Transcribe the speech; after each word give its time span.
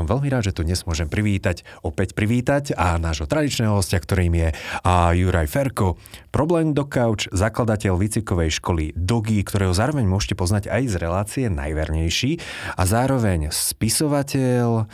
Som 0.00 0.08
veľmi 0.08 0.32
rád, 0.32 0.48
že 0.48 0.56
tu 0.56 0.64
dnes 0.64 0.80
môžem 0.88 1.12
privítať, 1.12 1.60
opäť 1.84 2.16
privítať 2.16 2.72
a 2.72 2.96
nášho 2.96 3.28
tradičného 3.28 3.76
hostia, 3.76 4.00
ktorým 4.00 4.32
je 4.32 4.48
a 4.80 5.12
Juraj 5.12 5.44
Ferko, 5.44 6.00
problém 6.32 6.72
do 6.72 6.88
couch, 6.88 7.28
zakladateľ 7.28 8.00
výcikovej 8.00 8.48
školy 8.48 8.96
Dogi, 8.96 9.44
ktorého 9.44 9.76
zároveň 9.76 10.08
môžete 10.08 10.40
poznať 10.40 10.72
aj 10.72 10.82
z 10.88 10.94
relácie 10.96 11.44
Najvernejší 11.52 12.40
a 12.80 12.82
zároveň 12.88 13.52
spisovateľ, 13.52 14.88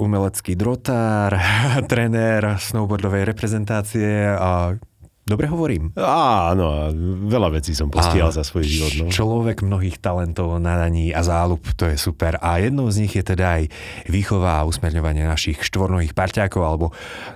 umelecký 0.00 0.56
drotár, 0.56 1.36
trenér 1.92 2.56
snowboardovej 2.56 3.28
reprezentácie 3.28 4.32
a 4.32 4.80
Dobre 5.26 5.50
hovorím? 5.50 5.90
Áno, 5.98 6.94
veľa 7.26 7.58
vecí 7.58 7.74
som 7.74 7.90
postihal 7.90 8.30
za 8.30 8.46
svoj 8.46 8.62
život. 8.62 8.92
No. 8.94 9.10
Človek 9.10 9.66
mnohých 9.66 9.98
talentov, 9.98 10.54
nadaní 10.62 11.10
a 11.10 11.26
záľub, 11.26 11.66
to 11.74 11.90
je 11.90 11.98
super. 11.98 12.38
A 12.38 12.62
jednou 12.62 12.86
z 12.94 13.02
nich 13.02 13.14
je 13.18 13.26
teda 13.26 13.58
aj 13.58 13.66
výchova 14.06 14.62
a 14.62 14.66
usmerňovanie 14.70 15.26
našich 15.26 15.66
štvornohých 15.66 16.14
parťákov 16.14 16.62
alebo 16.62 16.86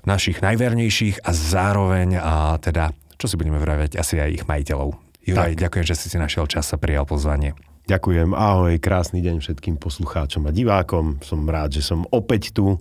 našich 0.07 0.39
najvernejších 0.39 1.27
a 1.27 1.35
zároveň 1.35 2.23
a 2.23 2.63
teda, 2.63 2.95
čo 3.19 3.27
si 3.27 3.35
budeme 3.35 3.59
vraviť, 3.59 3.99
asi 3.99 4.23
aj 4.23 4.31
ich 4.39 4.45
majiteľov. 4.47 4.95
Juraj, 5.27 5.59
tak. 5.59 5.63
ďakujem, 5.67 5.85
že 5.91 5.99
si 5.99 6.07
si 6.15 6.17
našiel 6.17 6.47
čas 6.47 6.71
a 6.71 6.79
prijal 6.79 7.03
pozvanie. 7.11 7.59
Ďakujem, 7.91 8.39
ahoj, 8.39 8.79
krásny 8.79 9.19
deň 9.19 9.43
všetkým 9.43 9.75
poslucháčom 9.75 10.47
a 10.47 10.55
divákom. 10.55 11.19
Som 11.27 11.43
rád, 11.43 11.75
že 11.75 11.83
som 11.83 12.07
opäť 12.15 12.55
tu 12.55 12.79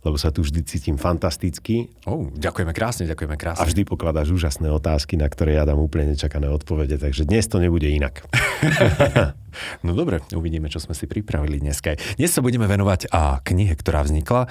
lebo 0.00 0.16
sa 0.16 0.32
tu 0.32 0.40
vždy 0.40 0.64
cítim 0.64 0.96
fantasticky. 0.96 1.92
Oh, 2.08 2.32
ďakujeme 2.32 2.72
krásne, 2.72 3.04
ďakujeme 3.04 3.36
krásne. 3.36 3.60
A 3.60 3.68
vždy 3.68 3.84
pokladáš 3.84 4.32
úžasné 4.32 4.72
otázky, 4.72 5.20
na 5.20 5.28
ktoré 5.28 5.60
ja 5.60 5.68
dám 5.68 5.80
úplne 5.80 6.16
nečakané 6.16 6.48
odpovede, 6.48 6.96
takže 6.96 7.28
dnes 7.28 7.44
to 7.48 7.60
nebude 7.60 7.84
inak. 7.84 8.24
no 9.86 9.92
dobre, 9.92 10.24
uvidíme, 10.32 10.70
čo 10.72 10.80
sme 10.80 10.96
si 10.96 11.04
pripravili 11.04 11.60
dneska. 11.60 11.96
Dnes 12.16 12.32
sa 12.32 12.40
budeme 12.44 12.64
venovať 12.64 13.10
a 13.12 13.40
knihe, 13.42 13.74
ktorá 13.76 14.04
vznikla 14.04 14.48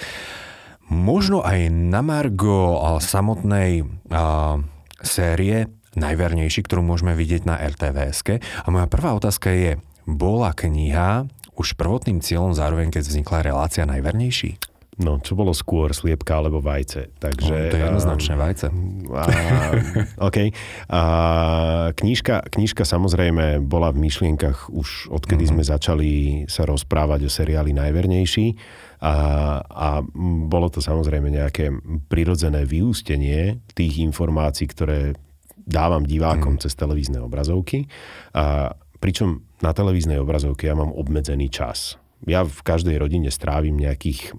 možno 0.90 1.46
aj 1.46 1.70
na 1.70 2.02
Margo 2.02 2.82
samotnej 2.98 3.86
a, 4.10 4.58
série 5.06 5.70
najvernejší, 5.98 6.66
ktorú 6.66 6.86
môžeme 6.86 7.14
vidieť 7.18 7.46
na 7.46 7.58
RTVS. 7.58 8.42
A 8.66 8.68
moja 8.70 8.86
prvá 8.90 9.18
otázka 9.18 9.54
je, 9.54 9.82
bola 10.06 10.54
kniha 10.54 11.30
už 11.58 11.76
prvotným 11.76 12.24
cieľom 12.24 12.56
zároveň, 12.56 12.90
keď 12.90 13.04
vznikla 13.06 13.46
relácia 13.46 13.84
najvernejší? 13.86 14.69
No, 15.00 15.16
čo 15.24 15.32
bolo 15.32 15.56
skôr, 15.56 15.96
sliepka 15.96 16.44
alebo 16.44 16.60
vajce. 16.60 17.16
Takže, 17.24 17.56
no, 17.56 17.72
to 17.72 17.78
je 17.80 17.86
jednoznačné 17.88 18.36
vajce. 18.36 18.68
A, 19.16 19.24
OK. 20.28 20.38
A, 20.92 21.02
knižka, 21.96 22.52
knižka 22.52 22.84
samozrejme 22.84 23.64
bola 23.64 23.96
v 23.96 24.04
myšlienkach 24.04 24.68
už 24.68 25.08
odkedy 25.08 25.48
mm-hmm. 25.48 25.64
sme 25.64 25.64
začali 25.64 26.12
sa 26.52 26.68
rozprávať 26.68 27.24
o 27.24 27.32
seriáli 27.32 27.72
Najvernejší. 27.72 28.60
A, 29.00 29.16
a 29.64 30.04
bolo 30.52 30.68
to 30.68 30.84
samozrejme 30.84 31.32
nejaké 31.32 31.72
prirodzené 32.12 32.68
vyústenie 32.68 33.64
tých 33.72 34.04
informácií, 34.04 34.68
ktoré 34.68 35.16
dávam 35.64 36.04
divákom 36.04 36.60
mm. 36.60 36.62
cez 36.68 36.76
televízne 36.76 37.24
obrazovky. 37.24 37.88
A, 38.36 38.76
pričom 39.00 39.48
na 39.64 39.72
televíznej 39.72 40.20
obrazovke 40.20 40.68
ja 40.68 40.76
mám 40.76 40.92
obmedzený 40.92 41.48
čas. 41.48 41.96
Ja 42.28 42.44
v 42.44 42.60
každej 42.68 43.00
rodine 43.00 43.32
strávim 43.32 43.80
nejakých 43.80 44.36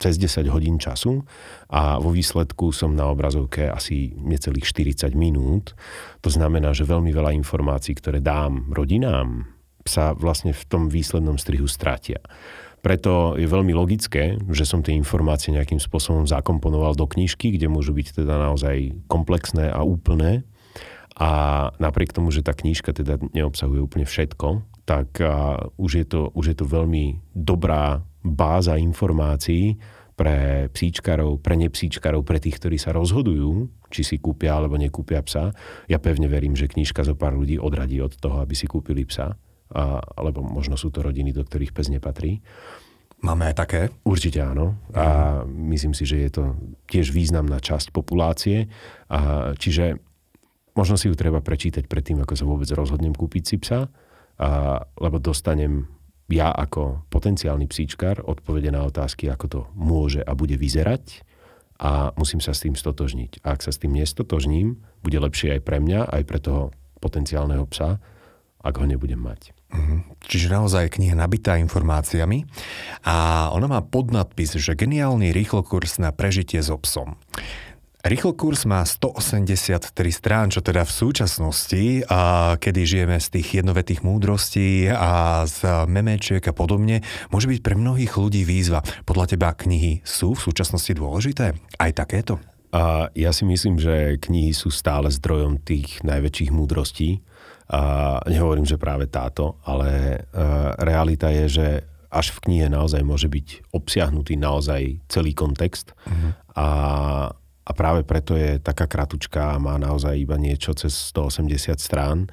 cez 0.00 0.16
10 0.16 0.48
hodín 0.48 0.80
času 0.80 1.20
a 1.68 2.00
vo 2.00 2.08
výsledku 2.08 2.72
som 2.72 2.96
na 2.96 3.04
obrazovke 3.12 3.68
asi 3.68 4.16
necelých 4.16 4.64
40 4.64 5.12
minút. 5.12 5.76
To 6.24 6.32
znamená, 6.32 6.72
že 6.72 6.88
veľmi 6.88 7.12
veľa 7.12 7.36
informácií, 7.36 8.00
ktoré 8.00 8.24
dám 8.24 8.72
rodinám, 8.72 9.44
sa 9.84 10.16
vlastne 10.16 10.56
v 10.56 10.64
tom 10.64 10.88
výslednom 10.88 11.36
strihu 11.36 11.68
stratia. 11.68 12.24
Preto 12.80 13.36
je 13.36 13.44
veľmi 13.44 13.76
logické, 13.76 14.40
že 14.48 14.64
som 14.64 14.80
tie 14.80 14.96
informácie 14.96 15.52
nejakým 15.52 15.76
spôsobom 15.76 16.24
zakomponoval 16.24 16.96
do 16.96 17.04
knižky, 17.04 17.52
kde 17.52 17.68
môžu 17.68 17.92
byť 17.92 18.24
teda 18.24 18.40
naozaj 18.40 18.96
komplexné 19.04 19.68
a 19.68 19.84
úplné. 19.84 20.48
A 21.20 21.28
napriek 21.76 22.16
tomu, 22.16 22.32
že 22.32 22.40
tá 22.40 22.56
knižka 22.56 22.96
teda 22.96 23.20
neobsahuje 23.36 23.84
úplne 23.84 24.08
všetko, 24.08 24.64
tak 24.88 25.20
už 25.76 25.90
je 25.92 26.06
to, 26.08 26.32
už 26.32 26.44
je 26.52 26.56
to 26.56 26.64
veľmi 26.64 27.20
dobrá 27.36 28.00
báza 28.20 28.76
informácií 28.76 29.80
pre 30.20 30.68
psíčkarov, 30.76 31.40
pre 31.40 31.56
nepsíčkarov, 31.56 32.28
pre 32.28 32.36
tých, 32.36 32.60
ktorí 32.60 32.76
sa 32.76 32.92
rozhodujú, 32.92 33.72
či 33.88 34.04
si 34.04 34.16
kúpia 34.20 34.52
alebo 34.52 34.76
nekúpia 34.76 35.24
psa. 35.24 35.56
Ja 35.88 35.96
pevne 35.96 36.28
verím, 36.28 36.52
že 36.52 36.68
knižka 36.68 37.08
zo 37.08 37.16
pár 37.16 37.32
ľudí 37.32 37.56
odradí 37.56 37.96
od 38.04 38.12
toho, 38.20 38.44
aby 38.44 38.52
si 38.52 38.68
kúpili 38.68 39.08
psa. 39.08 39.40
A, 39.72 40.02
alebo 40.20 40.44
možno 40.44 40.76
sú 40.76 40.92
to 40.92 41.00
rodiny, 41.00 41.32
do 41.32 41.40
ktorých 41.40 41.72
pes 41.72 41.88
nepatrí. 41.88 42.44
Máme 43.24 43.48
aj 43.48 43.54
také? 43.64 43.80
Určite 44.04 44.44
áno. 44.44 44.76
A 44.92 45.40
myslím 45.48 45.96
si, 45.96 46.04
že 46.04 46.20
je 46.20 46.30
to 46.32 46.44
tiež 46.92 47.16
významná 47.16 47.56
časť 47.56 47.88
populácie. 47.88 48.68
A, 49.08 49.52
čiže 49.56 50.04
možno 50.76 51.00
si 51.00 51.08
ju 51.08 51.16
treba 51.16 51.40
prečítať 51.40 51.88
predtým, 51.88 52.20
ako 52.20 52.34
sa 52.36 52.44
vôbec 52.44 52.68
rozhodnem 52.76 53.16
kúpiť 53.16 53.44
si 53.44 53.56
psa, 53.56 53.88
a, 54.36 54.84
lebo 55.00 55.16
dostanem 55.16 55.88
ja 56.30 56.54
ako 56.54 57.04
potenciálny 57.10 57.66
psíčkar 57.66 58.22
odpovede 58.22 58.70
na 58.70 58.86
otázky, 58.86 59.26
ako 59.26 59.46
to 59.46 59.60
môže 59.74 60.22
a 60.22 60.32
bude 60.38 60.54
vyzerať 60.54 61.26
a 61.80 62.12
musím 62.14 62.44
sa 62.44 62.52
s 62.52 62.62
tým 62.62 62.76
stotožniť. 62.76 63.42
A 63.42 63.56
ak 63.56 63.64
sa 63.64 63.72
s 63.72 63.80
tým 63.80 63.96
nestotožním, 63.96 64.78
bude 65.00 65.18
lepšie 65.18 65.58
aj 65.58 65.60
pre 65.64 65.80
mňa, 65.80 66.12
aj 66.12 66.22
pre 66.28 66.38
toho 66.38 66.70
potenciálneho 67.00 67.64
psa, 67.72 67.98
ak 68.60 68.74
ho 68.76 68.84
nebudem 68.84 69.16
mať. 69.16 69.56
Mm-hmm. 69.70 69.98
Čiže 70.26 70.52
naozaj 70.52 70.92
kniha 70.98 71.16
nabitá 71.16 71.56
informáciami 71.56 72.44
a 73.06 73.48
ona 73.54 73.70
má 73.70 73.80
podnadpis, 73.80 74.58
že 74.58 74.76
geniálny 74.76 75.32
rýchlokurs 75.32 76.02
na 76.02 76.12
prežitie 76.12 76.60
so 76.60 76.76
psom. 76.76 77.16
Rýchlokurs 78.00 78.64
má 78.64 78.80
183 78.80 79.92
strán, 80.08 80.48
čo 80.48 80.64
teda 80.64 80.88
v 80.88 80.92
súčasnosti, 80.92 82.00
a 82.08 82.54
kedy 82.56 82.80
žijeme 82.88 83.20
z 83.20 83.28
tých 83.28 83.60
jednovetých 83.60 84.00
múdrostí 84.00 84.88
a 84.88 85.44
z 85.44 85.84
memečiek 85.84 86.40
a 86.48 86.56
podobne, 86.56 87.04
môže 87.28 87.44
byť 87.52 87.60
pre 87.60 87.76
mnohých 87.76 88.16
ľudí 88.16 88.48
výzva. 88.48 88.80
Podľa 89.04 89.36
teba 89.36 89.52
knihy 89.52 90.00
sú 90.00 90.32
v 90.32 90.40
súčasnosti 90.40 90.96
dôležité? 90.96 91.52
Aj 91.76 91.92
takéto? 91.92 92.40
A 92.72 93.12
ja 93.12 93.36
si 93.36 93.44
myslím, 93.44 93.76
že 93.76 94.16
knihy 94.16 94.56
sú 94.56 94.72
stále 94.72 95.12
zdrojom 95.12 95.60
tých 95.60 96.00
najväčších 96.00 96.56
múdrostí. 96.56 97.20
A 97.68 98.16
nehovorím, 98.26 98.64
že 98.64 98.80
práve 98.80 99.12
táto, 99.12 99.60
ale 99.62 100.24
realita 100.80 101.28
je, 101.28 101.46
že 101.46 101.68
až 102.10 102.34
v 102.34 102.42
knihe 102.48 102.66
naozaj 102.66 103.06
môže 103.06 103.30
byť 103.30 103.70
obsiahnutý 103.70 104.34
naozaj 104.34 104.98
celý 105.06 105.30
kontext. 105.30 105.94
Uh-huh. 106.02 106.34
A 106.58 106.66
a 107.70 107.72
práve 107.72 108.02
preto 108.02 108.34
je 108.34 108.58
taká 108.58 108.90
kratučká 108.90 109.54
a 109.54 109.62
má 109.62 109.78
naozaj 109.78 110.18
iba 110.18 110.34
niečo 110.34 110.74
cez 110.74 111.14
180 111.14 111.78
strán, 111.78 112.26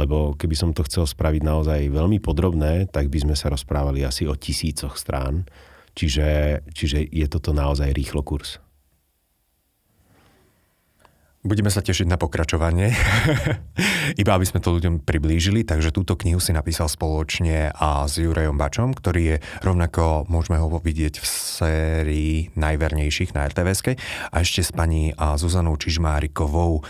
lebo 0.00 0.32
keby 0.32 0.56
som 0.56 0.72
to 0.72 0.80
chcel 0.88 1.04
spraviť 1.04 1.44
naozaj 1.44 1.92
veľmi 1.92 2.16
podrobné, 2.24 2.88
tak 2.88 3.12
by 3.12 3.28
sme 3.28 3.36
sa 3.36 3.52
rozprávali 3.52 4.00
asi 4.00 4.24
o 4.24 4.32
tisícoch 4.32 4.96
strán. 4.96 5.44
Čiže, 5.92 6.62
čiže 6.72 7.04
je 7.04 7.26
toto 7.28 7.52
naozaj 7.52 7.92
rýchlo 7.92 8.24
kurz. 8.24 8.56
Budeme 11.46 11.70
sa 11.70 11.78
tešiť 11.78 12.10
na 12.10 12.18
pokračovanie, 12.18 12.90
iba 14.22 14.32
aby 14.34 14.42
sme 14.42 14.58
to 14.58 14.74
ľuďom 14.74 15.06
priblížili, 15.06 15.62
takže 15.62 15.94
túto 15.94 16.18
knihu 16.18 16.42
si 16.42 16.50
napísal 16.50 16.90
spoločne 16.90 17.70
a 17.78 18.10
s 18.10 18.18
Jurejom 18.18 18.58
Bačom, 18.58 18.90
ktorý 18.90 19.22
je 19.22 19.36
rovnako, 19.62 20.26
môžeme 20.26 20.58
ho 20.58 20.66
vidieť 20.66 21.22
v 21.22 21.26
sérii 21.30 22.34
najvernejších 22.58 23.38
na 23.38 23.46
RTVS 23.46 23.86
a 24.34 24.36
ešte 24.42 24.66
s 24.66 24.74
pani 24.74 25.14
Zuzanou 25.14 25.78
Čižmárikovou, 25.78 26.82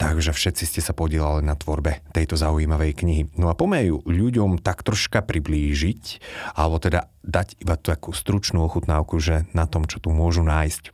takže 0.00 0.32
všetci 0.32 0.64
ste 0.64 0.80
sa 0.80 0.96
podielali 0.96 1.44
na 1.44 1.52
tvorbe 1.52 2.00
tejto 2.16 2.40
zaujímavej 2.40 3.04
knihy. 3.04 3.22
No 3.36 3.52
a 3.52 3.54
pomejú 3.54 4.00
ľuďom 4.08 4.64
tak 4.64 4.80
troška 4.80 5.20
priblížiť, 5.20 6.24
alebo 6.56 6.80
teda 6.80 7.12
dať 7.20 7.60
iba 7.60 7.76
takú 7.76 8.16
stručnú 8.16 8.64
ochutnávku, 8.64 9.20
že 9.20 9.44
na 9.52 9.68
tom, 9.68 9.84
čo 9.84 10.00
tu 10.00 10.08
môžu 10.08 10.40
nájsť. 10.40 10.84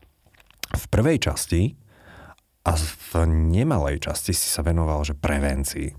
V 0.74 0.84
prvej 0.90 1.22
časti 1.22 1.85
a 2.66 2.74
v 2.74 3.30
nemalej 3.30 4.02
časti 4.02 4.34
si 4.34 4.50
sa 4.50 4.66
venoval, 4.66 5.06
že 5.06 5.14
prevencii. 5.14 5.94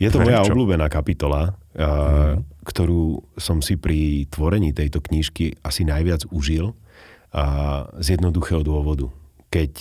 Je 0.00 0.08
to 0.08 0.20
moja 0.20 0.44
Prečo? 0.44 0.52
obľúbená 0.52 0.88
kapitola, 0.92 1.52
uh, 1.52 2.40
ktorú 2.64 3.24
som 3.40 3.64
si 3.64 3.80
pri 3.80 4.28
tvorení 4.28 4.76
tejto 4.76 5.00
knižky 5.00 5.60
asi 5.64 5.88
najviac 5.88 6.28
užil 6.32 6.72
uh, 6.72 7.88
z 8.00 8.16
jednoduchého 8.16 8.60
dôvodu. 8.64 9.08
Keď 9.48 9.72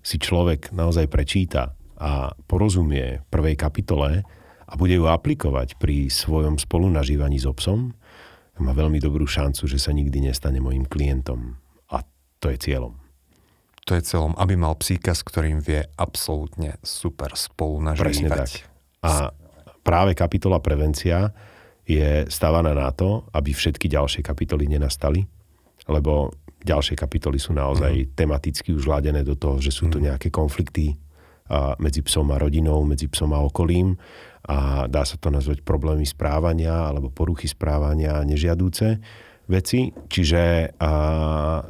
si 0.00 0.16
človek 0.16 0.72
naozaj 0.72 1.08
prečíta 1.08 1.76
a 1.96 2.32
porozumie 2.48 3.24
prvej 3.32 3.56
kapitole 3.56 4.24
a 4.68 4.72
bude 4.76 4.96
ju 4.96 5.08
aplikovať 5.08 5.80
pri 5.80 6.12
svojom 6.12 6.60
spolunažívaní 6.60 7.40
s 7.40 7.48
obsom, 7.48 7.96
má 8.56 8.72
veľmi 8.72 9.00
dobrú 9.00 9.28
šancu, 9.28 9.68
že 9.68 9.76
sa 9.76 9.92
nikdy 9.92 10.32
nestane 10.32 10.60
mojim 10.64 10.88
klientom. 10.88 11.60
A 11.92 12.04
to 12.40 12.48
je 12.52 12.60
cieľom. 12.60 13.05
To 13.86 13.94
je 13.94 14.02
celom, 14.02 14.34
aby 14.34 14.58
mal 14.58 14.74
psíka, 14.74 15.14
s 15.14 15.22
ktorým 15.22 15.62
vie 15.62 15.86
absolútne 15.94 16.74
super 16.82 17.38
spolu 17.38 17.86
Presne 17.94 18.26
tak. 18.26 18.50
nažívať. 18.50 18.52
A 19.06 19.30
práve 19.86 20.18
kapitola 20.18 20.58
prevencia 20.58 21.30
je 21.86 22.26
stávaná 22.26 22.74
na 22.74 22.90
to, 22.90 23.30
aby 23.30 23.54
všetky 23.54 23.86
ďalšie 23.86 24.26
kapitoly 24.26 24.66
nenastali, 24.66 25.22
lebo 25.86 26.34
ďalšie 26.66 26.98
kapitoly 26.98 27.38
sú 27.38 27.54
naozaj 27.54 27.94
mm. 27.94 28.08
tematicky 28.18 28.74
už 28.74 28.90
ladené 28.90 29.22
do 29.22 29.38
toho, 29.38 29.62
že 29.62 29.70
sú 29.70 29.86
to 29.86 30.02
nejaké 30.02 30.34
konflikty 30.34 30.98
a, 31.46 31.78
medzi 31.78 32.02
psom 32.02 32.26
a 32.34 32.42
rodinou, 32.42 32.82
medzi 32.82 33.06
psom 33.06 33.30
a 33.30 33.38
okolím 33.38 33.94
a 34.50 34.90
dá 34.90 35.06
sa 35.06 35.14
to 35.14 35.30
nazvať 35.30 35.62
problémy 35.62 36.02
správania 36.02 36.90
alebo 36.90 37.14
poruchy 37.14 37.46
správania 37.46 38.26
nežiadúce 38.26 38.98
veci. 39.46 39.90
Čiže 40.10 40.74
a, 40.78 40.90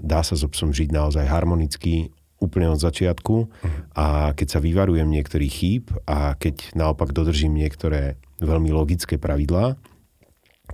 dá 0.01 0.21
sa 0.21 0.35
so 0.37 0.49
psom 0.53 0.73
žiť 0.73 0.93
naozaj 0.93 1.25
harmonicky 1.25 2.13
úplne 2.37 2.69
od 2.69 2.77
začiatku 2.77 3.49
a 3.97 4.37
keď 4.37 4.49
sa 4.49 4.61
vyvarujem 4.61 5.09
niektorých 5.09 5.53
chýb 5.53 5.89
a 6.05 6.37
keď 6.37 6.77
naopak 6.77 7.17
dodržím 7.17 7.57
niektoré 7.57 8.21
veľmi 8.45 8.69
logické 8.77 9.17
pravidlá, 9.17 9.81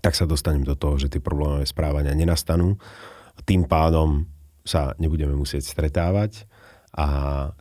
tak 0.02 0.18
sa 0.18 0.26
dostanem 0.26 0.66
do 0.66 0.74
toho, 0.74 0.98
že 0.98 1.06
tie 1.06 1.22
problémové 1.22 1.62
správania 1.68 2.18
nenastanú. 2.18 2.82
Tým 3.46 3.70
pádom 3.70 4.26
sa 4.66 4.98
nebudeme 4.98 5.38
musieť 5.38 5.62
stretávať 5.62 6.50
a 6.92 7.06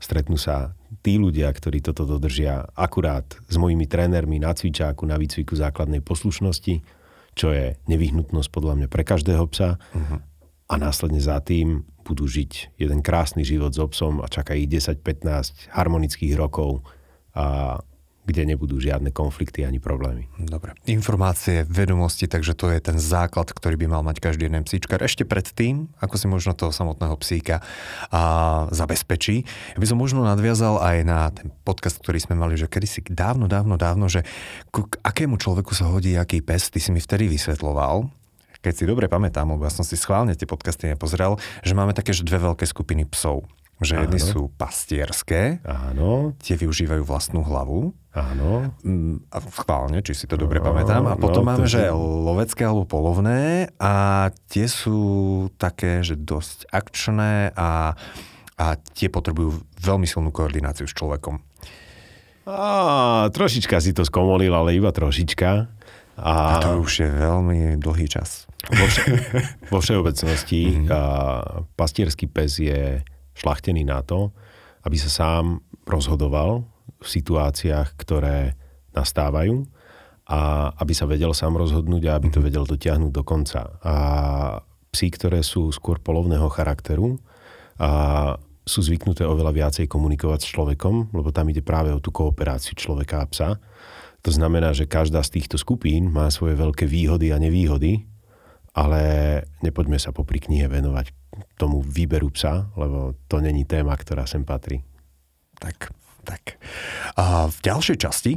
stretnú 0.01 0.35
sa 0.35 0.73
tí 1.05 1.21
ľudia, 1.21 1.47
ktorí 1.53 1.79
toto 1.85 2.03
dodržia 2.03 2.67
akurát 2.73 3.25
s 3.47 3.55
mojimi 3.55 3.85
trénermi 3.85 4.41
na 4.41 4.51
cvičáku, 4.51 5.05
na 5.05 5.15
výcviku 5.21 5.53
základnej 5.55 6.01
poslušnosti, 6.01 6.83
čo 7.41 7.49
je 7.49 7.73
nevyhnutnosť 7.89 8.49
podľa 8.53 8.73
mňa 8.77 8.87
pre 8.93 9.01
každého 9.01 9.49
psa. 9.49 9.81
Uh-huh. 9.97 10.21
A 10.69 10.73
následne 10.77 11.17
za 11.17 11.41
tým 11.41 11.89
budú 12.05 12.29
žiť 12.29 12.77
jeden 12.77 13.01
krásny 13.01 13.41
život 13.41 13.73
s 13.73 13.81
obsom 13.81 14.21
a 14.21 14.29
čaká 14.29 14.53
ich 14.53 14.69
10-15 14.69 15.73
harmonických 15.73 16.37
rokov, 16.37 16.85
a 17.33 17.79
kde 18.31 18.55
nebudú 18.55 18.79
žiadne 18.79 19.11
konflikty 19.11 19.67
ani 19.67 19.83
problémy. 19.83 20.31
Dobre. 20.39 20.73
Informácie, 20.87 21.67
vedomosti, 21.67 22.31
takže 22.31 22.55
to 22.55 22.71
je 22.71 22.79
ten 22.79 22.97
základ, 22.97 23.51
ktorý 23.51 23.75
by 23.75 23.87
mal 23.91 24.01
mať 24.07 24.23
každý 24.23 24.47
jeden 24.47 24.63
psíčkar. 24.63 25.03
Ešte 25.03 25.27
predtým, 25.27 25.91
ako 25.99 26.15
si 26.15 26.25
možno 26.31 26.55
toho 26.55 26.71
samotného 26.71 27.19
psíka 27.19 27.59
a 28.07 28.21
zabezpečí. 28.71 29.43
Ja 29.75 29.79
by 29.83 29.87
som 29.87 29.99
možno 29.99 30.23
nadviazal 30.23 30.79
aj 30.79 30.97
na 31.03 31.29
ten 31.35 31.51
podcast, 31.67 31.99
ktorý 31.99 32.23
sme 32.23 32.39
mali, 32.39 32.55
že 32.55 32.71
kedysi 32.71 33.03
dávno, 33.11 33.51
dávno, 33.51 33.75
dávno, 33.75 34.07
že 34.07 34.23
k 34.71 34.87
akému 35.03 35.35
človeku 35.35 35.75
sa 35.75 35.91
hodí 35.91 36.15
aký 36.15 36.39
pes, 36.39 36.71
ty 36.71 36.79
si 36.79 36.95
mi 36.95 37.03
vtedy 37.03 37.27
vysvetloval, 37.27 38.07
keď 38.61 38.73
si 38.77 38.85
dobre 38.85 39.09
pamätám, 39.09 39.49
lebo 39.49 39.65
ja 39.65 39.73
som 39.73 39.81
si 39.81 39.97
schválne 39.97 40.37
tie 40.37 40.45
podcasty 40.45 40.85
nepozeral, 40.85 41.41
že 41.65 41.73
máme 41.73 41.97
také, 41.97 42.13
že 42.13 42.21
dve 42.21 42.37
veľké 42.37 42.63
skupiny 42.69 43.09
psov. 43.09 43.49
Že 43.81 44.05
jedny 44.05 44.21
Áno. 44.21 44.29
sú 44.29 44.41
pastierské, 44.61 45.65
Áno, 45.65 46.37
tie 46.37 46.53
využívajú 46.53 47.01
vlastnú 47.01 47.41
hlavu, 47.41 47.97
áno. 48.11 48.75
Mm, 48.83 49.23
a 49.31 49.37
schválne, 49.39 50.03
či 50.03 50.11
si 50.11 50.25
to 50.27 50.35
dobre 50.35 50.59
pamätám. 50.59 51.07
A 51.07 51.15
potom 51.15 51.47
no, 51.47 51.55
máme, 51.55 51.67
že 51.67 51.91
lovecké 51.95 52.67
alebo 52.67 52.83
polovné 52.83 53.71
a 53.79 54.27
tie 54.51 54.67
sú 54.67 55.47
také, 55.55 56.03
že 56.03 56.19
dosť 56.19 56.67
akčné 56.71 57.55
a, 57.55 57.95
a 58.59 58.65
tie 58.75 59.07
potrebujú 59.07 59.63
veľmi 59.79 60.03
silnú 60.03 60.29
koordináciu 60.35 60.85
s 60.85 60.95
človekom. 60.95 61.39
Á, 62.51 63.31
trošička 63.31 63.79
si 63.79 63.95
to 63.95 64.03
skomolil, 64.03 64.51
ale 64.51 64.75
iba 64.75 64.91
trošička. 64.91 65.49
A, 66.21 66.31
A 66.31 66.53
to 66.59 66.83
už 66.83 67.07
je 67.07 67.09
veľmi 67.09 67.79
dlhý 67.79 68.11
čas. 68.11 68.45
vo, 68.67 68.85
vše, 68.85 69.03
vo 69.71 69.79
všeobecnosti 69.79 70.85
a, 70.91 70.99
pastierský 71.79 72.27
pes 72.27 72.59
je 72.59 73.01
šlachtený 73.39 73.87
na 73.87 74.03
to, 74.03 74.35
aby 74.83 74.99
sa 74.99 75.09
sám 75.09 75.63
rozhodoval 75.87 76.67
v 77.01 77.07
situáciách, 77.09 77.97
ktoré 77.97 78.53
nastávajú 78.93 79.65
a 80.29 80.71
aby 80.77 80.93
sa 80.93 81.09
vedel 81.09 81.33
sám 81.33 81.57
rozhodnúť 81.57 82.03
a 82.07 82.15
aby 82.15 82.29
to 82.29 82.39
vedel 82.39 82.63
dotiahnuť 82.63 83.11
do 83.11 83.23
konca. 83.25 83.81
A 83.81 83.95
psi, 84.93 85.07
ktoré 85.11 85.41
sú 85.41 85.73
skôr 85.73 85.97
polovného 85.97 86.47
charakteru, 86.53 87.17
a 87.81 88.37
sú 88.61 88.85
zvyknuté 88.85 89.25
oveľa 89.25 89.51
viacej 89.57 89.89
komunikovať 89.89 90.45
s 90.45 90.51
človekom, 90.53 91.17
lebo 91.17 91.33
tam 91.33 91.49
ide 91.49 91.65
práve 91.65 91.89
o 91.89 91.97
tú 91.97 92.13
kooperáciu 92.13 92.77
človeka 92.77 93.25
a 93.25 93.27
psa. 93.27 93.49
To 94.21 94.29
znamená, 94.29 94.69
že 94.77 94.85
každá 94.85 95.25
z 95.25 95.41
týchto 95.41 95.57
skupín 95.57 96.13
má 96.13 96.29
svoje 96.29 96.53
veľké 96.53 96.85
výhody 96.85 97.33
a 97.33 97.41
nevýhody, 97.41 98.05
ale 98.77 99.01
nepoďme 99.65 99.97
sa 99.97 100.13
popri 100.13 100.37
knihe 100.37 100.69
venovať 100.69 101.09
tomu 101.57 101.81
výberu 101.81 102.29
psa, 102.29 102.69
lebo 102.77 103.17
to 103.25 103.41
není 103.41 103.65
téma, 103.65 103.97
ktorá 103.97 104.29
sem 104.29 104.45
patrí. 104.45 104.85
Tak, 105.57 105.89
tak. 106.21 106.61
A 107.17 107.49
v 107.49 107.57
ďalšej 107.61 107.97
časti, 107.97 108.33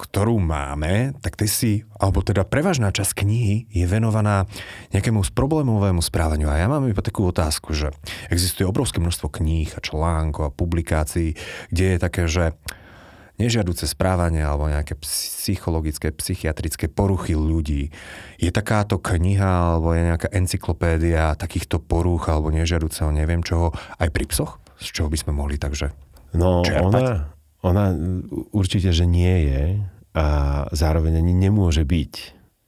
ktorú 0.00 0.40
máme, 0.40 1.12
tak 1.20 1.36
ty 1.36 1.44
si, 1.44 1.84
alebo 2.00 2.24
teda 2.24 2.48
prevažná 2.48 2.88
časť 2.88 3.20
knihy 3.20 3.68
je 3.68 3.84
venovaná 3.84 4.48
nejakému 4.96 5.20
problémovému 5.36 6.00
správaniu. 6.00 6.48
A 6.48 6.56
ja 6.56 6.72
mám 6.72 6.88
iba 6.88 7.04
takú 7.04 7.28
otázku, 7.28 7.76
že 7.76 7.92
existuje 8.32 8.64
obrovské 8.64 8.96
množstvo 8.96 9.28
kníh 9.28 9.68
a 9.76 9.84
článkov 9.84 10.48
a 10.48 10.54
publikácií, 10.56 11.36
kde 11.68 11.84
je 11.84 11.98
také, 12.00 12.24
že 12.24 12.56
nežiaduce 13.40 13.88
správanie 13.88 14.44
alebo 14.44 14.68
nejaké 14.68 15.00
psychologické, 15.00 16.12
psychiatrické 16.12 16.92
poruchy 16.92 17.32
ľudí. 17.32 17.88
Je 18.36 18.52
takáto 18.52 19.00
kniha 19.00 19.76
alebo 19.76 19.96
je 19.96 20.12
nejaká 20.12 20.28
encyklopédia 20.32 21.36
takýchto 21.40 21.80
porúch 21.80 22.28
alebo 22.28 22.52
nežiaduceho 22.52 23.08
neviem 23.12 23.40
čoho 23.40 23.72
aj 23.96 24.12
pri 24.12 24.28
psoch? 24.28 24.60
Z 24.80 24.92
čoho 24.92 25.08
by 25.08 25.16
sme 25.16 25.32
mohli 25.32 25.56
takže 25.56 25.92
No, 26.34 26.62
Čerpať? 26.62 26.84
ona, 26.86 27.04
ona 27.66 27.84
určite, 28.54 28.94
že 28.94 29.04
nie 29.04 29.50
je 29.50 29.62
a 30.14 30.26
zároveň 30.70 31.18
ani 31.18 31.34
nemôže 31.34 31.82
byť 31.86 32.12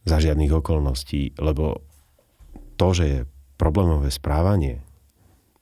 za 0.06 0.18
žiadnych 0.18 0.50
okolností, 0.50 1.38
lebo 1.38 1.82
to, 2.74 2.88
že 2.90 3.04
je 3.06 3.18
problémové 3.54 4.10
správanie, 4.10 4.82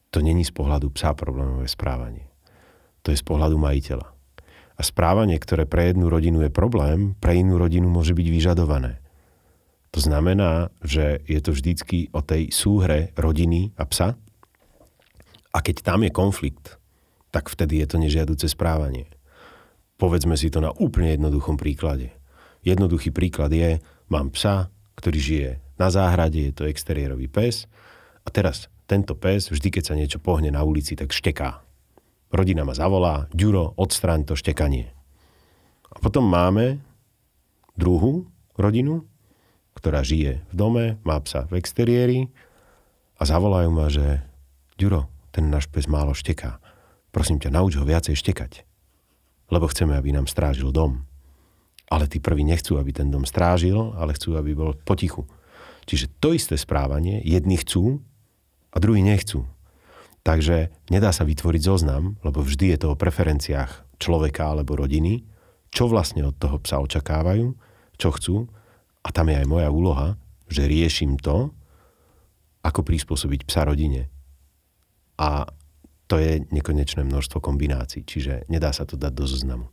to 0.08 0.25
není 0.25 0.42
z 0.42 0.52
pohľadu 0.56 0.88
psa 0.96 1.12
problémové 1.12 1.68
správanie. 1.68 2.26
To 3.04 3.12
je 3.12 3.20
z 3.20 3.25
pohľadu 3.25 3.60
majiteľa. 3.60 4.08
A 4.76 4.80
správanie, 4.80 5.36
ktoré 5.36 5.68
pre 5.68 5.92
jednu 5.92 6.08
rodinu 6.08 6.40
je 6.40 6.48
problém, 6.48 7.12
pre 7.20 7.36
inú 7.36 7.60
rodinu 7.60 7.92
môže 7.92 8.16
byť 8.16 8.26
vyžadované. 8.32 9.04
To 9.92 10.00
znamená, 10.00 10.72
že 10.80 11.20
je 11.28 11.40
to 11.44 11.52
vždycky 11.52 12.08
o 12.16 12.25
tej 12.25 12.48
súhre 12.48 13.12
rodiny 13.20 13.76
a 13.76 13.84
psa. 13.84 14.16
A 15.52 15.58
keď 15.60 15.76
tam 15.84 16.00
je 16.06 16.10
konflikt, 16.14 16.79
tak 17.30 17.50
vtedy 17.50 17.82
je 17.82 17.87
to 17.90 17.96
nežiaduce 17.99 18.46
správanie. 18.50 19.06
Povedzme 19.99 20.34
si 20.34 20.50
to 20.50 20.62
na 20.62 20.75
úplne 20.75 21.14
jednoduchom 21.14 21.60
príklade. 21.60 22.14
Jednoduchý 22.66 23.14
príklad 23.14 23.54
je, 23.54 23.80
mám 24.10 24.34
psa, 24.34 24.68
ktorý 24.99 25.18
žije 25.18 25.50
na 25.80 25.88
záhrade, 25.88 26.50
je 26.50 26.52
to 26.52 26.68
exteriérový 26.68 27.30
pes 27.30 27.64
a 28.25 28.28
teraz 28.28 28.68
tento 28.84 29.14
pes, 29.16 29.49
vždy 29.49 29.68
keď 29.70 29.82
sa 29.87 29.94
niečo 29.94 30.18
pohne 30.18 30.50
na 30.50 30.60
ulici, 30.66 30.99
tak 30.99 31.14
šteká. 31.14 31.62
Rodina 32.30 32.66
ma 32.66 32.75
zavolá, 32.75 33.30
Ďuro, 33.30 33.75
odstraň 33.78 34.26
to 34.26 34.34
štekanie. 34.34 34.90
A 35.90 35.96
potom 35.99 36.26
máme 36.26 36.82
druhú 37.75 38.26
rodinu, 38.58 39.06
ktorá 39.75 40.04
žije 40.04 40.42
v 40.50 40.54
dome, 40.54 40.84
má 41.06 41.16
psa 41.22 41.46
v 41.49 41.58
exteriéri 41.58 42.28
a 43.16 43.22
zavolajú 43.25 43.70
ma, 43.72 43.87
že 43.88 44.22
Ďuro, 44.76 45.08
ten 45.30 45.49
náš 45.49 45.70
pes 45.70 45.87
málo 45.87 46.12
šteká. 46.12 46.58
Prosím 47.10 47.42
ťa, 47.42 47.50
nauč 47.50 47.74
ho 47.78 47.84
viacej 47.86 48.14
štekať. 48.14 48.62
Lebo 49.50 49.66
chceme, 49.66 49.98
aby 49.98 50.14
nám 50.14 50.30
strážil 50.30 50.70
dom. 50.70 51.02
Ale 51.90 52.06
tí 52.06 52.22
prví 52.22 52.46
nechcú, 52.46 52.78
aby 52.78 52.94
ten 52.94 53.10
dom 53.10 53.26
strážil, 53.26 53.94
ale 53.98 54.14
chcú, 54.14 54.38
aby 54.38 54.54
bol 54.54 54.78
potichu. 54.86 55.26
Čiže 55.90 56.06
to 56.22 56.30
isté 56.30 56.54
správanie, 56.54 57.18
jedni 57.26 57.58
chcú 57.58 57.98
a 58.70 58.78
druhí 58.78 59.02
nechcú. 59.02 59.42
Takže 60.22 60.70
nedá 60.86 61.10
sa 61.10 61.26
vytvoriť 61.26 61.62
zoznam, 61.66 62.14
lebo 62.22 62.46
vždy 62.46 62.76
je 62.76 62.78
to 62.78 62.94
o 62.94 63.00
preferenciách 63.00 63.98
človeka 63.98 64.54
alebo 64.54 64.78
rodiny, 64.78 65.26
čo 65.74 65.90
vlastne 65.90 66.22
od 66.22 66.38
toho 66.38 66.62
psa 66.62 66.78
očakávajú, 66.78 67.58
čo 67.98 68.08
chcú. 68.14 68.36
A 69.02 69.08
tam 69.10 69.32
je 69.32 69.42
aj 69.42 69.46
moja 69.48 69.68
úloha, 69.72 70.14
že 70.46 70.68
riešim 70.68 71.18
to, 71.18 71.50
ako 72.60 72.84
prispôsobiť 72.84 73.48
psa 73.48 73.64
rodine. 73.64 74.12
A 75.16 75.48
to 76.10 76.18
je 76.18 76.42
nekonečné 76.50 77.06
množstvo 77.06 77.38
kombinácií, 77.38 78.02
čiže 78.02 78.50
nedá 78.50 78.74
sa 78.74 78.82
to 78.82 78.98
dať 78.98 79.12
do 79.14 79.24
zoznamu. 79.30 79.66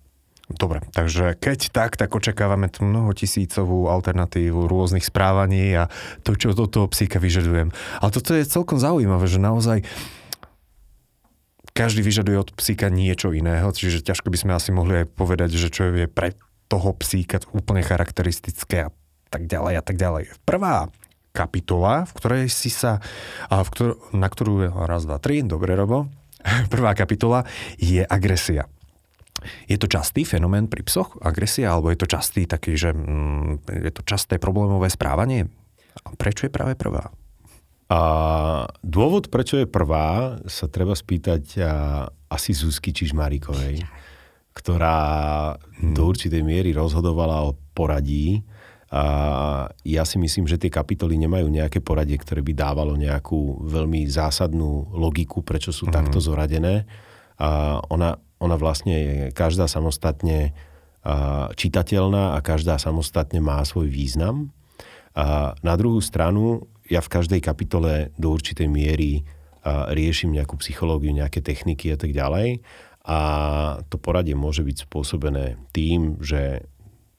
Dobre, 0.48 0.80
takže 0.96 1.36
keď 1.36 1.76
tak, 1.76 2.00
tak 2.00 2.08
očakávame 2.16 2.72
tú 2.72 2.88
mnohotisícovú 2.88 3.92
alternatívu 3.92 4.70
rôznych 4.70 5.04
správaní 5.04 5.76
a 5.76 5.92
to, 6.24 6.40
čo 6.40 6.56
do 6.56 6.72
toho 6.72 6.88
psíka 6.88 7.20
vyžadujem. 7.20 7.76
Ale 8.00 8.12
toto 8.16 8.32
je 8.32 8.48
celkom 8.48 8.80
zaujímavé, 8.80 9.28
že 9.28 9.44
naozaj 9.44 9.84
každý 11.76 12.00
vyžaduje 12.00 12.38
od 12.40 12.56
psíka 12.56 12.88
niečo 12.88 13.36
iného, 13.36 13.68
čiže 13.76 14.08
ťažko 14.08 14.32
by 14.32 14.38
sme 14.40 14.52
asi 14.56 14.72
mohli 14.72 15.04
aj 15.04 15.08
povedať, 15.20 15.52
že 15.52 15.68
čo 15.68 15.92
je 15.92 16.08
pre 16.08 16.32
toho 16.72 16.96
psíka 16.96 17.44
úplne 17.52 17.84
charakteristické 17.84 18.88
a 18.88 18.90
tak 19.28 19.52
ďalej 19.52 19.74
a 19.78 19.84
tak 19.84 20.00
ďalej. 20.00 20.32
Prvá 20.48 20.88
kapitola, 21.36 22.08
v 22.08 22.12
ktorej 22.18 22.44
si 22.50 22.72
sa, 22.72 23.04
v 23.52 23.68
ktor- 23.70 24.00
na 24.16 24.26
ktorú 24.32 24.74
raz, 24.90 25.06
dva, 25.06 25.22
tri, 25.22 25.46
dobre 25.46 25.76
robo, 25.78 26.10
prvá 26.74 26.96
kapitola 26.96 27.44
je 27.78 28.04
agresia. 28.04 28.66
Je 29.70 29.78
to 29.78 29.86
častý 29.86 30.26
fenomén 30.26 30.66
pri 30.66 30.82
psoch, 30.82 31.14
agresia, 31.22 31.70
alebo 31.70 31.94
je 31.94 32.00
to 32.02 32.10
častý 32.10 32.50
taký, 32.50 32.74
že 32.74 32.90
mm, 32.90 33.70
je 33.70 33.92
to 33.94 34.02
časté 34.02 34.42
problémové 34.42 34.90
správanie? 34.90 35.46
Prečo 36.18 36.50
je 36.50 36.52
práve 36.52 36.74
prvá? 36.74 37.14
A 37.88 38.00
dôvod, 38.84 39.32
prečo 39.32 39.56
je 39.56 39.70
prvá, 39.70 40.42
sa 40.50 40.68
treba 40.68 40.92
spýtať 40.92 41.44
a, 41.64 41.74
asi 42.28 42.52
Zuzky 42.52 42.92
Čižmaríkovej, 42.92 43.88
ktorá 44.52 45.00
hmm. 45.56 45.96
do 45.96 46.04
určitej 46.12 46.44
miery 46.44 46.76
rozhodovala 46.76 47.48
o 47.48 47.56
poradí. 47.72 48.44
A 48.88 49.04
ja 49.84 50.04
si 50.08 50.16
myslím, 50.16 50.48
že 50.48 50.56
tie 50.56 50.72
kapitoly 50.72 51.20
nemajú 51.20 51.52
nejaké 51.52 51.84
poradie, 51.84 52.16
ktoré 52.16 52.40
by 52.40 52.54
dávalo 52.56 52.96
nejakú 52.96 53.68
veľmi 53.68 54.08
zásadnú 54.08 54.96
logiku, 54.96 55.44
prečo 55.44 55.76
sú 55.76 55.92
hmm. 55.92 55.94
takto 55.94 56.24
zoradené. 56.24 56.88
A 57.38 57.80
ona 57.92 58.16
ona 58.38 58.56
vlastne 58.58 58.94
je 58.94 59.16
každá 59.34 59.66
samostatne 59.66 60.54
čitateľná 61.56 62.36
a 62.36 62.44
každá 62.44 62.76
samostatne 62.78 63.40
má 63.40 63.64
svoj 63.64 63.88
význam. 63.88 64.52
A 65.18 65.56
na 65.66 65.74
druhú 65.80 66.04
stranu, 66.04 66.70
ja 66.86 67.02
v 67.02 67.10
každej 67.10 67.42
kapitole 67.42 68.14
do 68.20 68.30
určitej 68.30 68.70
miery 68.70 69.26
riešim 69.68 70.36
nejakú 70.36 70.60
psychológiu, 70.62 71.16
nejaké 71.16 71.42
techniky 71.42 71.96
a 71.96 71.98
tak 71.98 72.14
ďalej. 72.14 72.62
A 73.08 73.20
to 73.88 73.96
poradie 73.98 74.36
môže 74.36 74.68
byť 74.68 74.86
spôsobené 74.86 75.56
tým, 75.72 76.20
že 76.20 76.68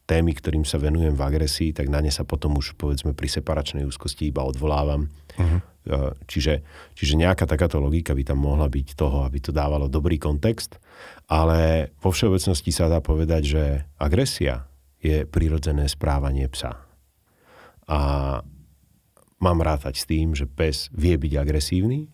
témy, 0.09 0.33
ktorým 0.33 0.65
sa 0.65 0.81
venujem 0.81 1.13
v 1.13 1.21
agresii, 1.21 1.77
tak 1.77 1.93
na 1.93 2.01
ne 2.01 2.09
sa 2.09 2.25
potom 2.25 2.57
už 2.57 2.81
povedzme 2.81 3.13
pri 3.13 3.29
separačnej 3.29 3.85
úzkosti 3.85 4.33
iba 4.33 4.41
odvolávam. 4.41 5.13
Uh-huh. 5.37 5.61
Čiže, 6.25 6.65
čiže 6.97 7.15
nejaká 7.21 7.45
takáto 7.45 7.77
logika 7.77 8.17
by 8.17 8.25
tam 8.25 8.41
mohla 8.41 8.73
byť 8.73 8.97
toho, 8.97 9.29
aby 9.29 9.39
to 9.41 9.53
dávalo 9.53 9.89
dobrý 9.89 10.17
kontext, 10.17 10.81
ale 11.29 11.93
vo 12.01 12.09
všeobecnosti 12.09 12.73
sa 12.73 12.89
dá 12.89 13.05
povedať, 13.05 13.43
že 13.45 13.65
agresia 14.01 14.65
je 15.05 15.29
prirodzené 15.29 15.85
správanie 15.89 16.49
psa. 16.49 16.81
A 17.89 18.01
mám 19.41 19.59
rátať 19.61 20.01
s 20.01 20.09
tým, 20.09 20.33
že 20.33 20.49
pes 20.49 20.89
vie 20.93 21.17
byť 21.21 21.33
agresívny 21.37 22.09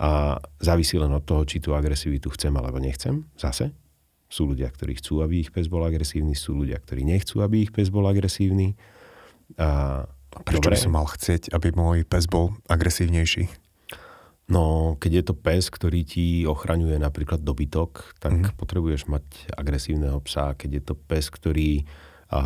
a 0.00 0.40
závisí 0.58 0.96
len 0.96 1.12
od 1.12 1.22
toho, 1.24 1.44
či 1.44 1.60
tú 1.60 1.76
agresivitu 1.76 2.32
chcem 2.32 2.52
alebo 2.56 2.80
nechcem. 2.80 3.28
Zase 3.36 3.83
sú 4.34 4.50
ľudia, 4.50 4.66
ktorí 4.66 4.98
chcú, 4.98 5.22
aby 5.22 5.46
ich 5.46 5.54
pes 5.54 5.70
bol 5.70 5.86
agresívny, 5.86 6.34
sú 6.34 6.58
ľudia, 6.58 6.82
ktorí 6.82 7.06
nechcú, 7.06 7.38
aby 7.38 7.62
ich 7.62 7.70
pes 7.70 7.86
bol 7.94 8.02
agresívny. 8.10 8.74
A 9.54 10.02
Prečo 10.42 10.58
dobre, 10.58 10.74
by 10.74 10.82
som 10.82 10.94
mal 10.98 11.06
chcieť, 11.06 11.54
aby 11.54 11.70
môj 11.70 12.02
pes 12.02 12.26
bol 12.26 12.58
agresívnejší? 12.66 13.46
No, 14.50 14.94
keď 14.98 15.12
je 15.22 15.24
to 15.30 15.34
pes, 15.38 15.70
ktorý 15.70 16.02
ti 16.02 16.42
ochraňuje 16.44 16.98
napríklad 16.98 17.40
dobytok, 17.46 18.18
tak 18.18 18.34
mm-hmm. 18.34 18.58
potrebuješ 18.58 19.06
mať 19.06 19.24
agresívneho 19.54 20.18
psa. 20.26 20.58
Keď 20.58 20.70
je 20.74 20.82
to 20.82 20.94
pes, 20.98 21.30
ktorý 21.30 21.86
a 22.34 22.40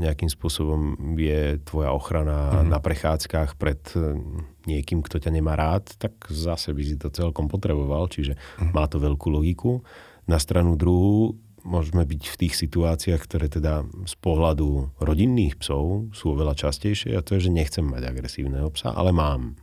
nejakým 0.00 0.32
spôsobom 0.32 0.96
je 1.18 1.60
tvoja 1.66 1.92
ochrana 1.92 2.56
mm-hmm. 2.56 2.72
na 2.72 2.78
prechádzkach 2.80 3.60
pred 3.60 3.82
e, 3.92 4.16
niekým, 4.64 5.04
kto 5.04 5.20
ťa 5.20 5.28
nemá 5.28 5.58
rád, 5.58 5.92
tak 6.00 6.16
zase 6.32 6.72
by 6.72 6.82
si 6.86 6.96
to 6.96 7.12
celkom 7.12 7.50
potreboval, 7.50 8.08
čiže 8.08 8.32
mm-hmm. 8.38 8.72
má 8.72 8.88
to 8.88 8.96
veľkú 8.96 9.28
logiku. 9.28 9.84
Na 10.26 10.42
stranu 10.42 10.74
druhú 10.74 11.38
môžeme 11.66 12.06
byť 12.06 12.22
v 12.30 12.36
tých 12.46 12.54
situáciách, 12.54 13.20
ktoré 13.26 13.46
teda 13.50 13.86
z 14.06 14.14
pohľadu 14.22 14.94
rodinných 15.02 15.58
psov 15.58 16.10
sú 16.14 16.34
oveľa 16.34 16.54
častejšie 16.54 17.18
a 17.18 17.22
to 17.22 17.38
je, 17.38 17.50
že 17.50 17.54
nechcem 17.54 17.82
mať 17.82 18.06
agresívneho 18.06 18.70
psa, 18.70 18.94
ale 18.94 19.10
mám. 19.10 19.58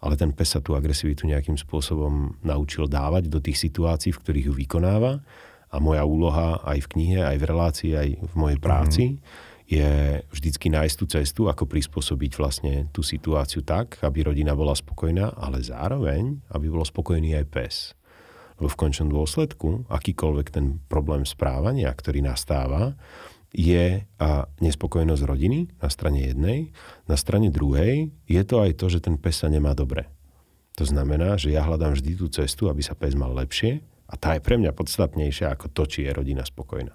Ale 0.00 0.16
ten 0.16 0.32
pes 0.32 0.56
sa 0.56 0.64
tú 0.64 0.72
agresivitu 0.72 1.28
nejakým 1.28 1.60
spôsobom 1.60 2.40
naučil 2.40 2.88
dávať 2.88 3.28
do 3.28 3.40
tých 3.40 3.60
situácií, 3.60 4.16
v 4.16 4.20
ktorých 4.20 4.48
ju 4.48 4.54
vykonáva 4.56 5.20
a 5.68 5.76
moja 5.76 6.04
úloha 6.08 6.60
aj 6.64 6.88
v 6.88 6.90
knihe, 6.96 7.20
aj 7.20 7.36
v 7.36 7.48
relácii, 7.48 7.90
aj 7.92 8.08
v 8.24 8.34
mojej 8.36 8.58
práci 8.58 9.04
mm. 9.04 9.16
je 9.68 9.90
vždycky 10.32 10.72
nájsť 10.72 10.96
tú 10.96 11.04
cestu, 11.04 11.42
ako 11.52 11.68
prispôsobiť 11.68 12.32
vlastne 12.40 12.74
tú 12.96 13.04
situáciu 13.04 13.60
tak, 13.60 14.00
aby 14.00 14.24
rodina 14.24 14.56
bola 14.56 14.72
spokojná, 14.72 15.36
ale 15.36 15.60
zároveň, 15.60 16.40
aby 16.48 16.66
bol 16.72 16.84
spokojný 16.84 17.36
aj 17.36 17.46
pes. 17.52 17.74
Lebo 18.60 18.68
v 18.68 18.80
končnom 18.80 19.08
dôsledku, 19.08 19.88
akýkoľvek 19.88 20.46
ten 20.52 20.78
problém 20.86 21.24
správania, 21.24 21.88
ktorý 21.90 22.20
nastáva, 22.20 22.94
je 23.50 24.06
a 24.22 24.46
nespokojnosť 24.62 25.22
rodiny 25.26 25.74
na 25.82 25.88
strane 25.90 26.30
jednej, 26.30 26.70
na 27.10 27.18
strane 27.18 27.50
druhej 27.50 28.14
je 28.30 28.42
to 28.46 28.62
aj 28.62 28.78
to, 28.78 28.86
že 28.86 29.02
ten 29.02 29.18
pes 29.18 29.42
sa 29.42 29.50
nemá 29.50 29.74
dobre. 29.74 30.06
To 30.78 30.86
znamená, 30.86 31.34
že 31.34 31.50
ja 31.50 31.66
hľadám 31.66 31.98
vždy 31.98 32.14
tú 32.14 32.30
cestu, 32.30 32.70
aby 32.70 32.80
sa 32.80 32.94
pes 32.94 33.18
mal 33.18 33.34
lepšie 33.34 33.82
a 34.06 34.14
tá 34.14 34.38
je 34.38 34.44
pre 34.44 34.54
mňa 34.54 34.70
podstatnejšia 34.70 35.50
ako 35.50 35.66
to, 35.74 35.82
či 35.90 36.06
je 36.06 36.14
rodina 36.14 36.46
spokojná. 36.46 36.94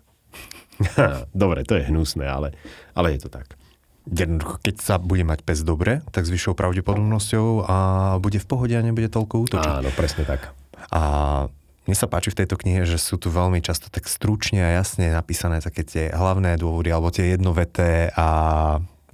dobre, 1.36 1.68
to 1.68 1.76
je 1.76 1.88
hnusné, 1.92 2.24
ale, 2.24 2.56
ale 2.96 3.16
je 3.16 3.28
to 3.28 3.30
tak. 3.32 3.60
Jednoducho, 4.06 4.62
keď 4.62 4.76
sa 4.86 4.96
bude 5.02 5.26
mať 5.26 5.42
pes 5.42 5.66
dobre, 5.66 6.06
tak 6.14 6.30
s 6.30 6.34
vyššou 6.34 6.54
pravdepodobnosťou 6.54 7.66
a 7.66 7.78
bude 8.22 8.38
v 8.38 8.48
pohode 8.48 8.76
a 8.78 8.86
nebude 8.86 9.10
toľko 9.10 9.50
útočiť. 9.50 9.66
Áno, 9.82 9.90
presne 9.98 10.30
tak. 10.30 10.54
A 10.92 11.02
mne 11.86 11.96
sa 11.96 12.10
páči 12.10 12.34
v 12.34 12.42
tejto 12.42 12.58
knihe, 12.58 12.82
že 12.82 12.98
sú 12.98 13.22
tu 13.22 13.30
veľmi 13.30 13.62
často 13.62 13.94
tak 13.94 14.10
stručne 14.10 14.58
a 14.66 14.74
jasne 14.74 15.14
napísané 15.14 15.62
také 15.62 15.86
tie 15.86 16.10
hlavné 16.10 16.58
dôvody 16.58 16.90
alebo 16.90 17.14
tie 17.14 17.38
jednoveté 17.38 18.10
a 18.18 18.28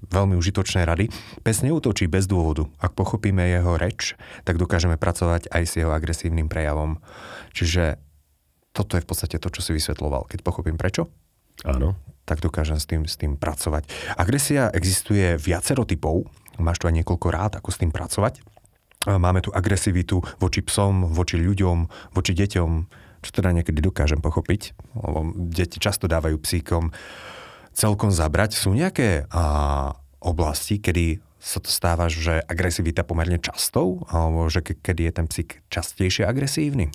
veľmi 0.08 0.40
užitočné 0.40 0.88
rady. 0.88 1.12
Pes 1.44 1.62
neútočí 1.62 2.08
bez 2.08 2.26
dôvodu. 2.32 2.66
Ak 2.80 2.96
pochopíme 2.96 3.44
jeho 3.44 3.76
reč, 3.76 4.16
tak 4.48 4.56
dokážeme 4.56 4.96
pracovať 4.96 5.52
aj 5.52 5.64
s 5.68 5.74
jeho 5.78 5.92
agresívnym 5.92 6.48
prejavom. 6.48 6.98
Čiže 7.52 8.00
toto 8.72 8.96
je 8.96 9.04
v 9.04 9.08
podstate 9.08 9.36
to, 9.38 9.52
čo 9.52 9.62
si 9.62 9.76
vysvetloval. 9.76 10.32
Keď 10.32 10.40
pochopím 10.42 10.80
prečo, 10.80 11.12
Áno. 11.68 12.00
tak 12.24 12.40
dokážem 12.40 12.80
s 12.80 12.88
tým, 12.88 13.04
s 13.04 13.20
tým 13.20 13.36
pracovať. 13.36 14.16
Agresia 14.16 14.72
existuje 14.72 15.36
viacero 15.36 15.84
typov. 15.84 16.24
Máš 16.56 16.80
tu 16.80 16.88
aj 16.88 16.96
niekoľko 17.04 17.28
rád, 17.28 17.52
ako 17.60 17.70
s 17.70 17.80
tým 17.84 17.92
pracovať. 17.92 18.40
Máme 19.10 19.42
tu 19.42 19.50
agresivitu 19.50 20.22
voči 20.38 20.62
psom, 20.62 21.10
voči 21.10 21.42
ľuďom, 21.42 21.90
voči 22.14 22.38
deťom, 22.38 22.70
čo 23.22 23.30
teda 23.34 23.50
niekedy 23.50 23.82
dokážem 23.82 24.22
pochopiť. 24.22 24.78
Lebo 24.94 25.34
deti 25.50 25.82
často 25.82 26.06
dávajú 26.06 26.38
psíkom 26.38 26.94
celkom 27.74 28.14
zabrať. 28.14 28.54
Sú 28.54 28.78
nejaké 28.78 29.26
a, 29.34 29.96
oblasti, 30.22 30.78
kedy 30.78 31.18
sa 31.42 31.58
to 31.58 31.74
stáva, 31.74 32.06
že 32.06 32.46
agresivita 32.46 33.02
pomerne 33.02 33.42
častou, 33.42 34.06
alebo 34.14 34.46
že 34.54 34.62
ke, 34.62 34.78
kedy 34.78 35.10
je 35.10 35.14
ten 35.18 35.26
psík 35.26 35.50
častejšie 35.74 36.30
agresívny? 36.30 36.94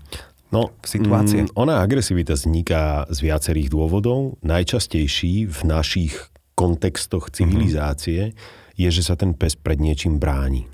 No, 0.55 0.71
situácie. 0.87 1.51
Mm, 1.51 1.59
ona 1.59 1.83
agresivita 1.83 2.39
vzniká 2.39 3.11
z 3.11 3.19
viacerých 3.27 3.67
dôvodov. 3.67 4.39
Najčastejší 4.47 5.51
v 5.51 5.61
našich 5.67 6.15
kontextoch 6.55 7.35
civilizácie 7.35 8.31
mm-hmm. 8.31 8.79
je, 8.79 8.89
že 8.95 9.03
sa 9.03 9.19
ten 9.19 9.35
pes 9.35 9.59
pred 9.59 9.83
niečím 9.83 10.23
bráni. 10.23 10.71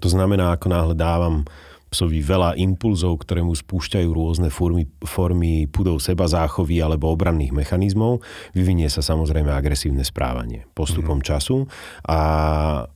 To 0.00 0.08
znamená, 0.08 0.56
ako 0.56 0.66
náhle 0.72 0.94
dávam 0.96 1.44
psovi 1.90 2.22
veľa 2.22 2.54
impulzov, 2.54 3.26
ktoré 3.26 3.42
mu 3.42 3.50
spúšťajú 3.50 4.08
rôzne 4.14 4.48
formy, 4.48 4.86
formy 5.02 5.66
pudov 5.66 5.98
seba 5.98 6.30
záchovy 6.30 6.78
alebo 6.78 7.10
obranných 7.10 7.50
mechanizmov, 7.50 8.22
vyvinie 8.54 8.86
sa 8.86 9.02
samozrejme 9.02 9.50
agresívne 9.50 10.06
správanie 10.06 10.70
postupom 10.72 11.18
mm. 11.18 11.26
času 11.26 11.66
a 12.06 12.18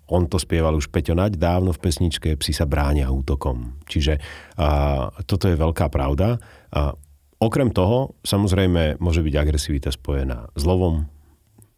on 0.07 0.31
to 0.31 0.39
spieval 0.39 0.79
už 0.79 0.95
Peťo 0.95 1.19
Naď 1.19 1.35
dávno 1.35 1.75
v 1.75 1.83
pesničke 1.83 2.39
Psi 2.39 2.55
sa 2.55 2.71
bránia 2.71 3.11
útokom. 3.11 3.83
Čiže 3.91 4.23
a, 4.63 5.11
toto 5.27 5.51
je 5.51 5.59
veľká 5.59 5.91
pravda. 5.91 6.39
A, 6.71 6.95
okrem 7.43 7.75
toho, 7.75 8.15
samozrejme, 8.23 9.03
môže 9.03 9.27
byť 9.27 9.35
agresivita 9.35 9.91
spojená 9.91 10.55
s 10.55 10.63
lovom, 10.63 11.11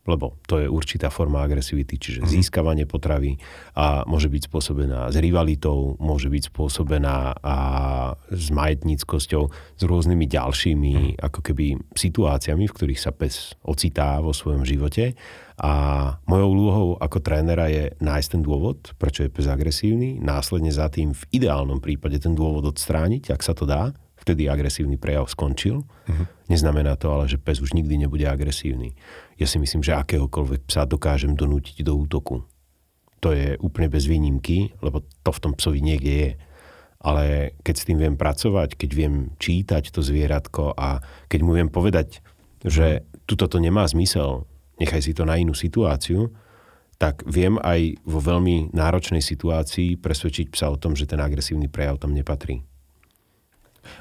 lebo 0.06 0.38
to 0.46 0.62
je 0.62 0.66
určitá 0.70 1.10
forma 1.10 1.42
agresivity, 1.42 1.98
čiže 1.98 2.20
mm. 2.22 2.28
získavanie 2.30 2.86
potravy 2.86 3.36
a 3.75 4.06
môže 4.06 4.30
byť 4.30 4.42
spôsobená 4.48 5.10
s 5.10 5.16
rivalitou, 5.18 5.98
môže 5.98 6.30
byť 6.30 6.54
spôsobená 6.54 7.36
a 7.42 7.56
s 8.30 8.48
majetníckosťou, 8.54 9.42
s 9.76 9.82
rôznymi 9.82 10.25
ďalšími 10.30 10.94
mm. 10.94 11.12
ako 11.20 11.40
keby 11.42 11.76
situáciami, 11.92 12.64
v 12.70 12.75
ktorých 12.75 13.02
sa 13.02 13.10
pes 13.10 13.58
ocitá 13.66 14.22
vo 14.22 14.30
svojom 14.30 14.62
živote. 14.62 15.18
A 15.56 15.72
mojou 16.28 16.48
úlohou 16.52 16.88
ako 17.00 17.18
trénera 17.25 17.72
je 17.72 17.96
nájsť 17.98 18.28
ten 18.36 18.42
dôvod, 18.44 18.92
prečo 19.00 19.25
je 19.25 19.32
pes 19.32 19.48
agresívny, 19.48 20.20
následne 20.20 20.68
za 20.68 20.92
tým 20.92 21.16
v 21.16 21.22
ideálnom 21.32 21.80
prípade 21.80 22.20
ten 22.20 22.36
dôvod 22.36 22.68
odstrániť, 22.68 23.32
ak 23.32 23.40
sa 23.40 23.56
to 23.56 23.64
dá, 23.64 23.96
vtedy 24.26 24.50
agresívny 24.50 24.99
prejav 24.99 25.30
skončil. 25.30 25.87
Uh-huh. 25.87 26.26
Neznamená 26.50 26.99
to 26.99 27.14
ale, 27.14 27.30
že 27.30 27.38
pes 27.38 27.62
už 27.62 27.78
nikdy 27.78 27.95
nebude 27.95 28.26
agresívny. 28.26 28.99
Ja 29.38 29.47
si 29.47 29.62
myslím, 29.62 29.87
že 29.87 29.95
akéhokoľvek 29.95 30.66
psa 30.66 30.83
dokážem 30.83 31.38
donútiť 31.38 31.87
do 31.87 31.95
útoku. 31.95 32.42
To 33.23 33.30
je 33.30 33.54
úplne 33.62 33.87
bez 33.87 34.11
výnimky, 34.11 34.75
lebo 34.83 35.06
to 35.23 35.30
v 35.30 35.42
tom 35.47 35.54
psovi 35.54 35.78
niekde 35.78 36.12
je. 36.12 36.30
Ale 36.99 37.54
keď 37.62 37.75
s 37.78 37.87
tým 37.87 38.02
viem 38.02 38.18
pracovať, 38.18 38.75
keď 38.75 38.90
viem 38.90 39.14
čítať 39.38 39.95
to 39.95 40.02
zvieratko 40.02 40.75
a 40.75 40.99
keď 41.30 41.40
mu 41.47 41.54
viem 41.54 41.71
povedať, 41.71 42.18
že 42.66 43.06
tuto 43.30 43.47
to 43.47 43.62
nemá 43.62 43.87
zmysel, 43.87 44.42
nechaj 44.83 45.06
si 45.06 45.14
to 45.14 45.23
na 45.23 45.38
inú 45.38 45.54
situáciu, 45.54 46.35
tak 46.99 47.23
viem 47.28 47.62
aj 47.62 48.02
vo 48.02 48.18
veľmi 48.18 48.75
náročnej 48.75 49.23
situácii 49.23 50.00
presvedčiť 50.02 50.50
psa 50.50 50.73
o 50.73 50.80
tom, 50.80 50.99
že 50.99 51.06
ten 51.06 51.23
agresívny 51.23 51.71
prejav 51.71 52.02
tam 52.02 52.11
nepatrí. 52.11 52.66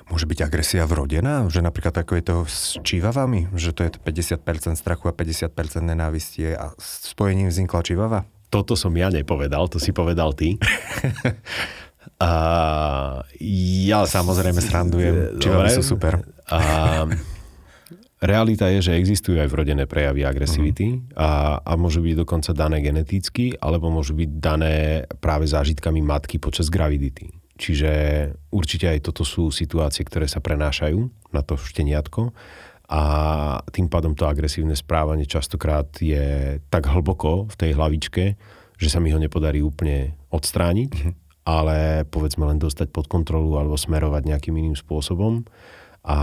Môže 0.08 0.25
byť 0.30 0.39
agresia 0.46 0.84
vrodená? 0.86 1.48
Že 1.50 1.65
napríklad 1.65 1.96
ako 1.96 2.13
je 2.18 2.24
to 2.24 2.36
s 2.46 2.77
čívavami? 2.82 3.50
Že 3.54 3.70
to 3.74 3.82
je 3.88 3.89
50% 4.01 4.77
strachu 4.77 5.10
a 5.10 5.13
50% 5.13 5.51
nenávistie 5.82 6.54
a 6.54 6.75
spojením 6.80 7.50
vznikla 7.50 7.82
čívava? 7.82 8.20
Toto 8.54 8.77
som 8.77 8.94
ja 8.96 9.10
nepovedal, 9.12 9.68
to 9.68 9.82
si 9.82 9.92
povedal 9.92 10.32
ty. 10.38 10.56
a 12.24 12.32
ja 13.86 14.00
samozrejme 14.06 14.60
srandujem. 14.62 15.42
Čívavy 15.42 15.70
sú 15.75 15.84
super. 15.84 16.22
A 16.48 16.60
Realita 18.25 18.72
je, 18.74 18.89
že 18.89 18.98
existujú 18.98 19.38
aj 19.38 19.51
vrodené 19.51 19.86
prejavy 19.86 20.25
agresivity 20.25 20.98
uh-huh. 20.98 21.20
a, 21.20 21.30
a 21.62 21.72
môžu 21.77 22.01
byť 22.01 22.15
dokonca 22.25 22.51
dané 22.58 22.82
geneticky, 22.82 23.54
alebo 23.60 23.94
môžu 23.94 24.18
byť 24.18 24.30
dané 24.42 25.06
práve 25.22 25.46
zážitkami 25.46 26.01
matky 26.01 26.42
počas 26.42 26.72
gravidity. 26.72 27.30
Čiže 27.55 27.91
určite 28.51 28.91
aj 28.91 29.00
toto 29.07 29.24
sú 29.24 29.47
situácie, 29.47 30.03
ktoré 30.03 30.27
sa 30.27 30.43
prenášajú 30.43 31.31
na 31.31 31.39
to 31.39 31.55
šteniatko 31.55 32.35
a 32.85 33.01
tým 33.74 33.89
pádom 33.89 34.13
to 34.13 34.29
agresívne 34.29 34.77
správanie 34.77 35.25
častokrát 35.25 35.89
je 35.97 36.59
tak 36.69 36.85
hlboko 36.85 37.50
v 37.50 37.55
tej 37.57 37.71
hlavičke, 37.74 38.24
že 38.77 38.88
sa 38.91 39.01
mi 39.01 39.09
ho 39.09 39.17
nepodarí 39.17 39.65
úplne 39.65 40.13
odstrániť, 40.29 40.91
uh-huh. 40.93 41.13
ale 41.50 42.05
povedzme 42.05 42.45
len 42.45 42.62
dostať 42.62 42.93
pod 42.93 43.09
kontrolu 43.09 43.57
alebo 43.57 43.74
smerovať 43.74 44.29
nejakým 44.29 44.53
iným 44.53 44.77
spôsobom. 44.77 45.47
A 46.05 46.19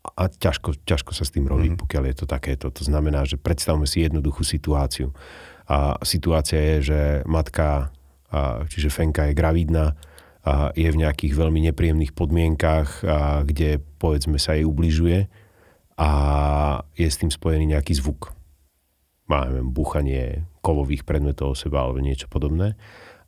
a 0.00 0.32
ťažko, 0.32 0.80
ťažko 0.88 1.12
sa 1.12 1.28
s 1.28 1.32
tým 1.32 1.44
robí, 1.44 1.68
mm-hmm. 1.68 1.82
pokiaľ 1.84 2.04
je 2.08 2.16
to 2.24 2.26
takéto. 2.26 2.72
To 2.72 2.82
znamená, 2.88 3.28
že 3.28 3.36
predstavme 3.36 3.84
si 3.84 4.00
jednoduchú 4.00 4.48
situáciu. 4.48 5.12
A 5.68 6.00
situácia 6.08 6.56
je, 6.56 6.76
že 6.88 7.00
matka, 7.28 7.92
čiže 8.70 8.88
Fenka 8.94 9.26
je 9.28 9.34
gravidná, 9.34 9.98
je 10.72 10.88
v 10.88 11.00
nejakých 11.04 11.36
veľmi 11.36 11.68
nepríjemných 11.68 12.16
podmienkách, 12.16 13.04
kde 13.44 13.82
povedzme 14.00 14.40
sa 14.40 14.56
jej 14.56 14.64
ubližuje 14.64 15.28
a 16.00 16.10
je 16.96 17.04
s 17.04 17.20
tým 17.20 17.28
spojený 17.28 17.76
nejaký 17.76 17.92
zvuk. 18.00 18.32
Máme 19.28 19.62
búchanie 19.68 20.48
kovových 20.64 21.04
predmetov 21.04 21.52
o 21.52 21.58
seba 21.58 21.84
alebo 21.84 22.00
niečo 22.00 22.26
podobné. 22.26 22.74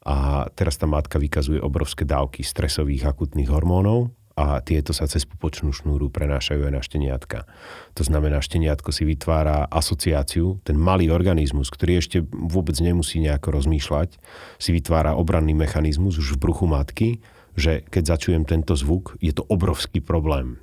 A 0.02 0.50
teraz 0.58 0.74
tá 0.80 0.90
matka 0.90 1.20
vykazuje 1.22 1.62
obrovské 1.62 2.02
dávky 2.02 2.42
stresových 2.42 3.14
akutných 3.14 3.46
hormónov 3.46 4.10
a 4.32 4.64
tieto 4.64 4.96
sa 4.96 5.04
cez 5.04 5.28
pupočnú 5.28 5.72
šnúru 5.76 6.08
prenášajú 6.08 6.64
aj 6.64 6.72
na 6.72 6.82
šteniatka. 6.82 7.38
To 7.96 8.02
znamená, 8.02 8.40
šteniatko 8.40 8.88
si 8.88 9.04
vytvára 9.04 9.68
asociáciu, 9.68 10.64
ten 10.64 10.80
malý 10.80 11.12
organizmus, 11.12 11.68
ktorý 11.68 12.00
ešte 12.00 12.24
vôbec 12.32 12.76
nemusí 12.80 13.20
nejako 13.20 13.60
rozmýšľať, 13.60 14.16
si 14.56 14.70
vytvára 14.72 15.12
obranný 15.16 15.52
mechanizmus 15.52 16.16
už 16.16 16.36
v 16.36 16.42
bruchu 16.42 16.64
matky, 16.64 17.08
že 17.52 17.84
keď 17.84 18.16
začujem 18.16 18.48
tento 18.48 18.72
zvuk, 18.72 19.20
je 19.20 19.36
to 19.36 19.44
obrovský 19.44 20.00
problém. 20.00 20.56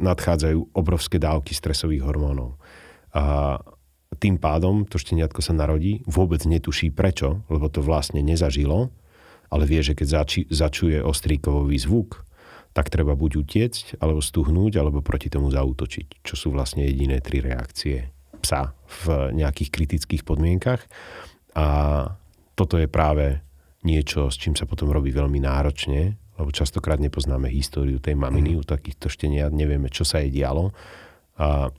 Nadchádzajú 0.00 0.72
obrovské 0.72 1.20
dávky 1.20 1.52
stresových 1.52 2.06
hormónov. 2.06 2.56
A 3.12 3.58
tým 4.16 4.38
pádom 4.38 4.86
to 4.86 4.96
šteniatko 4.96 5.42
sa 5.42 5.52
narodí, 5.52 6.00
vôbec 6.06 6.40
netuší 6.46 6.94
prečo, 6.94 7.42
lebo 7.50 7.66
to 7.68 7.82
vlastne 7.82 8.22
nezažilo, 8.22 8.94
ale 9.54 9.70
vie, 9.70 9.80
že 9.86 9.94
keď 9.94 10.06
zači, 10.10 10.40
začuje 10.50 10.98
ostríkový 10.98 11.78
zvuk, 11.78 12.26
tak 12.74 12.90
treba 12.90 13.14
buď 13.14 13.38
utiecť, 13.38 13.84
alebo 14.02 14.18
stuhnúť, 14.18 14.82
alebo 14.82 14.98
proti 14.98 15.30
tomu 15.30 15.54
zautočiť, 15.54 16.26
čo 16.26 16.34
sú 16.34 16.50
vlastne 16.50 16.82
jediné 16.82 17.22
tri 17.22 17.38
reakcie 17.38 18.10
psa 18.42 18.74
v 19.06 19.30
nejakých 19.30 19.70
kritických 19.70 20.26
podmienkach. 20.26 20.82
A 21.54 21.66
toto 22.58 22.74
je 22.82 22.90
práve 22.90 23.38
niečo, 23.86 24.26
s 24.26 24.36
čím 24.42 24.58
sa 24.58 24.66
potom 24.66 24.90
robí 24.90 25.14
veľmi 25.14 25.38
náročne, 25.38 26.18
lebo 26.34 26.50
častokrát 26.50 26.98
nepoznáme 26.98 27.46
históriu 27.46 28.02
tej 28.02 28.18
maminy 28.18 28.58
mm. 28.58 28.60
u 28.60 28.62
takýchto 28.66 29.06
šteniat, 29.06 29.54
nevieme, 29.54 29.86
čo 29.86 30.02
sa 30.02 30.18
jej 30.18 30.34
dialo. 30.34 30.74
A 31.38 31.70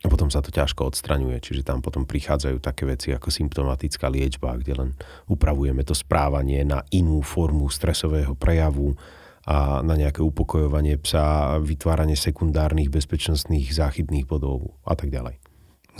a 0.00 0.06
potom 0.08 0.32
sa 0.32 0.40
to 0.40 0.48
ťažko 0.48 0.88
odstraňuje, 0.88 1.36
čiže 1.44 1.60
tam 1.60 1.84
potom 1.84 2.08
prichádzajú 2.08 2.56
také 2.64 2.88
veci 2.88 3.12
ako 3.12 3.28
symptomatická 3.28 4.08
liečba, 4.08 4.56
kde 4.56 4.72
len 4.72 4.90
upravujeme 5.28 5.84
to 5.84 5.92
správanie 5.92 6.64
na 6.64 6.80
inú 6.88 7.20
formu 7.20 7.68
stresového 7.68 8.32
prejavu 8.32 8.96
a 9.44 9.80
na 9.84 9.96
nejaké 9.96 10.24
upokojovanie 10.24 10.96
psa, 11.00 11.56
vytváranie 11.60 12.16
sekundárnych 12.16 12.92
bezpečnostných 12.92 13.72
záchytných 13.72 14.24
bodov 14.24 14.76
a 14.88 14.96
tak 14.96 15.12
ďalej. 15.12 15.36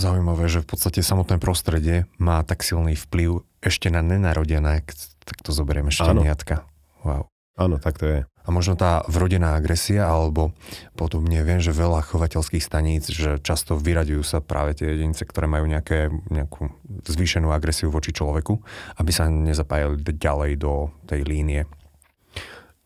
Zaujímavé, 0.00 0.48
že 0.48 0.64
v 0.64 0.68
podstate 0.70 1.04
samotné 1.04 1.36
prostredie 1.36 2.08
má 2.16 2.40
tak 2.40 2.64
silný 2.64 2.96
vplyv 2.96 3.44
ešte 3.60 3.92
na 3.92 4.00
nenarodené, 4.00 4.80
tak 5.28 5.36
to 5.44 5.52
zoberieme 5.52 5.92
šteniatka. 5.92 6.64
Wow. 7.04 7.28
Áno, 7.60 7.76
tak 7.76 8.00
to 8.00 8.08
je. 8.08 8.18
A 8.40 8.48
možno 8.48 8.72
tá 8.72 9.05
vrodená 9.05 9.55
agresia, 9.55 10.09
alebo 10.09 10.57
podobne, 10.96 11.44
viem, 11.44 11.61
že 11.61 11.76
veľa 11.76 12.00
chovateľských 12.09 12.64
staníc, 12.64 13.12
že 13.12 13.37
často 13.44 13.76
vyraďujú 13.76 14.22
sa 14.24 14.40
práve 14.40 14.74
tie 14.74 14.96
jedince, 14.96 15.29
ktoré 15.29 15.44
majú 15.44 15.68
nejaké, 15.68 16.09
nejakú 16.33 16.72
zvýšenú 17.05 17.53
agresiu 17.53 17.92
voči 17.92 18.16
človeku, 18.16 18.57
aby 18.96 19.11
sa 19.12 19.29
nezapájali 19.29 20.00
ďalej 20.03 20.53
do 20.57 20.88
tej 21.05 21.20
línie. 21.29 21.68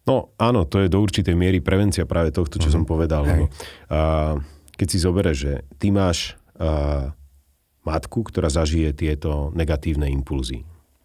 No 0.04 0.34
áno, 0.36 0.68
to 0.68 0.84
je 0.84 0.92
do 0.92 1.00
určitej 1.00 1.32
miery 1.32 1.64
prevencia 1.64 2.04
práve 2.04 2.34
tohto, 2.34 2.60
čo 2.60 2.68
mm-hmm. 2.68 2.74
som 2.74 2.84
povedal. 2.84 3.22
Lebo, 3.24 3.44
a, 3.88 4.36
keď 4.74 4.86
si 4.90 4.98
zoberieš, 5.00 5.38
že 5.38 5.52
ty 5.78 5.94
máš 5.94 6.36
a, 6.58 7.14
matku, 7.84 8.26
ktorá 8.26 8.50
zažije 8.50 8.90
tieto 8.96 9.52
negatívne 9.52 10.08
impulzy 10.08 10.64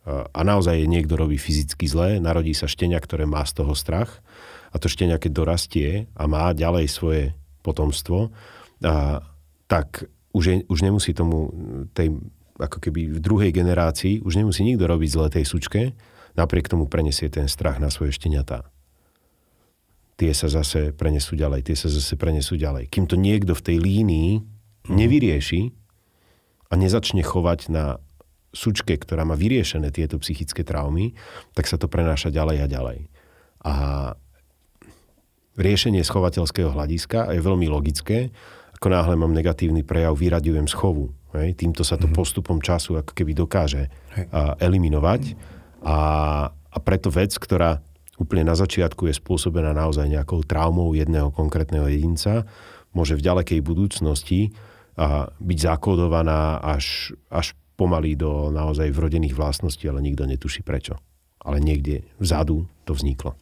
a 0.09 0.39
naozaj 0.41 0.89
niekto 0.89 1.19
robí 1.19 1.37
fyzicky 1.37 1.85
zle, 1.85 2.17
narodí 2.17 2.55
sa 2.55 2.65
štenia, 2.65 2.97
ktoré 2.97 3.27
má 3.27 3.43
z 3.45 3.61
toho 3.61 3.75
strach 3.77 4.23
a 4.69 4.75
to 4.77 4.87
štenia, 4.87 5.17
keď 5.17 5.31
dorastie 5.33 5.89
a 6.13 6.29
má 6.29 6.53
ďalej 6.53 6.85
svoje 6.89 7.23
potomstvo, 7.65 8.29
a, 8.85 9.21
tak 9.69 10.09
už, 10.33 10.43
je, 10.45 10.55
už 10.69 10.79
nemusí 10.85 11.11
tomu 11.13 11.51
tej, 11.93 12.17
ako 12.57 12.77
keby 12.77 13.17
v 13.17 13.19
druhej 13.19 13.51
generácii, 13.53 14.21
už 14.21 14.37
nemusí 14.37 14.61
nikto 14.61 14.85
robiť 14.85 15.09
zle 15.09 15.27
tej 15.29 15.45
sučke, 15.45 15.81
napriek 16.37 16.69
tomu 16.69 16.85
prenesie 16.85 17.27
ten 17.27 17.49
strach 17.49 17.81
na 17.81 17.89
svoje 17.89 18.13
šteniatá. 18.13 18.67
Tie 20.19 20.31
sa 20.35 20.51
zase 20.51 20.91
prenesú 20.91 21.39
ďalej, 21.39 21.63
tie 21.63 21.77
sa 21.79 21.87
zase 21.87 22.19
prenesú 22.19 22.59
ďalej. 22.59 22.91
Kým 22.91 23.07
to 23.07 23.15
niekto 23.15 23.55
v 23.55 23.65
tej 23.65 23.77
línii 23.79 24.31
mhm. 24.39 24.93
nevyrieši 24.93 25.61
a 26.69 26.73
nezačne 26.77 27.25
chovať 27.25 27.73
na 27.73 27.97
sučke, 28.49 28.97
ktorá 28.97 29.29
má 29.29 29.37
vyriešené 29.37 29.93
tieto 29.93 30.17
psychické 30.17 30.65
traumy, 30.65 31.13
tak 31.53 31.69
sa 31.69 31.77
to 31.77 31.85
prenáša 31.85 32.33
ďalej 32.33 32.57
a 32.65 32.67
ďalej. 32.67 32.99
A 33.61 33.73
riešenie 35.59 36.01
schovateľského 36.01 36.71
hľadiska 36.71 37.35
je 37.35 37.41
veľmi 37.43 37.67
logické. 37.67 38.31
Ako 38.79 38.87
náhle 38.87 39.19
mám 39.19 39.35
negatívny 39.35 39.83
prejav, 39.83 40.15
vyraďujem 40.15 40.71
z 40.71 40.73
chovu. 40.73 41.11
Hej? 41.35 41.59
Týmto 41.59 41.83
sa 41.83 41.99
to 41.99 42.07
mm. 42.07 42.15
postupom 42.15 42.63
času 42.63 42.95
ako 42.95 43.11
keby 43.11 43.35
dokáže 43.35 43.91
a, 44.31 44.55
eliminovať. 44.57 45.35
A, 45.83 45.97
a 46.49 46.77
preto 46.79 47.11
vec, 47.11 47.35
ktorá 47.35 47.83
úplne 48.15 48.47
na 48.47 48.55
začiatku 48.55 49.11
je 49.11 49.19
spôsobená 49.19 49.75
naozaj 49.75 50.07
nejakou 50.07 50.43
traumou 50.47 50.95
jedného 50.95 51.31
konkrétneho 51.31 51.87
jedinca, 51.91 52.47
môže 52.95 53.19
v 53.19 53.25
ďalekej 53.27 53.59
budúcnosti 53.59 54.55
a 54.99 55.31
byť 55.39 55.57
zakódovaná 55.59 56.59
až, 56.59 57.15
až 57.31 57.55
pomaly 57.79 58.19
do 58.19 58.51
naozaj 58.51 58.91
vrodených 58.91 59.35
vlastností, 59.35 59.87
ale 59.87 60.03
nikto 60.03 60.27
netuší 60.27 60.67
prečo. 60.67 60.99
Ale 61.39 61.63
niekde 61.63 62.03
vzadu 62.19 62.67
to 62.83 62.91
vzniklo. 62.91 63.39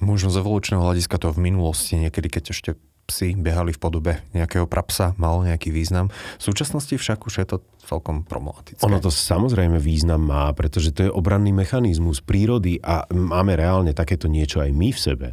Možno 0.00 0.32
z 0.32 0.40
evolučného 0.40 0.80
hľadiska 0.80 1.20
to 1.20 1.32
v 1.32 1.52
minulosti, 1.52 2.00
niekedy 2.00 2.32
keď 2.32 2.44
ešte 2.52 2.70
psi 3.06 3.38
behali 3.38 3.70
v 3.70 3.78
podobe 3.78 4.12
nejakého 4.34 4.66
prapsa, 4.66 5.14
malo 5.14 5.46
nejaký 5.46 5.70
význam. 5.70 6.10
V 6.42 6.42
súčasnosti 6.42 6.90
však 6.90 7.22
už 7.22 7.34
je 7.38 7.46
to 7.46 7.56
celkom 7.86 8.26
problematické. 8.26 8.82
Ono 8.82 8.98
to 8.98 9.14
samozrejme 9.14 9.78
význam 9.78 10.26
má, 10.26 10.50
pretože 10.50 10.90
to 10.90 11.06
je 11.06 11.14
obranný 11.14 11.54
mechanizmus 11.54 12.18
prírody 12.18 12.82
a 12.82 13.06
máme 13.14 13.54
reálne 13.54 13.94
takéto 13.94 14.26
niečo 14.26 14.58
aj 14.58 14.70
my 14.74 14.90
v 14.90 14.98
sebe. 14.98 15.28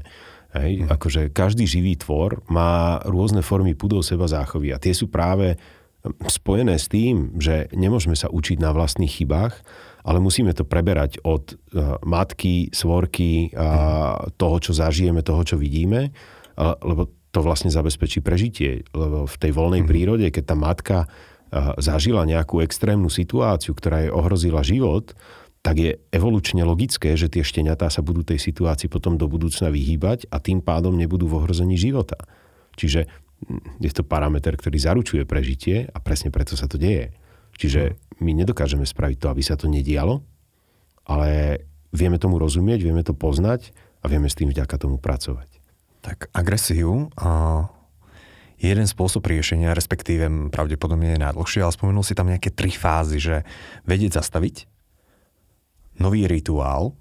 Hej? 0.54 0.86
Hmm. 0.86 0.90
Akože 0.94 1.34
každý 1.34 1.66
živý 1.66 1.98
tvor 1.98 2.46
má 2.46 3.02
rôzne 3.10 3.42
formy 3.42 3.74
pudov 3.74 4.06
seba 4.06 4.30
záchovy 4.30 4.70
a 4.70 4.78
tie 4.78 4.94
sú 4.94 5.10
práve 5.10 5.58
spojené 6.30 6.78
s 6.78 6.92
tým, 6.92 7.42
že 7.42 7.72
nemôžeme 7.74 8.14
sa 8.14 8.30
učiť 8.30 8.62
na 8.62 8.76
vlastných 8.76 9.24
chybách, 9.24 9.66
ale 10.04 10.20
musíme 10.20 10.52
to 10.52 10.68
preberať 10.68 11.24
od 11.24 11.56
uh, 11.56 11.98
matky, 12.04 12.70
svorky, 12.76 13.52
uh, 13.56 14.28
toho, 14.36 14.58
čo 14.60 14.72
zažijeme, 14.76 15.24
toho, 15.24 15.44
čo 15.48 15.56
vidíme, 15.56 16.12
lebo 16.60 17.10
to 17.34 17.42
vlastne 17.42 17.74
zabezpečí 17.74 18.22
prežitie. 18.22 18.86
Lebo 18.94 19.26
v 19.26 19.36
tej 19.42 19.52
voľnej 19.58 19.82
mm. 19.82 19.90
prírode, 19.90 20.28
keď 20.30 20.44
tá 20.54 20.56
matka 20.60 20.98
uh, 21.08 21.74
zažila 21.82 22.30
nejakú 22.30 22.62
extrémnu 22.62 23.10
situáciu, 23.10 23.74
ktorá 23.74 24.06
jej 24.06 24.12
ohrozila 24.14 24.62
život, 24.62 25.18
tak 25.64 25.80
je 25.80 25.92
evolučne 26.12 26.62
logické, 26.68 27.16
že 27.16 27.32
tie 27.32 27.40
šteniatá 27.40 27.88
sa 27.88 28.04
budú 28.04 28.22
tej 28.28 28.38
situácii 28.38 28.92
potom 28.92 29.16
do 29.16 29.32
budúcna 29.32 29.72
vyhýbať 29.72 30.28
a 30.28 30.44
tým 30.44 30.60
pádom 30.60 30.92
nebudú 30.92 31.32
v 31.32 31.40
ohrození 31.40 31.80
života. 31.80 32.20
Čiže 32.76 33.08
hm, 33.48 33.80
je 33.80 33.92
to 33.96 34.04
parameter, 34.04 34.54
ktorý 34.60 34.76
zaručuje 34.76 35.24
prežitie 35.24 35.88
a 35.88 35.98
presne 36.04 36.36
preto 36.36 36.60
sa 36.60 36.68
to 36.68 36.76
deje. 36.76 37.16
Čiže 37.56 37.96
my 38.24 38.34
nedokážeme 38.34 38.88
spraviť 38.88 39.18
to, 39.20 39.28
aby 39.30 39.44
sa 39.44 39.60
to 39.60 39.68
nedialo, 39.68 40.24
ale 41.04 41.62
vieme 41.92 42.18
tomu 42.18 42.40
rozumieť, 42.40 42.80
vieme 42.82 43.04
to 43.04 43.14
poznať 43.14 43.76
a 44.02 44.10
vieme 44.10 44.32
s 44.32 44.40
tým 44.40 44.50
vďaka 44.50 44.76
tomu 44.80 44.98
pracovať. 44.98 45.62
Tak 46.04 46.32
agresiu 46.32 47.12
a 47.20 47.64
jeden 48.60 48.88
spôsob 48.88 49.28
riešenia, 49.28 49.76
respektíve 49.76 50.28
pravdepodobne 50.48 51.16
je 51.16 51.24
najdlhšie, 51.24 51.62
ale 51.64 51.76
spomenul 51.76 52.04
si 52.08 52.16
tam 52.16 52.32
nejaké 52.32 52.52
tri 52.56 52.72
fázy, 52.72 53.20
že 53.20 53.36
vedieť 53.84 54.20
zastaviť, 54.24 54.68
nový 56.00 56.26
rituál 56.26 56.98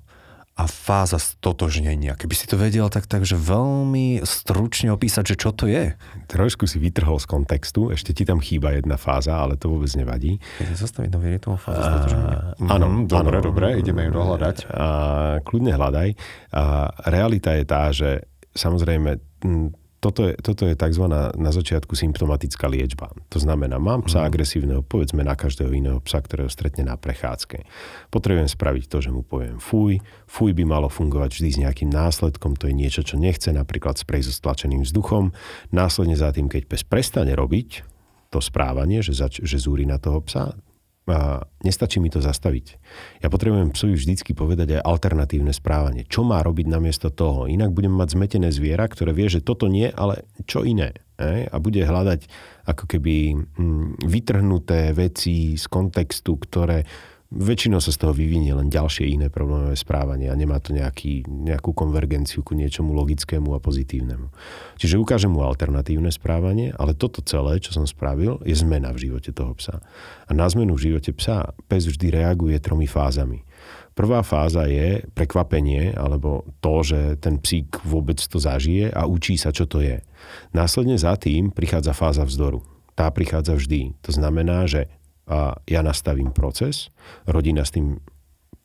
a 0.52 0.68
fáza 0.68 1.16
stotožnenia. 1.16 2.12
Keby 2.12 2.34
si 2.36 2.44
to 2.44 2.60
vedel, 2.60 2.92
tak 2.92 3.08
takže 3.08 3.40
veľmi 3.40 4.20
stručne 4.20 4.92
opísať, 4.92 5.32
že 5.32 5.36
čo 5.40 5.50
to 5.56 5.64
je. 5.64 5.96
Trošku 6.28 6.68
si 6.68 6.76
vytrhol 6.76 7.16
z 7.16 7.26
kontextu, 7.26 7.88
ešte 7.88 8.12
ti 8.12 8.28
tam 8.28 8.36
chýba 8.36 8.76
jedna 8.76 9.00
fáza, 9.00 9.32
ale 9.32 9.56
to 9.56 9.72
vôbec 9.72 9.88
nevadí. 9.96 10.36
Keď 10.60 10.76
zastaviť 10.76 11.10
nový 11.10 11.40
rituál, 11.40 11.56
fáza 11.56 11.80
stotožnenia. 11.80 12.36
Áno, 12.68 12.86
mm, 12.86 13.08
dobre, 13.08 13.36
áno, 13.40 13.48
dobre, 13.48 13.66
ideme 13.80 14.06
ju 14.06 14.10
dohľadať. 14.12 14.56
A, 14.68 14.86
kľudne 15.40 15.72
hľadaj. 15.72 16.08
A, 16.52 16.62
realita 17.08 17.56
je 17.56 17.64
tá, 17.64 17.82
že 17.88 18.28
samozrejme 18.52 19.18
toto 20.02 20.26
je, 20.26 20.34
toto 20.34 20.66
je 20.66 20.74
tzv. 20.74 21.06
na 21.38 21.50
začiatku 21.54 21.94
symptomatická 21.94 22.66
liečba. 22.66 23.14
To 23.30 23.38
znamená, 23.38 23.78
mám 23.78 24.02
psa 24.02 24.26
mm. 24.26 24.26
agresívneho, 24.26 24.80
povedzme 24.82 25.22
na 25.22 25.38
každého 25.38 25.70
iného 25.70 26.02
psa, 26.02 26.18
ktorého 26.18 26.50
stretne 26.50 26.82
na 26.82 26.98
prechádzke. 26.98 27.62
Potrebujem 28.10 28.50
spraviť 28.50 28.90
to, 28.90 28.98
že 28.98 29.14
mu 29.14 29.22
poviem 29.22 29.62
fuj. 29.62 30.02
Fuj 30.26 30.58
by 30.58 30.66
malo 30.66 30.90
fungovať 30.90 31.38
vždy 31.38 31.48
s 31.54 31.60
nejakým 31.62 31.90
následkom, 31.94 32.58
to 32.58 32.66
je 32.66 32.74
niečo, 32.74 33.06
čo 33.06 33.14
nechce, 33.14 33.54
napríklad 33.54 33.94
sprej 33.94 34.26
so 34.26 34.34
stlačeným 34.34 34.82
vzduchom. 34.82 35.30
Následne 35.70 36.18
za 36.18 36.34
tým, 36.34 36.50
keď 36.50 36.66
pes 36.66 36.82
prestane 36.82 37.38
robiť 37.38 37.86
to 38.34 38.42
správanie, 38.42 39.06
že, 39.06 39.14
zač- 39.14 39.44
že 39.44 39.62
zúri 39.62 39.86
na 39.86 40.02
toho 40.02 40.18
psa, 40.26 40.58
a 41.10 41.42
nestačí 41.66 41.98
mi 41.98 42.06
to 42.14 42.22
zastaviť. 42.22 42.78
Ja 43.22 43.28
potrebujem 43.32 43.74
psovi 43.74 43.98
vždycky 43.98 44.38
povedať 44.38 44.78
aj 44.78 44.86
alternatívne 44.86 45.50
správanie. 45.50 46.06
Čo 46.06 46.22
má 46.22 46.38
robiť 46.46 46.70
namiesto 46.70 47.10
toho? 47.10 47.50
Inak 47.50 47.74
budem 47.74 47.90
mať 47.90 48.14
zmetené 48.14 48.54
zviera, 48.54 48.86
ktoré 48.86 49.10
vie, 49.10 49.26
že 49.26 49.42
toto 49.42 49.66
nie, 49.66 49.90
ale 49.90 50.30
čo 50.46 50.62
iné. 50.62 50.94
A 51.22 51.56
bude 51.62 51.82
hľadať 51.82 52.26
ako 52.66 52.84
keby 52.86 53.34
mm, 53.34 54.06
vytrhnuté 54.06 54.90
veci 54.94 55.54
z 55.54 55.64
kontextu, 55.70 56.38
ktoré 56.38 56.86
väčšinou 57.32 57.80
sa 57.80 57.88
z 57.88 57.98
toho 58.04 58.12
vyvinie 58.12 58.52
len 58.52 58.68
ďalšie 58.68 59.08
iné 59.08 59.32
problémové 59.32 59.72
správanie 59.72 60.28
a 60.28 60.36
nemá 60.36 60.60
to 60.60 60.76
nejaký, 60.76 61.24
nejakú 61.24 61.72
konvergenciu 61.72 62.44
ku 62.44 62.52
niečomu 62.52 62.92
logickému 62.92 63.56
a 63.56 63.62
pozitívnemu. 63.62 64.28
Čiže 64.76 65.00
ukážem 65.00 65.32
mu 65.32 65.40
alternatívne 65.40 66.12
správanie, 66.12 66.76
ale 66.76 66.92
toto 66.92 67.24
celé, 67.24 67.56
čo 67.64 67.72
som 67.72 67.88
spravil, 67.88 68.36
je 68.44 68.52
zmena 68.52 68.92
v 68.92 69.08
živote 69.08 69.32
toho 69.32 69.56
psa. 69.56 69.80
A 70.28 70.30
na 70.36 70.44
zmenu 70.52 70.76
v 70.76 70.92
živote 70.92 71.16
psa 71.16 71.56
pes 71.66 71.88
vždy 71.88 72.12
reaguje 72.12 72.60
tromi 72.60 72.84
fázami. 72.84 73.40
Prvá 73.92 74.24
fáza 74.24 74.64
je 74.68 75.04
prekvapenie, 75.12 75.92
alebo 75.92 76.48
to, 76.64 76.80
že 76.80 77.00
ten 77.20 77.36
psík 77.36 77.84
vôbec 77.84 78.16
to 78.16 78.40
zažije 78.40 78.88
a 78.88 79.04
učí 79.04 79.36
sa, 79.36 79.52
čo 79.52 79.68
to 79.68 79.84
je. 79.84 80.00
Následne 80.56 80.96
za 80.96 81.12
tým 81.20 81.52
prichádza 81.52 81.92
fáza 81.92 82.24
vzdoru. 82.24 82.64
Tá 82.96 83.08
prichádza 83.12 83.56
vždy. 83.56 83.96
To 84.04 84.10
znamená, 84.12 84.64
že 84.64 84.88
a 85.26 85.54
ja 85.66 85.80
nastavím 85.80 86.34
proces, 86.34 86.90
rodina 87.26 87.62
s 87.62 87.74
tým 87.74 88.02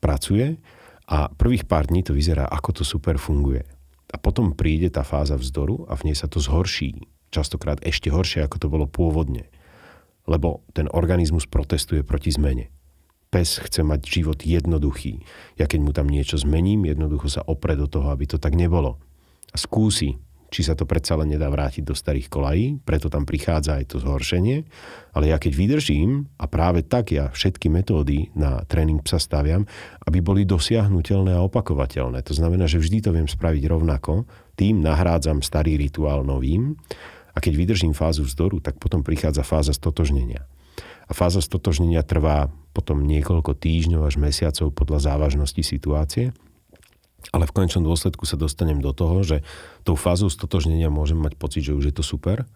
pracuje 0.02 0.58
a 1.08 1.30
prvých 1.30 1.64
pár 1.64 1.88
dní 1.88 2.02
to 2.04 2.12
vyzerá, 2.12 2.44
ako 2.46 2.82
to 2.82 2.82
super 2.84 3.16
funguje. 3.16 3.64
A 4.08 4.16
potom 4.16 4.56
príde 4.56 4.88
tá 4.88 5.04
fáza 5.04 5.36
vzdoru 5.36 5.84
a 5.88 5.96
v 5.96 6.10
nej 6.10 6.16
sa 6.16 6.26
to 6.28 6.40
zhorší. 6.40 6.96
Častokrát 7.28 7.80
ešte 7.84 8.08
horšie, 8.08 8.40
ako 8.40 8.56
to 8.56 8.68
bolo 8.72 8.86
pôvodne. 8.88 9.52
Lebo 10.24 10.64
ten 10.72 10.88
organizmus 10.92 11.44
protestuje 11.44 12.00
proti 12.04 12.32
zmene. 12.32 12.72
Pes 13.28 13.60
chce 13.60 13.84
mať 13.84 14.08
život 14.08 14.40
jednoduchý. 14.40 15.20
Ja 15.60 15.68
keď 15.68 15.80
mu 15.84 15.92
tam 15.92 16.08
niečo 16.08 16.40
zmením, 16.40 16.88
jednoducho 16.88 17.28
sa 17.28 17.44
opre 17.44 17.76
do 17.76 17.84
toho, 17.84 18.08
aby 18.08 18.24
to 18.24 18.40
tak 18.40 18.56
nebolo. 18.56 18.96
A 19.52 19.56
skúsi 19.60 20.16
či 20.48 20.64
sa 20.64 20.72
to 20.72 20.88
predsa 20.88 21.12
len 21.20 21.36
nedá 21.36 21.52
vrátiť 21.52 21.84
do 21.84 21.92
starých 21.92 22.32
kolají, 22.32 22.80
preto 22.80 23.12
tam 23.12 23.28
prichádza 23.28 23.76
aj 23.76 23.84
to 23.92 23.96
zhoršenie. 24.00 24.64
Ale 25.12 25.28
ja 25.28 25.36
keď 25.36 25.52
vydržím, 25.52 26.32
a 26.40 26.48
práve 26.48 26.80
tak 26.80 27.12
ja 27.12 27.28
všetky 27.28 27.68
metódy 27.68 28.32
na 28.32 28.64
tréning 28.64 29.04
psa 29.04 29.20
staviam, 29.20 29.68
aby 30.08 30.24
boli 30.24 30.48
dosiahnutelné 30.48 31.36
a 31.36 31.44
opakovateľné. 31.44 32.24
To 32.24 32.32
znamená, 32.32 32.64
že 32.64 32.80
vždy 32.80 32.98
to 33.04 33.10
viem 33.12 33.28
spraviť 33.28 33.64
rovnako, 33.68 34.24
tým 34.56 34.80
nahrádzam 34.80 35.44
starý 35.44 35.76
rituál 35.76 36.24
novým 36.24 36.80
a 37.36 37.38
keď 37.38 37.52
vydržím 37.54 37.92
fázu 37.92 38.24
vzdoru, 38.24 38.64
tak 38.64 38.80
potom 38.80 39.04
prichádza 39.04 39.44
fáza 39.44 39.76
stotožnenia. 39.76 40.48
A 41.08 41.12
fáza 41.12 41.44
stotožnenia 41.44 42.04
trvá 42.04 42.48
potom 42.72 43.04
niekoľko 43.04 43.56
týždňov 43.56 44.02
až 44.08 44.16
mesiacov 44.20 44.72
podľa 44.72 45.12
závažnosti 45.12 45.60
situácie 45.60 46.32
ale 47.34 47.44
v 47.44 47.54
konečnom 47.54 47.84
dôsledku 47.84 48.24
sa 48.24 48.38
dostanem 48.38 48.78
do 48.78 48.94
toho, 48.94 49.20
že 49.26 49.42
tou 49.82 49.98
fázou 49.98 50.30
stotožnenia 50.30 50.88
môžem 50.88 51.18
mať 51.18 51.34
pocit, 51.34 51.62
že 51.66 51.74
už 51.74 51.90
je 51.90 51.94
to 51.94 52.04
super, 52.06 52.46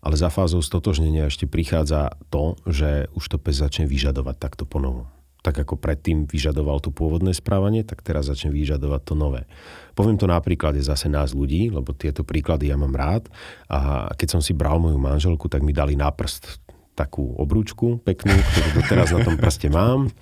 ale 0.00 0.14
za 0.16 0.32
fázou 0.32 0.64
stotožnenia 0.64 1.28
ešte 1.28 1.44
prichádza 1.44 2.16
to, 2.32 2.56
že 2.64 3.08
už 3.16 3.24
to 3.24 3.36
pes 3.36 3.60
začne 3.60 3.84
vyžadovať 3.84 4.36
takto 4.40 4.64
ponovo. 4.64 5.08
Tak 5.40 5.64
ako 5.64 5.80
predtým 5.80 6.28
vyžadoval 6.28 6.84
to 6.84 6.92
pôvodné 6.92 7.32
správanie, 7.32 7.80
tak 7.80 8.04
teraz 8.04 8.28
začne 8.28 8.52
vyžadovať 8.52 9.00
to 9.08 9.14
nové. 9.16 9.48
Poviem 9.96 10.20
to 10.20 10.28
na 10.28 10.36
príklade 10.36 10.84
zase 10.84 11.08
nás 11.08 11.32
ľudí, 11.32 11.72
lebo 11.72 11.96
tieto 11.96 12.28
príklady 12.28 12.68
ja 12.68 12.76
mám 12.76 12.92
rád. 12.92 13.32
A 13.72 14.12
keď 14.20 14.36
som 14.36 14.40
si 14.44 14.52
bral 14.52 14.76
moju 14.76 15.00
manželku, 15.00 15.48
tak 15.48 15.64
mi 15.64 15.72
dali 15.72 15.96
na 15.96 16.12
prst 16.12 16.60
takú 16.92 17.32
obrúčku 17.40 18.04
peknú, 18.04 18.36
ktorú 18.36 18.68
doteraz 18.84 19.16
na 19.16 19.24
tom 19.24 19.40
prste 19.40 19.72
mám. 19.72 20.12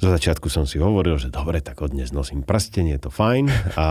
Zo 0.00 0.08
začiatku 0.08 0.48
som 0.48 0.64
si 0.64 0.80
hovoril, 0.80 1.20
že 1.20 1.28
dobre, 1.28 1.60
tak 1.60 1.84
od 1.84 1.92
dnes 1.92 2.08
nosím 2.08 2.40
prstenie, 2.40 2.96
je 2.96 3.04
to 3.04 3.10
fajn. 3.12 3.52
A 3.76 3.88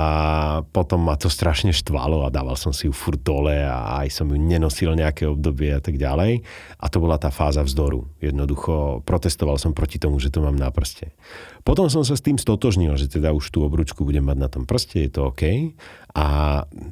potom 0.74 1.06
ma 1.06 1.14
to 1.14 1.30
strašne 1.30 1.70
štvalo 1.70 2.26
a 2.26 2.34
dával 2.34 2.58
som 2.58 2.74
si 2.74 2.90
ju 2.90 2.94
furt 2.98 3.22
dole 3.22 3.54
a 3.54 4.02
aj 4.02 4.18
som 4.18 4.26
ju 4.26 4.34
nenosil 4.34 4.98
nejaké 4.98 5.30
obdobie 5.30 5.70
a 5.70 5.78
tak 5.78 6.02
ďalej. 6.02 6.42
A 6.82 6.86
to 6.90 6.98
bola 6.98 7.22
tá 7.22 7.30
fáza 7.30 7.62
vzdoru. 7.62 8.10
Jednoducho 8.26 9.06
protestoval 9.06 9.62
som 9.62 9.78
proti 9.78 10.02
tomu, 10.02 10.18
že 10.18 10.34
to 10.34 10.42
mám 10.42 10.58
na 10.58 10.74
prste. 10.74 11.14
Potom 11.62 11.94
som 11.94 12.02
sa 12.02 12.18
s 12.18 12.26
tým 12.26 12.42
stotožnil, 12.42 12.98
že 12.98 13.06
teda 13.06 13.30
už 13.30 13.46
tú 13.54 13.62
obručku 13.62 14.02
budem 14.02 14.26
mať 14.26 14.38
na 14.42 14.50
tom 14.50 14.66
prste, 14.66 15.06
je 15.06 15.14
to 15.14 15.30
OK. 15.30 15.78
A 16.18 16.26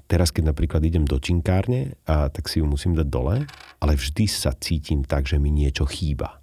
teraz, 0.06 0.30
keď 0.30 0.54
napríklad 0.54 0.86
idem 0.86 1.10
do 1.10 1.18
činkárne, 1.18 1.98
a, 2.06 2.30
tak 2.30 2.46
si 2.46 2.62
ju 2.62 2.70
musím 2.70 2.94
dať 2.94 3.10
dole, 3.10 3.50
ale 3.82 3.98
vždy 3.98 4.30
sa 4.30 4.54
cítim 4.54 5.02
tak, 5.02 5.26
že 5.26 5.42
mi 5.42 5.50
niečo 5.50 5.90
chýba. 5.90 6.38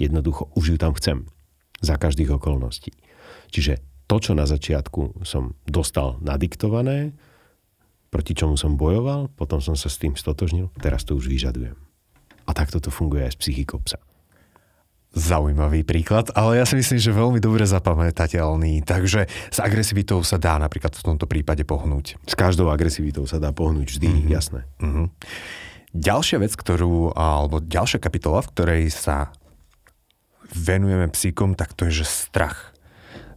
Jednoducho 0.00 0.48
už 0.56 0.64
ju 0.72 0.78
tam 0.80 0.96
chcem 0.96 1.28
za 1.80 1.96
každých 1.96 2.36
okolností. 2.36 2.92
Čiže 3.50 3.80
to, 4.06 4.16
čo 4.20 4.32
na 4.34 4.46
začiatku 4.46 5.22
som 5.26 5.54
dostal 5.66 6.18
nadiktované, 6.18 7.14
proti 8.10 8.34
čomu 8.34 8.58
som 8.58 8.74
bojoval, 8.74 9.30
potom 9.38 9.62
som 9.62 9.78
sa 9.78 9.86
s 9.86 10.02
tým 10.02 10.18
stotožnil, 10.18 10.68
teraz 10.82 11.06
to 11.06 11.14
už 11.14 11.30
vyžadujem. 11.30 11.78
A 12.44 12.50
takto 12.50 12.82
to 12.82 12.90
funguje 12.90 13.22
aj 13.22 13.38
s 13.38 13.40
psychikou 13.40 13.78
psa. 13.86 14.02
Zaujímavý 15.10 15.82
príklad, 15.82 16.30
ale 16.38 16.62
ja 16.62 16.66
si 16.66 16.78
myslím, 16.78 16.98
že 17.02 17.10
veľmi 17.10 17.38
dobre 17.42 17.66
zapamätateľný. 17.66 18.86
Takže 18.86 19.26
s 19.26 19.58
agresivitou 19.58 20.22
sa 20.22 20.38
dá 20.38 20.54
napríklad 20.58 20.94
v 20.94 21.02
tomto 21.02 21.26
prípade 21.26 21.66
pohnúť. 21.66 22.18
S 22.26 22.34
každou 22.38 22.70
agresivitou 22.70 23.26
sa 23.26 23.42
dá 23.42 23.50
pohnúť 23.50 23.98
vždy, 23.98 24.06
mm-hmm. 24.06 24.30
jasné. 24.30 24.60
Mm-hmm. 24.78 25.06
Ďalšia 25.98 26.38
vec, 26.38 26.54
ktorú, 26.54 27.10
alebo 27.18 27.58
ďalšia 27.58 27.98
kapitola, 27.98 28.38
v 28.46 28.50
ktorej 28.54 28.82
sa 28.94 29.34
venujeme 30.54 31.08
psíkom, 31.10 31.54
tak 31.54 31.72
to 31.74 31.86
je, 31.88 32.02
že 32.02 32.28
strach. 32.30 32.74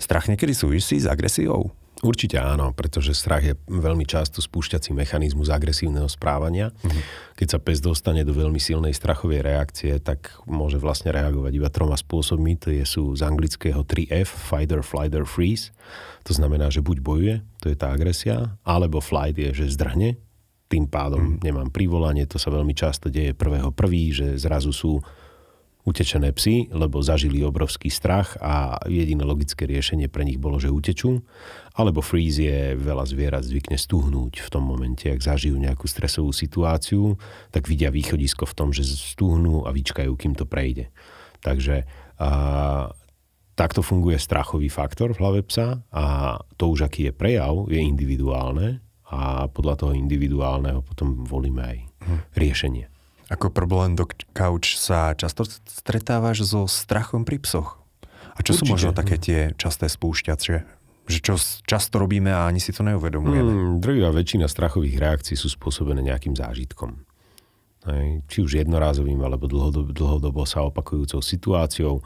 Strach 0.02 0.28
niekedy 0.28 0.52
súvisí 0.52 1.00
s 1.00 1.08
agresiou? 1.08 1.72
Určite 2.04 2.36
áno, 2.36 2.76
pretože 2.76 3.16
strach 3.16 3.40
je 3.48 3.56
veľmi 3.72 4.04
často 4.04 4.44
spúšťací 4.44 4.92
mechanizmus 4.92 5.48
agresívneho 5.48 6.12
správania. 6.12 6.76
Mm-hmm. 6.76 7.04
Keď 7.40 7.48
sa 7.48 7.64
pes 7.64 7.80
dostane 7.80 8.28
do 8.28 8.36
veľmi 8.36 8.60
silnej 8.60 8.92
strachovej 8.92 9.40
reakcie, 9.40 9.96
tak 10.04 10.36
môže 10.44 10.84
vlastne 10.84 11.16
reagovať 11.16 11.56
iba 11.56 11.72
troma 11.72 11.96
spôsobmi. 11.96 12.60
To 12.68 12.76
je, 12.76 12.84
sú 12.84 13.16
z 13.16 13.24
anglického 13.24 13.88
3F, 13.88 14.28
fighter, 14.28 14.84
flighter, 14.84 15.24
freeze. 15.24 15.72
To 16.28 16.36
znamená, 16.36 16.68
že 16.68 16.84
buď 16.84 16.98
bojuje, 17.00 17.36
to 17.64 17.72
je 17.72 17.80
tá 17.80 17.96
agresia, 17.96 18.60
alebo 18.68 19.00
flight 19.00 19.40
je, 19.40 19.64
že 19.64 19.72
zdrhne, 19.72 20.20
Tým 20.68 20.92
pádom 20.92 21.40
mm. 21.40 21.40
nemám 21.40 21.72
privolanie, 21.72 22.28
to 22.28 22.36
sa 22.36 22.52
veľmi 22.52 22.76
často 22.76 23.08
deje 23.08 23.32
prvého 23.32 23.72
prvý, 23.72 24.12
že 24.12 24.36
zrazu 24.36 24.76
sú 24.76 25.00
utečené 25.84 26.32
psy, 26.32 26.72
lebo 26.72 27.04
zažili 27.04 27.44
obrovský 27.44 27.92
strach 27.92 28.40
a 28.40 28.80
jediné 28.88 29.28
logické 29.28 29.68
riešenie 29.68 30.08
pre 30.08 30.24
nich 30.24 30.40
bolo, 30.40 30.56
že 30.56 30.72
utečú. 30.72 31.20
Alebo 31.76 32.00
freeze 32.00 32.48
je, 32.48 32.80
veľa 32.80 33.04
zvierat 33.04 33.44
zvykne 33.44 33.76
stuhnúť 33.76 34.40
v 34.40 34.50
tom 34.50 34.64
momente, 34.64 35.12
ak 35.12 35.20
zažijú 35.20 35.60
nejakú 35.60 35.84
stresovú 35.92 36.32
situáciu, 36.32 37.20
tak 37.52 37.68
vidia 37.68 37.92
východisko 37.92 38.48
v 38.48 38.56
tom, 38.56 38.70
že 38.72 38.88
stuhnú 38.88 39.68
a 39.68 39.76
vyčkajú, 39.76 40.16
kým 40.16 40.40
to 40.40 40.48
prejde. 40.48 40.88
Takže 41.44 41.84
a, 42.16 42.88
takto 43.60 43.84
funguje 43.84 44.16
strachový 44.16 44.72
faktor 44.72 45.12
v 45.12 45.20
hlave 45.20 45.40
psa 45.44 45.84
a 45.92 46.38
to 46.56 46.72
už 46.72 46.88
aký 46.88 47.12
je 47.12 47.14
prejav, 47.14 47.68
je 47.68 47.84
individuálne 47.84 48.80
a 49.12 49.52
podľa 49.52 49.76
toho 49.84 49.94
individuálneho 49.94 50.80
potom 50.80 51.28
volíme 51.28 51.62
aj 51.62 51.78
hm. 52.08 52.20
riešenie. 52.40 52.93
Ako 53.34 53.50
problém 53.50 53.98
do 53.98 54.06
couch 54.38 54.78
sa 54.78 55.18
často 55.18 55.42
stretávaš 55.66 56.46
so 56.46 56.70
strachom 56.70 57.26
pri 57.26 57.42
psoch? 57.42 57.82
A 58.38 58.46
čo 58.46 58.54
Určite. 58.54 58.62
sú 58.62 58.64
možno 58.70 58.92
také 58.94 59.18
tie 59.18 59.58
časté 59.58 59.90
spúšťače? 59.90 60.56
Že 61.10 61.20
čo 61.20 61.34
často 61.66 61.98
robíme 61.98 62.30
a 62.30 62.46
ani 62.46 62.62
si 62.62 62.70
to 62.70 62.86
neuvedomujeme? 62.86 63.42
Hmm, 63.42 63.82
drvivá 63.82 64.14
väčšina 64.14 64.46
strachových 64.46 65.02
reakcií 65.02 65.34
sú 65.34 65.50
spôsobené 65.50 66.06
nejakým 66.06 66.38
zážitkom. 66.38 67.04
Hej, 67.84 68.24
či 68.32 68.38
už 68.40 68.64
jednorázovým, 68.64 69.20
alebo 69.20 69.50
dlhodobo, 69.50 69.92
dlhodobo 69.92 70.48
sa 70.48 70.64
opakujúcou 70.64 71.20
situáciou. 71.20 72.00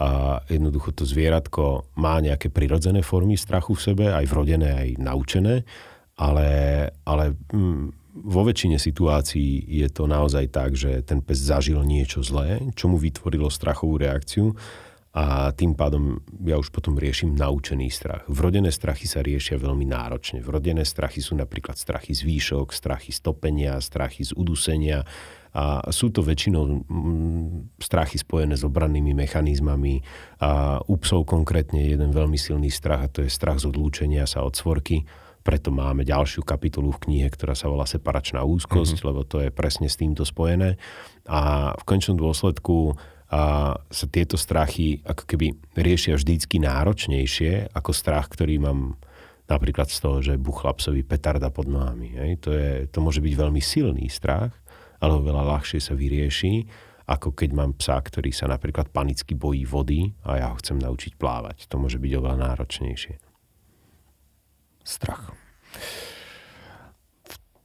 A 0.00 0.40
jednoducho 0.48 0.96
to 0.96 1.04
zvieratko 1.04 1.86
má 2.00 2.18
nejaké 2.24 2.48
prirodzené 2.48 3.04
formy 3.04 3.36
strachu 3.36 3.76
v 3.76 3.84
sebe, 3.84 4.04
aj 4.10 4.26
vrodené, 4.26 4.72
aj 4.72 4.88
naučené 4.96 5.62
ale, 6.20 6.48
ale 7.08 7.32
mm, 7.52 7.99
vo 8.14 8.42
väčšine 8.42 8.76
situácií 8.76 9.64
je 9.66 9.88
to 9.90 10.10
naozaj 10.10 10.50
tak, 10.50 10.74
že 10.74 11.02
ten 11.06 11.22
pes 11.22 11.38
zažil 11.38 11.80
niečo 11.86 12.26
zlé, 12.26 12.70
čo 12.74 12.90
mu 12.90 12.98
vytvorilo 12.98 13.48
strachovú 13.48 13.98
reakciu 13.98 14.54
a 15.10 15.50
tým 15.50 15.74
pádom 15.74 16.22
ja 16.46 16.54
už 16.54 16.70
potom 16.70 16.94
riešim 16.94 17.34
naučený 17.34 17.90
strach. 17.90 18.22
Vrodené 18.30 18.70
strachy 18.70 19.10
sa 19.10 19.26
riešia 19.26 19.58
veľmi 19.58 19.82
náročne. 19.82 20.38
Vrodené 20.38 20.86
strachy 20.86 21.18
sú 21.18 21.34
napríklad 21.34 21.74
strachy 21.74 22.14
z 22.14 22.22
výšok, 22.22 22.70
strachy 22.70 23.10
z 23.10 23.18
topenia, 23.18 23.82
strachy 23.82 24.22
z 24.22 24.38
udusenia 24.38 25.02
a 25.50 25.82
sú 25.90 26.14
to 26.14 26.22
väčšinou 26.22 26.86
strachy 27.82 28.22
spojené 28.22 28.54
s 28.54 28.62
obrannými 28.62 29.10
mechanizmami 29.10 29.98
a 30.38 30.78
u 30.86 30.94
psov 31.02 31.26
konkrétne 31.26 31.82
je 31.82 31.98
jeden 31.98 32.14
veľmi 32.14 32.38
silný 32.38 32.70
strach 32.70 33.02
a 33.02 33.10
to 33.10 33.26
je 33.26 33.34
strach 33.34 33.58
z 33.58 33.66
odlúčenia 33.66 34.30
sa 34.30 34.46
od 34.46 34.54
svorky 34.54 35.02
preto 35.40 35.72
máme 35.72 36.04
ďalšiu 36.04 36.44
kapitolu 36.44 36.92
v 36.92 37.02
knihe, 37.08 37.28
ktorá 37.32 37.56
sa 37.56 37.72
volá 37.72 37.88
separačná 37.88 38.44
úzkosť, 38.44 39.00
mm-hmm. 39.00 39.08
lebo 39.08 39.20
to 39.24 39.40
je 39.40 39.50
presne 39.50 39.88
s 39.88 39.96
týmto 39.96 40.24
spojené. 40.28 40.76
A 41.24 41.72
v 41.76 41.82
končnom 41.88 42.20
dôsledku 42.20 42.96
a 43.30 43.78
sa 43.78 44.06
tieto 44.10 44.34
strachy 44.34 45.06
ako 45.06 45.22
keby 45.22 45.54
riešia 45.78 46.18
vždycky 46.18 46.58
náročnejšie 46.58 47.70
ako 47.70 47.94
strach, 47.94 48.26
ktorý 48.26 48.58
mám 48.58 48.98
napríklad 49.46 49.86
z 49.86 49.98
toho, 50.02 50.18
že 50.18 50.34
buchla 50.34 50.74
psovi 50.74 51.06
petarda 51.06 51.46
pod 51.54 51.70
nohami. 51.70 52.10
Hej. 52.18 52.30
To, 52.42 52.50
je, 52.50 52.90
to 52.90 52.98
môže 52.98 53.22
byť 53.22 53.34
veľmi 53.38 53.62
silný 53.62 54.10
strach, 54.10 54.50
ale 54.98 55.22
veľa 55.22 55.46
ľahšie 55.46 55.78
sa 55.78 55.94
vyrieši, 55.94 56.66
ako 57.06 57.30
keď 57.30 57.50
mám 57.54 57.78
psa, 57.78 58.02
ktorý 58.02 58.34
sa 58.34 58.50
napríklad 58.50 58.90
panicky 58.90 59.38
bojí 59.38 59.62
vody 59.62 60.10
a 60.26 60.42
ja 60.42 60.46
ho 60.50 60.58
chcem 60.58 60.82
naučiť 60.82 61.14
plávať. 61.14 61.70
To 61.70 61.78
môže 61.78 62.02
byť 62.02 62.12
oveľa 62.18 62.50
náročnejšie 62.50 63.29
strach. 64.84 65.32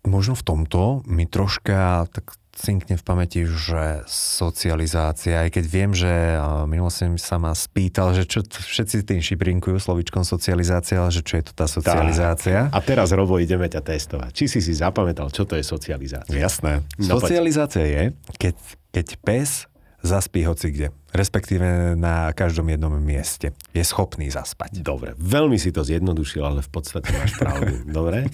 Možno 0.06 0.38
v 0.38 0.43
tomto 0.45 1.01
mi 1.10 1.25
troška 1.25 2.06
tak 2.13 2.38
cinkne 2.56 2.95
v 2.95 3.04
pamäti, 3.04 3.43
že 3.43 4.08
socializácia, 4.08 5.43
aj 5.43 5.60
keď 5.60 5.65
viem, 5.67 5.91
že 5.91 6.39
minulo 6.71 6.88
som 6.88 7.19
sa 7.19 7.36
ma 7.36 7.51
spýtal, 7.51 8.15
že 8.15 8.23
čo 8.23 8.47
všetci 8.47 9.04
tým 9.04 9.19
šibrinkujú 9.19 9.75
slovičkom 9.75 10.23
socializácia, 10.23 11.04
ale 11.04 11.12
že 11.12 11.19
čo 11.19 11.36
je 11.36 11.51
to 11.51 11.54
tá 11.54 11.67
socializácia. 11.67 12.71
Tá. 12.71 12.80
A 12.80 12.80
teraz, 12.80 13.12
Robo, 13.12 13.36
ideme 13.43 13.67
ťa 13.67 13.84
testovať. 13.84 14.32
Či 14.32 14.45
si 14.47 14.60
si 14.63 14.71
zapamätal, 14.71 15.28
čo 15.36 15.43
to 15.43 15.60
je 15.60 15.67
socializácia? 15.67 16.32
Jasné. 16.32 16.88
No, 16.95 17.19
socializácia 17.19 17.84
poď. 17.84 17.91
je, 17.91 18.04
keď, 18.39 18.56
keď 18.95 19.08
pes 19.19 19.67
zaspí 19.99 20.47
hoci 20.47 20.71
kde. 20.71 20.88
Respektíve 21.15 21.95
na 21.95 22.36
každom 22.36 22.67
jednom 22.67 22.91
mieste. 22.99 23.56
Je 23.71 23.80
schopný 23.88 24.28
zaspať. 24.28 24.84
Dobre, 24.84 25.15
veľmi 25.15 25.56
si 25.56 25.71
to 25.71 25.88
zjednodušil, 25.88 26.43
ale 26.43 26.60
v 26.60 26.67
podstate 26.67 27.08
máš 27.15 27.39
pravdu. 27.39 27.88
Dobre? 28.04 28.28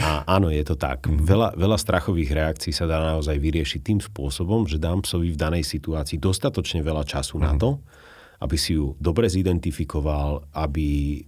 A 0.00 0.24
áno, 0.24 0.48
je 0.48 0.64
to 0.64 0.80
tak. 0.80 1.04
Mhm. 1.04 1.28
Veľa, 1.28 1.48
veľa 1.60 1.76
strachových 1.76 2.32
reakcií 2.32 2.72
sa 2.72 2.88
dá 2.88 2.96
naozaj 3.04 3.36
vyriešiť 3.36 3.80
tým 3.84 4.00
spôsobom, 4.00 4.64
že 4.64 4.80
dám 4.80 5.04
psovi 5.04 5.36
v 5.36 5.38
danej 5.38 5.68
situácii 5.68 6.16
dostatočne 6.16 6.80
veľa 6.80 7.04
času 7.04 7.36
mm. 7.36 7.42
na 7.44 7.52
mhm. 7.52 7.58
to, 7.60 7.70
aby 8.40 8.56
si 8.56 8.80
ju 8.80 8.96
dobre 8.96 9.28
zidentifikoval, 9.28 10.48
aby 10.56 11.20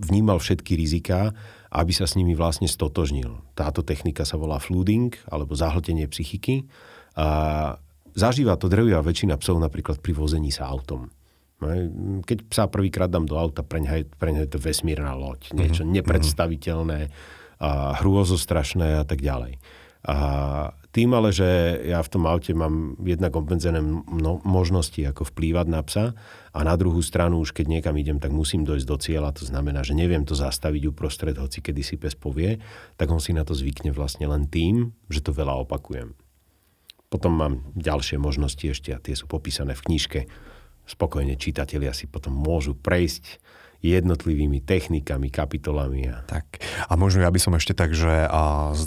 vnímal 0.00 0.40
všetky 0.40 0.72
riziká, 0.72 1.36
aby 1.70 1.92
sa 1.92 2.08
s 2.08 2.16
nimi 2.16 2.32
vlastne 2.32 2.66
stotožnil. 2.66 3.44
Táto 3.52 3.84
technika 3.84 4.24
sa 4.24 4.40
volá 4.40 4.56
flooding, 4.56 5.12
alebo 5.28 5.52
zahltenie 5.52 6.08
psychiky. 6.08 6.66
A 7.14 7.76
Zažíva 8.14 8.58
to 8.58 8.66
drevia 8.70 9.02
väčšina 9.02 9.38
psov 9.38 9.58
napríklad 9.62 10.02
pri 10.02 10.12
vození 10.16 10.50
sa 10.50 10.66
autom. 10.70 11.10
Keď 12.24 12.38
psa 12.48 12.72
prvýkrát 12.72 13.12
dám 13.12 13.28
do 13.28 13.36
auta, 13.36 13.60
pre 13.60 13.84
ňa 13.84 14.40
je 14.48 14.50
to 14.50 14.58
vesmírna 14.58 15.12
loď. 15.12 15.52
Niečo 15.52 15.84
mm-hmm. 15.84 15.96
nepredstaviteľné, 16.00 17.00
a 17.60 17.92
hrôzostrašné 18.00 19.00
a 19.00 19.04
tak 19.04 19.20
ďalej. 19.20 19.60
A 20.00 20.16
tým 20.96 21.12
ale, 21.12 21.28
že 21.28 21.46
ja 21.84 22.00
v 22.00 22.08
tom 22.08 22.24
aute 22.24 22.56
mám 22.56 22.96
jednak 23.04 23.36
obmedzené 23.36 23.84
no, 24.08 24.40
možnosti 24.42 24.96
ako 24.96 25.28
vplývať 25.28 25.66
na 25.68 25.84
psa 25.84 26.16
a 26.56 26.60
na 26.64 26.74
druhú 26.80 27.04
stranu 27.04 27.44
už 27.44 27.52
keď 27.52 27.68
niekam 27.68 27.94
idem, 28.00 28.16
tak 28.16 28.32
musím 28.32 28.64
dojsť 28.64 28.86
do 28.88 28.96
cieľa. 28.96 29.36
To 29.36 29.44
znamená, 29.44 29.84
že 29.84 29.92
neviem 29.92 30.24
to 30.24 30.32
zastaviť 30.32 30.88
uprostred, 30.88 31.36
hoci 31.36 31.60
kedy 31.60 31.84
si 31.84 32.00
pes 32.00 32.16
povie, 32.16 32.58
tak 32.96 33.12
on 33.12 33.20
si 33.20 33.36
na 33.36 33.44
to 33.44 33.52
zvykne 33.52 33.92
vlastne 33.92 34.24
len 34.24 34.48
tým, 34.48 34.96
že 35.12 35.20
to 35.20 35.36
veľa 35.36 35.68
opakujem. 35.68 36.16
Potom 37.10 37.34
mám 37.34 37.54
ďalšie 37.74 38.22
možnosti 38.22 38.62
ešte 38.62 38.94
a 38.94 39.02
tie 39.02 39.18
sú 39.18 39.26
popísané 39.26 39.74
v 39.74 39.82
knižke. 39.82 40.20
Spokojne 40.86 41.34
čitatelia 41.34 41.90
si 41.90 42.06
potom 42.06 42.30
môžu 42.30 42.78
prejsť 42.78 43.42
jednotlivými 43.82 44.62
technikami, 44.62 45.26
kapitolami. 45.26 46.06
A... 46.06 46.22
Tak. 46.30 46.62
A 46.86 46.92
možno 46.94 47.26
ja 47.26 47.30
by 47.34 47.40
som 47.42 47.58
ešte 47.58 47.74
tak, 47.74 47.98
že 47.98 48.30
a, 48.30 48.78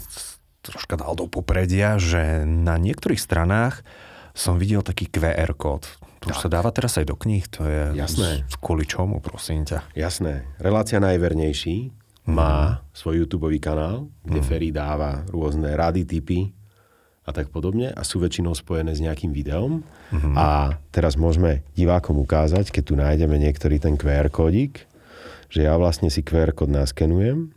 troška 0.64 0.96
dal 0.96 1.20
do 1.20 1.28
popredia, 1.28 2.00
že 2.00 2.48
na 2.48 2.80
niektorých 2.80 3.20
stranách 3.20 3.84
som 4.32 4.56
videl 4.56 4.82
taký 4.88 5.12
QR 5.12 5.52
kód. 5.60 5.84
To 6.24 6.32
už 6.32 6.48
sa 6.48 6.50
dáva 6.50 6.72
teraz 6.72 6.96
aj 6.96 7.12
do 7.12 7.20
kníh, 7.20 7.44
to 7.52 7.68
je 7.68 8.00
Jasné. 8.00 8.48
kvôli 8.64 8.88
čomu, 8.88 9.20
prosím 9.20 9.68
ťa. 9.68 9.92
Jasné. 9.92 10.48
Relácia 10.64 11.04
najvernejší 11.04 11.92
má 12.32 12.80
mm. 12.80 12.96
svoj 12.96 13.28
YouTube 13.28 13.52
kanál, 13.60 14.08
kde 14.24 14.40
mm. 14.40 14.48
Ferry 14.48 14.72
dáva 14.72 15.28
rôzne 15.28 15.76
rady, 15.76 16.08
typy 16.08 16.63
a 17.24 17.30
tak 17.32 17.50
podobne 17.50 17.92
a 17.92 18.04
sú 18.04 18.20
väčšinou 18.20 18.52
spojené 18.52 18.92
s 18.92 19.00
nejakým 19.00 19.32
videom. 19.32 19.84
Mm-hmm. 20.12 20.36
A 20.36 20.78
teraz 20.92 21.16
môžeme 21.16 21.64
divákom 21.74 22.20
ukázať, 22.20 22.70
keď 22.70 22.84
tu 22.84 22.94
nájdeme 23.00 23.40
niektorý 23.40 23.80
ten 23.80 23.96
QR 23.96 24.28
kódik, 24.28 24.86
že 25.48 25.64
ja 25.64 25.80
vlastne 25.80 26.12
si 26.12 26.20
QR 26.20 26.52
kód 26.52 26.68
naskenujem 26.72 27.56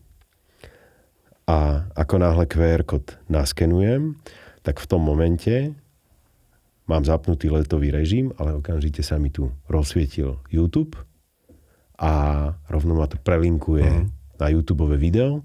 a 1.50 1.86
ako 1.94 2.14
náhle 2.22 2.44
QR 2.46 2.82
kód 2.86 3.18
naskenujem, 3.26 4.18
tak 4.62 4.82
v 4.82 4.86
tom 4.86 5.02
momente 5.02 5.74
mám 6.86 7.02
zapnutý 7.02 7.50
letový 7.50 7.90
režim, 7.90 8.30
ale 8.38 8.54
okamžite 8.54 9.02
sa 9.02 9.18
mi 9.18 9.34
tu 9.34 9.50
rozsvietil 9.66 10.38
YouTube 10.50 10.94
a 11.98 12.12
rovno 12.70 12.94
ma 12.94 13.10
to 13.10 13.18
prelinkuje 13.18 13.90
mm-hmm. 13.90 14.38
na 14.38 14.46
YouTube 14.46 14.86
video, 14.94 15.42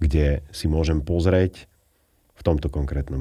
kde 0.00 0.40
si 0.48 0.64
môžem 0.64 1.04
pozrieť 1.04 1.69
v 2.40 2.42
tomto 2.42 2.72
konkrétnom 2.72 3.20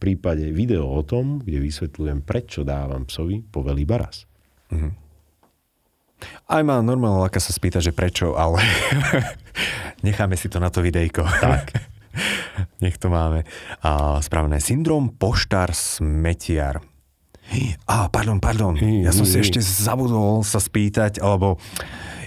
prípade 0.00 0.48
video 0.48 0.88
o 0.88 1.04
tom, 1.04 1.44
kde 1.44 1.60
vysvetľujem, 1.60 2.24
prečo 2.24 2.64
dávam 2.64 3.04
psovi 3.04 3.44
povely 3.44 3.84
baras. 3.84 4.24
Mm-hmm. 4.72 4.92
Aj 6.48 6.62
ma 6.64 6.80
normálne 6.80 7.20
láka 7.20 7.36
sa 7.36 7.52
spýta, 7.52 7.84
že 7.84 7.92
prečo, 7.92 8.32
ale 8.32 8.64
necháme 10.06 10.40
si 10.40 10.48
to 10.48 10.56
na 10.64 10.72
to 10.72 10.80
videjko. 10.80 11.20
Tak. 11.20 11.76
Nech 12.84 12.96
to 12.96 13.12
máme. 13.12 13.44
A, 13.84 14.16
správne. 14.24 14.56
Syndrom 14.64 15.12
poštár 15.12 15.76
smetiar. 15.76 16.80
Á, 17.84 18.08
pardon, 18.08 18.40
pardon. 18.40 18.72
Ja 19.04 19.12
som 19.12 19.28
si 19.28 19.36
ešte 19.36 19.60
zabudol 19.60 20.40
sa 20.40 20.56
spýtať, 20.56 21.20
alebo 21.20 21.60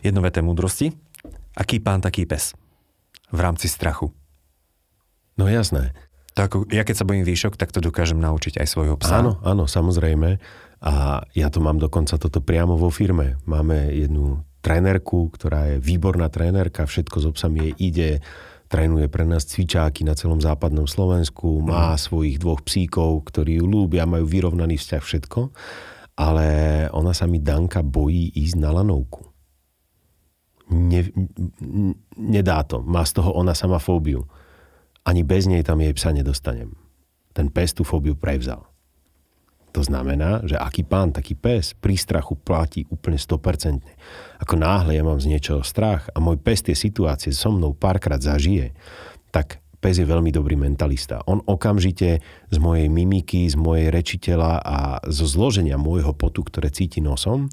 jedno 0.06 0.22
veté 0.22 0.46
múdrosti. 0.46 0.94
Aký 1.58 1.82
pán, 1.82 2.06
taký 2.06 2.30
pes? 2.30 2.54
V 3.34 3.40
rámci 3.42 3.66
strachu. 3.66 4.14
No 5.42 5.50
jasné. 5.50 5.98
To 6.38 6.46
ako, 6.46 6.58
ja 6.70 6.86
keď 6.86 7.02
sa 7.02 7.08
bojím 7.10 7.26
výšok, 7.26 7.58
tak 7.58 7.74
to 7.74 7.82
dokážem 7.82 8.22
naučiť 8.22 8.62
aj 8.62 8.68
svojho 8.70 8.96
psa. 9.02 9.26
Áno, 9.26 9.42
áno, 9.42 9.66
samozrejme. 9.66 10.38
A 10.86 11.26
ja 11.34 11.50
to 11.50 11.58
mám 11.58 11.82
dokonca 11.82 12.22
toto 12.22 12.38
priamo 12.46 12.78
vo 12.78 12.94
firme. 12.94 13.42
Máme 13.50 13.90
jednu 13.90 14.46
trénerku, 14.62 15.34
ktorá 15.34 15.74
je 15.74 15.78
výborná 15.82 16.30
trénerka, 16.30 16.86
všetko 16.86 17.18
s 17.18 17.24
so 17.26 17.32
psami 17.34 17.58
jej 17.58 17.74
ide, 17.82 18.12
trénuje 18.70 19.10
pre 19.10 19.26
nás 19.26 19.50
cvičáky 19.50 20.06
na 20.06 20.14
celom 20.14 20.38
západnom 20.38 20.86
Slovensku, 20.86 21.64
má 21.66 21.96
mm. 21.96 22.00
svojich 22.06 22.38
dvoch 22.38 22.62
psíkov, 22.62 23.26
ktorí 23.34 23.58
ju 23.58 23.66
ľúbia, 23.66 24.06
majú 24.06 24.28
vyrovnaný 24.28 24.78
vzťah, 24.78 25.04
všetko, 25.04 25.40
ale 26.20 26.48
ona 26.94 27.18
sa 27.18 27.26
mi 27.26 27.42
Danka 27.42 27.82
bojí 27.82 28.30
ísť 28.38 28.62
na 28.62 28.70
lanovku. 28.76 29.26
Ne, 30.68 31.00
nedá 32.20 32.60
to. 32.68 32.84
Má 32.84 33.08
z 33.08 33.24
toho 33.24 33.32
ona 33.40 33.56
sama 33.56 33.80
fóbiu. 33.80 34.28
Ani 35.08 35.24
bez 35.24 35.48
nej 35.48 35.64
tam 35.64 35.80
jej 35.80 35.96
psa 35.96 36.12
nedostanem. 36.12 36.76
Ten 37.32 37.48
pes 37.48 37.72
tú 37.72 37.88
fóbiu 37.88 38.20
prevzal. 38.20 38.68
To 39.72 39.86
znamená, 39.86 40.42
že 40.42 40.58
aký 40.58 40.84
pán, 40.84 41.14
taký 41.14 41.38
pes 41.38 41.78
pri 41.78 41.94
strachu 41.94 42.34
platí 42.34 42.84
úplne 42.90 43.16
100%. 43.16 44.42
Ako 44.42 44.58
náhle 44.58 44.98
ja 44.98 45.06
mám 45.06 45.22
z 45.22 45.30
niečoho 45.32 45.62
strach 45.62 46.10
a 46.12 46.18
môj 46.18 46.42
pes 46.42 46.66
tie 46.66 46.74
situácie 46.74 47.30
so 47.30 47.54
mnou 47.54 47.78
párkrát 47.78 48.18
zažije, 48.18 48.74
tak 49.30 49.62
pes 49.78 50.02
je 50.02 50.10
veľmi 50.10 50.34
dobrý 50.34 50.58
mentalista. 50.58 51.22
On 51.30 51.46
okamžite 51.46 52.20
z 52.50 52.58
mojej 52.58 52.90
mimiky, 52.90 53.46
z 53.46 53.54
mojej 53.54 53.94
rečiteľa 53.94 54.66
a 54.66 54.78
zo 55.06 55.30
zloženia 55.30 55.78
môjho 55.78 56.18
potu, 56.18 56.42
ktoré 56.42 56.74
cíti 56.74 56.98
nosom, 56.98 57.46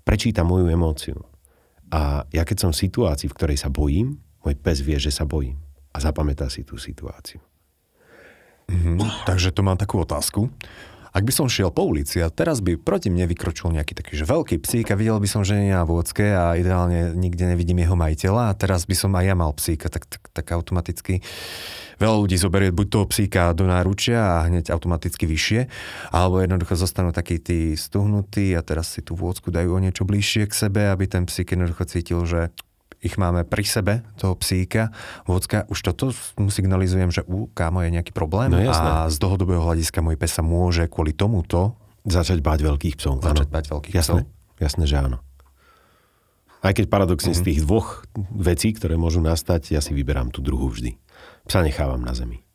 prečíta 0.00 0.48
moju 0.48 0.72
emóciu. 0.72 1.28
A 1.92 2.24
ja 2.32 2.42
keď 2.48 2.66
som 2.66 2.70
v 2.72 2.88
situácii, 2.88 3.28
v 3.28 3.36
ktorej 3.36 3.58
sa 3.60 3.68
bojím, 3.68 4.16
môj 4.40 4.56
pes 4.56 4.80
vie, 4.80 4.96
že 4.96 5.12
sa 5.12 5.28
bojím. 5.28 5.65
A 5.96 5.98
zapamätá 5.98 6.52
si 6.52 6.60
tú 6.60 6.76
situáciu. 6.76 7.40
Mm-hmm, 8.68 9.24
takže 9.24 9.54
tu 9.54 9.64
mám 9.64 9.80
takú 9.80 10.04
otázku. 10.04 10.52
Ak 11.16 11.24
by 11.24 11.32
som 11.32 11.48
šiel 11.48 11.72
po 11.72 11.88
ulici 11.88 12.20
a 12.20 12.28
teraz 12.28 12.60
by 12.60 12.76
proti 12.76 13.08
mne 13.08 13.24
vykročil 13.24 13.72
nejaký 13.72 13.96
taký 13.96 14.20
že 14.20 14.28
veľký 14.28 14.60
psík 14.60 14.92
a 14.92 15.00
videl 15.00 15.16
by 15.16 15.24
som, 15.24 15.48
že 15.48 15.56
nie 15.56 15.72
na 15.72 15.88
vôdzke 15.88 16.28
a 16.36 16.60
ideálne 16.60 17.16
nikde 17.16 17.48
nevidím 17.48 17.80
jeho 17.80 17.96
majiteľa 17.96 18.52
a 18.52 18.56
teraz 18.58 18.84
by 18.84 18.92
som 18.92 19.16
aj 19.16 19.24
ja 19.24 19.32
mal 19.32 19.48
psíka, 19.56 19.88
tak, 19.88 20.04
tak, 20.04 20.28
tak 20.28 20.44
automaticky 20.52 21.24
veľa 21.96 22.16
ľudí 22.20 22.36
zoberie 22.36 22.68
buď 22.68 22.86
toho 22.92 23.06
psíka 23.08 23.56
do 23.56 23.64
náručia 23.64 24.20
a 24.20 24.52
hneď 24.52 24.68
automaticky 24.68 25.24
vyššie, 25.24 25.60
alebo 26.12 26.44
jednoducho 26.44 26.76
zostanú 26.76 27.16
takí 27.16 27.40
tí 27.40 27.72
stuhnutí 27.72 28.52
a 28.52 28.60
teraz 28.60 28.92
si 28.92 29.00
tú 29.00 29.16
vôdzku 29.16 29.48
dajú 29.48 29.72
o 29.72 29.80
niečo 29.80 30.04
bližšie 30.04 30.44
k 30.44 30.52
sebe, 30.52 30.92
aby 30.92 31.08
ten 31.08 31.24
psík 31.24 31.56
jednoducho 31.56 31.88
cítil, 31.88 32.20
že 32.28 32.52
ich 33.06 33.16
máme 33.16 33.46
pri 33.46 33.62
sebe, 33.62 33.94
toho 34.18 34.34
psíka, 34.34 34.90
vodka, 35.24 35.64
už 35.70 35.78
toto 35.86 36.10
mu 36.36 36.50
signalizujem, 36.50 37.14
že 37.14 37.22
u, 37.24 37.46
kámo, 37.50 37.86
je 37.86 37.94
nejaký 37.94 38.10
problém 38.10 38.50
no, 38.50 38.58
a 38.58 39.06
z 39.06 39.16
dlhodobého 39.22 39.62
hľadiska 39.62 40.02
môj 40.02 40.18
pes 40.18 40.34
sa 40.34 40.42
môže 40.42 40.90
kvôli 40.90 41.14
tomuto 41.14 41.78
začať 42.06 42.38
bať 42.42 42.58
veľkých 42.62 42.94
psov. 42.98 43.22
Začať 43.22 43.48
bať 43.50 43.64
veľkých 43.70 43.94
jasné, 43.94 44.22
psov. 44.22 44.62
Jasné, 44.62 44.84
že 44.86 44.96
áno. 45.02 45.18
Aj 46.62 46.72
keď 46.72 46.90
paradoxne 46.90 47.34
mm-hmm. 47.34 47.42
z 47.42 47.44
mhm. 47.44 47.48
tých 47.50 47.58
dvoch 47.66 47.88
vecí, 48.34 48.68
ktoré 48.74 48.94
môžu 48.98 49.22
nastať, 49.22 49.74
ja 49.74 49.82
si 49.82 49.94
vyberám 49.94 50.30
tú 50.30 50.42
druhú 50.42 50.70
vždy. 50.70 50.98
Psa 51.46 51.62
nechávam 51.62 52.02
na 52.02 52.14
zemi. 52.14 52.45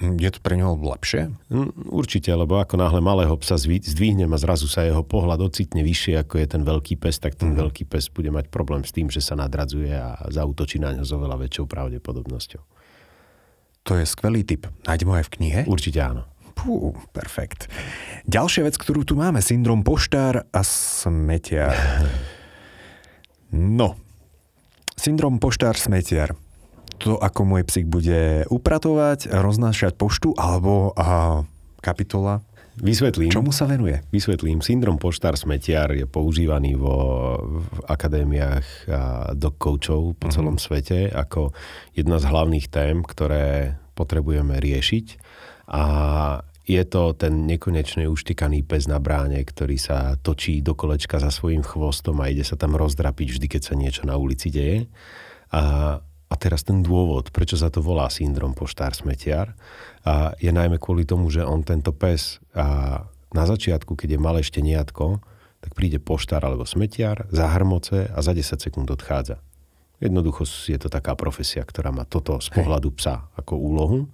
Je 0.00 0.30
to 0.32 0.40
pre 0.40 0.56
neho 0.56 0.72
lepšie? 0.80 1.28
Mm, 1.52 1.92
určite, 1.92 2.32
lebo 2.32 2.56
ako 2.56 2.80
náhle 2.80 3.04
malého 3.04 3.36
psa 3.36 3.60
zdvihnem 3.60 4.32
a 4.32 4.40
zrazu 4.40 4.64
sa 4.64 4.80
jeho 4.88 5.04
pohľad 5.04 5.44
ocitne 5.44 5.84
vyššie, 5.84 6.24
ako 6.24 6.40
je 6.40 6.46
ten 6.48 6.62
veľký 6.64 6.96
pes, 6.96 7.20
tak 7.20 7.36
ten 7.36 7.52
mm. 7.52 7.60
veľký 7.60 7.84
pes 7.84 8.08
bude 8.08 8.32
mať 8.32 8.48
problém 8.48 8.80
s 8.80 8.96
tým, 8.96 9.12
že 9.12 9.20
sa 9.20 9.36
nadradzuje 9.36 9.92
a 9.92 10.24
zautočí 10.32 10.80
na 10.80 10.96
ňo 10.96 11.04
s 11.04 11.12
oveľa 11.12 11.36
väčšou 11.44 11.68
pravdepodobnosťou. 11.68 12.62
To 13.84 13.92
je 14.00 14.04
skvelý 14.08 14.40
tip. 14.40 14.72
Nájdem 14.88 15.08
ho 15.12 15.16
aj 15.20 15.28
v 15.28 15.32
knihe? 15.36 15.60
Určite 15.68 16.00
áno. 16.00 16.24
Pú, 16.56 16.96
perfekt. 17.12 17.68
Ďalšia 18.24 18.68
vec, 18.68 18.80
ktorú 18.80 19.04
tu 19.04 19.20
máme, 19.20 19.44
syndrom 19.44 19.84
poštár 19.84 20.48
a 20.48 20.60
smetiar. 20.64 21.76
No, 23.50 23.98
syndrom 24.94 25.42
poštár 25.42 25.74
smetiar 25.74 26.38
to, 27.00 27.16
ako 27.16 27.40
môj 27.48 27.64
psík 27.64 27.88
bude 27.88 28.44
upratovať, 28.52 29.32
roznášať 29.32 29.96
poštu, 29.96 30.36
alebo 30.36 30.92
a, 30.94 31.42
kapitola 31.80 32.44
Vysvetlím. 32.80 33.28
Čomu 33.28 33.52
sa 33.52 33.68
venuje? 33.68 34.00
Vysvetlím. 34.08 34.64
Syndrom 34.64 34.96
poštár 34.96 35.36
smetiar 35.36 35.92
je 35.92 36.08
používaný 36.08 36.80
vo, 36.80 36.96
v 37.60 37.76
akadémiách 37.84 38.66
a 38.88 39.02
dog 39.36 39.60
coachov 39.60 40.16
po 40.16 40.30
mm-hmm. 40.30 40.32
celom 40.32 40.56
svete 40.56 41.12
ako 41.12 41.52
jedna 41.92 42.16
z 42.16 42.24
hlavných 42.30 42.66
tém, 42.72 43.04
ktoré 43.04 43.76
potrebujeme 43.92 44.56
riešiť. 44.56 45.06
A 45.76 45.82
je 46.64 46.82
to 46.88 47.12
ten 47.18 47.44
nekonečne 47.44 48.08
uštikaný 48.08 48.64
pes 48.64 48.88
na 48.88 48.96
bráne, 48.96 49.42
ktorý 49.44 49.76
sa 49.76 50.16
točí 50.16 50.64
do 50.64 50.72
kolečka 50.72 51.20
za 51.20 51.28
svojím 51.28 51.66
chvostom 51.66 52.16
a 52.22 52.30
ide 52.32 52.46
sa 52.46 52.56
tam 52.56 52.78
rozdrapiť 52.78 53.28
vždy, 53.36 53.46
keď 53.50 53.62
sa 53.66 53.74
niečo 53.76 54.08
na 54.08 54.16
ulici 54.16 54.48
deje. 54.48 54.88
A 55.50 55.98
a 56.30 56.34
teraz 56.38 56.62
ten 56.62 56.80
dôvod, 56.80 57.34
prečo 57.34 57.58
sa 57.58 57.68
to 57.74 57.82
volá 57.82 58.06
syndrom 58.06 58.54
poštár 58.54 58.94
smetiar, 58.94 59.58
a 60.06 60.32
je 60.38 60.54
najmä 60.54 60.78
kvôli 60.78 61.02
tomu, 61.02 61.28
že 61.28 61.42
on 61.42 61.66
tento 61.66 61.90
pes 61.90 62.38
a 62.54 63.02
na 63.30 63.44
začiatku, 63.46 63.94
keď 63.98 64.16
je 64.16 64.20
malé 64.22 64.40
šteniatko, 64.42 65.22
tak 65.60 65.76
príde 65.76 66.00
poštár 66.00 66.40
alebo 66.42 66.64
smetiar, 66.64 67.28
zahrmoce 67.28 68.08
a 68.08 68.18
za 68.24 68.32
10 68.32 68.58
sekúnd 68.58 68.88
odchádza. 68.88 69.42
Jednoducho 70.00 70.48
je 70.48 70.80
to 70.80 70.88
taká 70.88 71.12
profesia, 71.12 71.60
ktorá 71.60 71.92
má 71.92 72.08
toto 72.08 72.40
z 72.40 72.48
pohľadu 72.48 72.96
psa 72.96 73.28
ako 73.36 73.60
úlohu. 73.60 74.08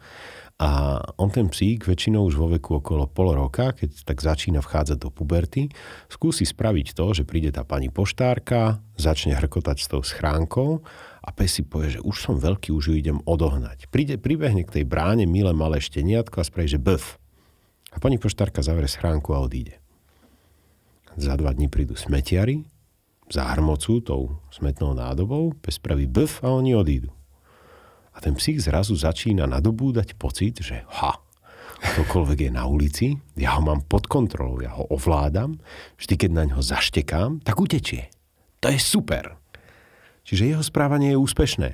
A 0.57 0.99
on 1.21 1.29
ten 1.29 1.53
psík 1.53 1.85
väčšinou 1.85 2.27
už 2.27 2.35
vo 2.41 2.49
veku 2.49 2.81
okolo 2.81 3.07
pol 3.07 3.37
roka, 3.37 3.77
keď 3.77 4.09
tak 4.09 4.19
začína 4.25 4.65
vchádzať 4.65 4.99
do 4.99 5.13
puberty, 5.13 5.69
skúsi 6.09 6.49
spraviť 6.49 6.97
to, 6.97 7.13
že 7.13 7.29
príde 7.29 7.53
tá 7.53 7.63
pani 7.63 7.93
poštárka, 7.93 8.81
začne 8.97 9.37
hrkotať 9.37 9.77
s 9.79 9.87
tou 9.87 10.01
schránkou 10.01 10.81
a 11.27 11.35
pes 11.35 11.59
si 11.59 11.63
povie, 11.67 11.99
že 11.99 12.05
už 12.07 12.17
som 12.23 12.39
veľký, 12.39 12.71
už 12.71 12.85
ju 12.89 12.95
idem 12.95 13.19
odohnať. 13.27 13.91
Príde, 13.91 14.15
pribehne 14.15 14.63
k 14.63 14.81
tej 14.81 14.85
bráne 14.87 15.27
milé 15.27 15.51
malé 15.51 15.83
šteniatko 15.83 16.39
a 16.39 16.47
spraví, 16.47 16.71
že 16.71 16.79
bf. 16.79 17.19
A 17.91 17.99
pani 17.99 18.23
poštárka 18.23 18.63
zavre 18.63 18.87
schránku 18.87 19.35
a 19.35 19.43
odíde. 19.43 19.83
Za 21.19 21.35
dva 21.35 21.51
dní 21.51 21.67
prídu 21.67 21.99
smetiari, 21.99 22.63
zahrmocú 23.27 23.99
tou 24.07 24.39
smetnou 24.55 24.95
nádobou, 24.95 25.51
pes 25.59 25.83
spraví 25.83 26.07
bf 26.07 26.47
a 26.47 26.55
oni 26.55 26.79
odídu. 26.79 27.11
A 28.15 28.23
ten 28.23 28.39
psík 28.39 28.63
zrazu 28.63 28.95
začína 28.97 29.45
nadobúdať 29.51 30.17
pocit, 30.17 30.63
že 30.63 30.87
ha, 30.89 31.21
ktokoľvek 31.77 32.49
je 32.49 32.51
na 32.55 32.65
ulici, 32.65 33.07
ja 33.37 33.59
ho 33.59 33.63
mám 33.67 33.85
pod 33.85 34.09
kontrolou, 34.09 34.63
ja 34.65 34.73
ho 34.73 34.89
ovládam, 34.89 35.61
vždy 36.01 36.15
keď 36.17 36.31
na 36.33 36.45
ňo 36.49 36.65
zaštekám, 36.65 37.45
tak 37.45 37.61
utečie. 37.61 38.09
To 38.65 38.73
je 38.73 38.81
super. 38.81 39.37
Čiže 40.27 40.51
jeho 40.51 40.65
správanie 40.67 41.15
je 41.15 41.23
úspešné. 41.23 41.71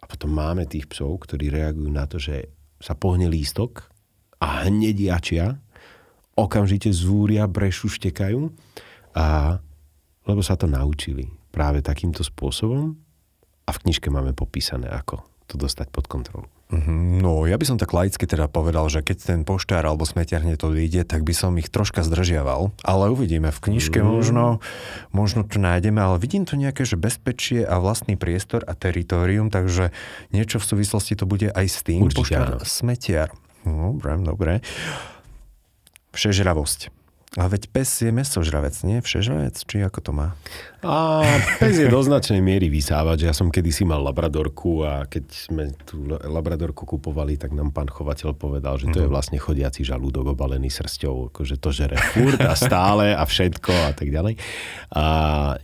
A 0.00 0.04
potom 0.06 0.30
máme 0.30 0.70
tých 0.70 0.86
psov, 0.86 1.26
ktorí 1.26 1.50
reagujú 1.50 1.90
na 1.90 2.06
to, 2.06 2.22
že 2.22 2.46
sa 2.78 2.94
pohne 2.94 3.26
lístok 3.26 3.90
a 4.38 4.70
hneď 4.70 4.96
jačia, 4.96 5.46
okamžite 6.38 6.88
zúria, 6.94 7.44
brešu, 7.50 7.90
štekajú, 7.90 8.48
a, 9.18 9.58
lebo 10.24 10.40
sa 10.40 10.54
to 10.54 10.70
naučili 10.70 11.28
práve 11.50 11.82
takýmto 11.82 12.22
spôsobom 12.22 12.94
a 13.66 13.70
v 13.74 13.80
knižke 13.82 14.08
máme 14.08 14.32
popísané, 14.32 14.86
ako 14.86 15.20
to 15.50 15.58
dostať 15.58 15.90
pod 15.90 16.06
kontrolu. 16.06 16.46
Mhm, 16.70 17.18
no, 17.18 17.50
ja 17.50 17.58
by 17.58 17.66
som 17.66 17.76
tak 17.82 17.90
laicky 17.90 18.30
teda 18.30 18.46
povedal, 18.46 18.86
že 18.86 19.02
keď 19.02 19.16
ten 19.34 19.40
poštár 19.42 19.82
alebo 19.82 20.06
smetiar 20.06 20.46
to 20.54 20.70
ide, 20.78 21.02
tak 21.02 21.26
by 21.26 21.34
som 21.34 21.58
ich 21.58 21.66
troška 21.66 22.06
zdržiaval. 22.06 22.70
Ale 22.86 23.10
uvidíme, 23.10 23.50
v 23.50 23.58
knižke 23.58 23.98
mm. 23.98 24.06
možno, 24.06 24.44
možno 25.10 25.42
to 25.42 25.58
nájdeme, 25.58 25.98
ale 25.98 26.22
vidím 26.22 26.46
to 26.46 26.54
nejaké, 26.54 26.86
že 26.86 26.94
bezpečie 26.94 27.66
a 27.66 27.82
vlastný 27.82 28.14
priestor 28.14 28.62
a 28.70 28.78
teritorium, 28.78 29.50
takže 29.50 29.90
niečo 30.30 30.62
v 30.62 30.68
súvislosti 30.70 31.18
to 31.18 31.26
bude 31.26 31.50
aj 31.50 31.66
s 31.66 31.82
tým. 31.82 32.06
Určite 32.06 32.38
poštár, 32.38 32.48
áno. 32.54 32.62
smetiar. 32.62 33.28
Dobre, 33.66 34.12
dobre. 34.22 34.52
Všežravosť. 36.14 36.94
A 37.38 37.46
veď 37.46 37.70
pes 37.70 37.86
je 38.02 38.10
mesožravec, 38.10 38.74
nie? 38.82 38.98
Všežravec? 38.98 39.54
Či 39.54 39.86
ako 39.86 39.98
to 40.02 40.10
má? 40.10 40.28
A 40.80 41.20
pes 41.60 41.76
je 41.76 41.92
do 41.92 42.00
značnej 42.00 42.40
miery 42.40 42.72
vysávač. 42.72 43.28
Ja 43.28 43.36
som 43.36 43.52
kedysi 43.52 43.84
mal 43.84 44.00
labradorku 44.00 44.80
a 44.80 45.04
keď 45.04 45.24
sme 45.28 45.68
tú 45.84 46.08
labradorku 46.08 46.88
kupovali, 46.88 47.36
tak 47.36 47.52
nám 47.52 47.68
pán 47.68 47.92
chovateľ 47.92 48.32
povedal, 48.32 48.80
že 48.80 48.88
to 48.88 49.04
je 49.04 49.08
mhm. 49.08 49.12
vlastne 49.12 49.36
chodiaci 49.36 49.84
žalúdok 49.84 50.32
obalený 50.32 50.72
srsťou, 50.72 51.28
akože 51.34 51.60
to 51.60 51.68
žere 51.68 52.00
furt 52.16 52.40
a 52.40 52.56
stále 52.56 53.12
a 53.12 53.20
všetko 53.28 53.72
a 53.72 53.92
tak 53.92 54.08
ďalej. 54.08 54.40
A 54.96 55.04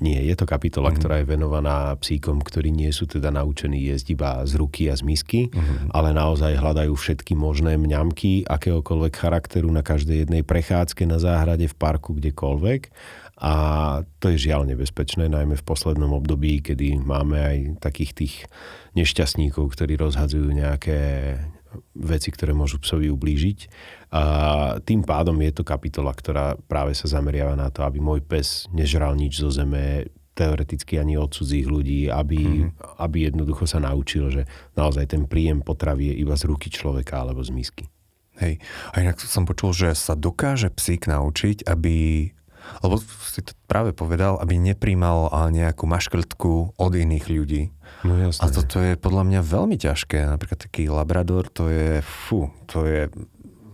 nie, 0.05 0.21
je 0.21 0.37
to 0.37 0.45
kapitola, 0.45 0.93
mm. 0.93 0.97
ktorá 1.01 1.15
je 1.19 1.27
venovaná 1.27 1.97
psíkom, 1.97 2.45
ktorí 2.45 2.69
nie 2.71 2.93
sú 2.93 3.09
teda 3.09 3.33
naučení 3.33 3.89
jesť 3.89 4.07
iba 4.13 4.31
z 4.45 4.53
ruky 4.61 4.93
a 4.93 4.95
z 4.95 5.03
misky, 5.03 5.49
mm. 5.49 5.97
ale 5.97 6.13
naozaj 6.13 6.61
hľadajú 6.61 6.93
všetky 6.93 7.33
možné 7.35 7.81
mňamky 7.81 8.47
akéhokoľvek 8.47 9.15
charakteru 9.17 9.67
na 9.73 9.81
každej 9.81 10.29
jednej 10.29 10.43
prechádzke 10.45 11.09
na 11.09 11.19
záhrade, 11.19 11.67
v 11.67 11.75
parku, 11.75 12.15
kdekoľvek. 12.15 12.93
A 13.37 13.55
to 14.17 14.33
je 14.33 14.49
žiaľ 14.49 14.65
nebezpečné, 14.65 15.29
najmä 15.29 15.61
v 15.61 15.69
poslednom 15.69 16.17
období, 16.17 16.65
kedy 16.65 16.97
máme 17.05 17.37
aj 17.37 17.57
takých 17.85 18.13
tých 18.17 18.35
nešťastníkov, 18.97 19.77
ktorí 19.77 20.01
rozhadzujú 20.01 20.49
nejaké 20.57 21.01
veci, 21.93 22.33
ktoré 22.33 22.57
môžu 22.57 22.81
psovi 22.81 23.13
ublížiť. 23.13 23.69
A 24.17 24.23
tým 24.81 25.05
pádom 25.05 25.37
je 25.45 25.53
to 25.53 25.69
kapitola, 25.69 26.17
ktorá 26.17 26.57
práve 26.65 26.97
sa 26.97 27.05
zameriava 27.05 27.53
na 27.53 27.69
to, 27.69 27.85
aby 27.85 28.01
môj 28.01 28.25
pes 28.25 28.65
nežral 28.73 29.13
nič 29.13 29.37
zo 29.37 29.53
zeme, 29.53 30.09
teoreticky 30.37 31.01
ani 31.01 31.17
od 31.17 31.33
cudzích 31.33 31.65
ľudí, 31.65 32.13
aby, 32.13 32.41
mm-hmm. 32.41 33.01
aby 33.01 33.33
jednoducho 33.33 33.65
sa 33.65 33.81
naučil, 33.81 34.29
že 34.29 34.43
naozaj 34.77 35.17
ten 35.17 35.25
príjem 35.25 35.65
potravy 35.65 36.13
je 36.13 36.15
iba 36.21 36.37
z 36.37 36.45
ruky 36.45 36.69
človeka 36.69 37.25
alebo 37.25 37.41
z 37.41 37.57
misky. 37.57 37.85
Hej. 38.37 38.61
A 38.93 39.01
inak 39.01 39.17
som 39.17 39.49
počul, 39.49 39.73
že 39.73 39.97
sa 39.97 40.13
dokáže 40.13 40.69
psík 40.69 41.09
naučiť, 41.09 41.65
aby 41.65 42.29
lebo 42.85 43.01
si 43.01 43.41
to 43.43 43.53
práve 43.67 43.97
povedal, 43.97 44.39
aby 44.39 44.57
nepríjmal 44.61 45.31
nejakú 45.51 45.85
maškrtku 45.89 46.77
od 46.77 46.93
iných 46.93 47.27
ľudí. 47.29 47.63
No 48.05 48.17
jasné. 48.21 48.43
A 48.43 48.47
toto 48.53 48.77
je 48.79 48.95
podľa 48.95 49.23
mňa 49.27 49.41
veľmi 49.43 49.77
ťažké. 49.81 50.29
Napríklad 50.29 50.61
taký 50.61 50.93
labrador, 50.93 51.49
to 51.49 51.73
je, 51.73 52.05
fú, 52.05 52.53
to 52.69 52.85
je 52.87 53.01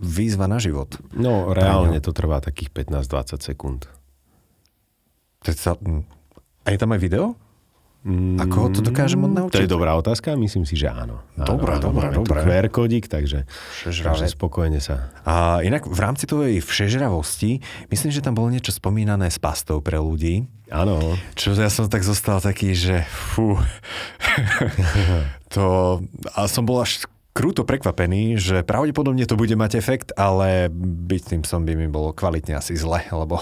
výzva 0.03 0.51
na 0.51 0.59
život. 0.59 0.95
No 1.15 1.51
reálne 1.51 1.99
to 2.03 2.11
trvá 2.11 2.43
takých 2.43 2.71
15-20 2.87 3.39
sekúnd. 3.39 3.81
Sa, 5.43 5.75
a 6.63 6.67
je 6.71 6.79
tam 6.79 6.95
aj 6.95 7.01
video? 7.03 7.35
Ako 8.35 8.55
ho 8.59 8.69
to 8.69 8.83
dokážem 8.83 9.23
To 9.23 9.31
naučiť? 9.31 9.63
je 9.63 9.71
dobrá 9.71 9.95
otázka, 9.95 10.35
myslím 10.35 10.67
si, 10.67 10.75
že 10.75 10.91
áno. 10.91 11.23
Dobrá, 11.39 11.79
áno, 11.79 11.87
dobrá, 11.87 12.11
dobrá. 12.11 12.43
QR 12.43 12.67
kódik, 12.67 13.07
takže, 13.07 13.47
takže 13.87 14.27
spokojne 14.27 14.83
sa. 14.83 15.07
A 15.23 15.63
inak 15.63 15.87
v 15.87 15.99
rámci 16.03 16.27
tvojej 16.27 16.59
všežravosti, 16.59 17.63
myslím, 17.87 18.11
že 18.11 18.19
tam 18.19 18.35
bolo 18.35 18.51
niečo 18.51 18.75
spomínané 18.75 19.31
s 19.31 19.39
pastou 19.39 19.79
pre 19.79 20.03
ľudí. 20.03 20.51
Áno, 20.67 21.15
Čo 21.39 21.55
ja 21.55 21.71
som 21.71 21.87
tak 21.87 22.03
zostal 22.03 22.43
taký, 22.43 22.75
že 22.75 23.07
fú. 23.07 23.55
to, 25.53 25.99
a 26.35 26.49
som 26.51 26.67
bol 26.67 26.83
až 26.83 27.07
krúto 27.33 27.65
prekvapený, 27.65 28.37
že 28.37 28.61
pravdepodobne 28.61 29.25
to 29.25 29.33
bude 29.33 29.57
mať 29.57 29.81
efekt, 29.81 30.13
ale 30.13 30.69
byť 30.73 31.21
tým 31.33 31.41
som 31.41 31.65
by 31.65 31.73
mi 31.73 31.89
bolo 31.89 32.13
kvalitne 32.13 32.53
asi 32.53 32.77
zle, 32.77 33.01
lebo 33.09 33.41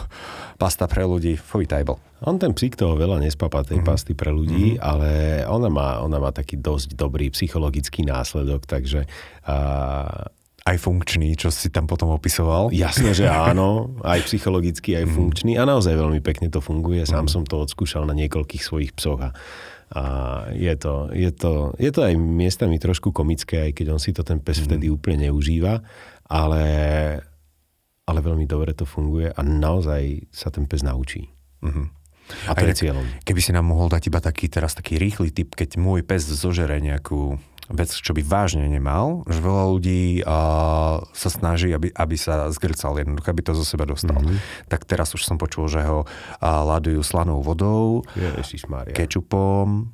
pasta 0.55 0.87
pre 0.87 1.03
ľudí, 1.03 1.35
fuj, 1.35 1.67
tajbol. 1.67 1.99
on 2.23 2.39
ten 2.39 2.55
psík 2.55 2.79
toho 2.79 2.95
veľa 2.95 3.19
nespapá 3.19 3.67
tej 3.67 3.83
pasty 3.83 4.15
pre 4.15 4.31
ľudí, 4.31 4.79
ale 4.79 5.43
ona 5.43 5.67
má, 5.67 5.99
ona 5.99 6.23
má 6.23 6.31
taký 6.31 6.55
dosť 6.55 6.95
dobrý 6.95 7.35
psychologický 7.35 8.07
následok, 8.07 8.63
takže 8.63 9.11
a, 9.43 10.31
Aj 10.61 10.77
funkčný, 10.77 11.33
čo 11.33 11.49
si 11.49 11.73
tam 11.73 11.89
potom 11.89 12.13
opisoval. 12.13 12.69
jasné, 12.69 13.17
že 13.17 13.25
áno, 13.49 13.97
aj 14.05 14.29
psychologicky, 14.29 14.93
aj 14.93 15.09
funkčný 15.09 15.57
a 15.57 15.65
naozaj 15.65 15.97
veľmi 15.97 16.21
pekne 16.21 16.53
to 16.53 16.61
funguje. 16.61 17.01
Sám 17.03 17.25
som 17.25 17.43
to 17.43 17.57
odskúšal 17.57 18.05
na 18.05 18.13
niekoľkých 18.13 18.61
svojich 18.61 18.93
psoch 18.93 19.19
a, 19.19 19.33
a 19.91 20.03
je, 20.55 20.71
to, 20.79 21.11
je, 21.11 21.31
to, 21.35 21.75
je 21.75 21.91
to 21.91 22.01
aj 22.07 22.15
miestami 22.15 22.79
trošku 22.79 23.11
komické, 23.11 23.69
aj 23.69 23.71
keď 23.75 23.85
on 23.91 23.99
si 23.99 24.15
to 24.15 24.23
ten 24.23 24.39
pes 24.39 24.63
vtedy 24.63 24.87
úplne 24.87 25.27
neužíva, 25.27 25.83
ale, 26.31 26.65
ale 28.07 28.19
veľmi 28.23 28.47
dobre 28.47 28.71
to 28.71 28.87
funguje 28.87 29.27
a 29.27 29.41
naozaj 29.43 30.31
sa 30.31 30.47
ten 30.47 30.63
pes 30.63 30.79
naučí. 30.79 31.27
A 32.47 32.55
to 32.55 32.63
je 32.71 32.87
cieľom. 32.87 33.03
Keby 33.27 33.41
si 33.43 33.51
nám 33.51 33.67
mohol 33.67 33.91
dať 33.91 34.07
iba 34.07 34.23
taký 34.23 34.47
teraz 34.47 34.71
taký 34.71 34.95
rýchly 34.95 35.35
tip, 35.35 35.51
keď 35.59 35.75
môj 35.75 36.07
pes 36.07 36.23
zožere 36.23 36.79
nejakú 36.79 37.35
vec, 37.72 37.91
čo 37.91 38.11
by 38.11 38.22
vážne 38.22 38.67
nemal, 38.67 39.24
že 39.28 39.39
veľa 39.39 39.65
ľudí 39.72 40.01
uh, 40.22 41.01
sa 41.11 41.30
snaží, 41.32 41.72
aby, 41.72 41.91
aby 41.91 42.15
sa 42.19 42.51
zgrcal 42.51 42.99
jednoducho, 42.99 43.28
aby 43.32 43.43
to 43.43 43.53
zo 43.57 43.65
seba 43.65 43.88
dostal. 43.88 44.19
Mm-hmm. 44.19 44.67
Tak 44.67 44.86
teraz 44.88 45.15
už 45.15 45.24
som 45.24 45.39
počul, 45.39 45.72
že 45.72 45.82
ho 45.84 46.03
uh, 46.03 46.07
ladujú 46.43 47.01
slanou 47.01 47.39
vodou, 47.41 48.03
Ježišmária. 48.15 48.93
kečupom, 48.93 49.89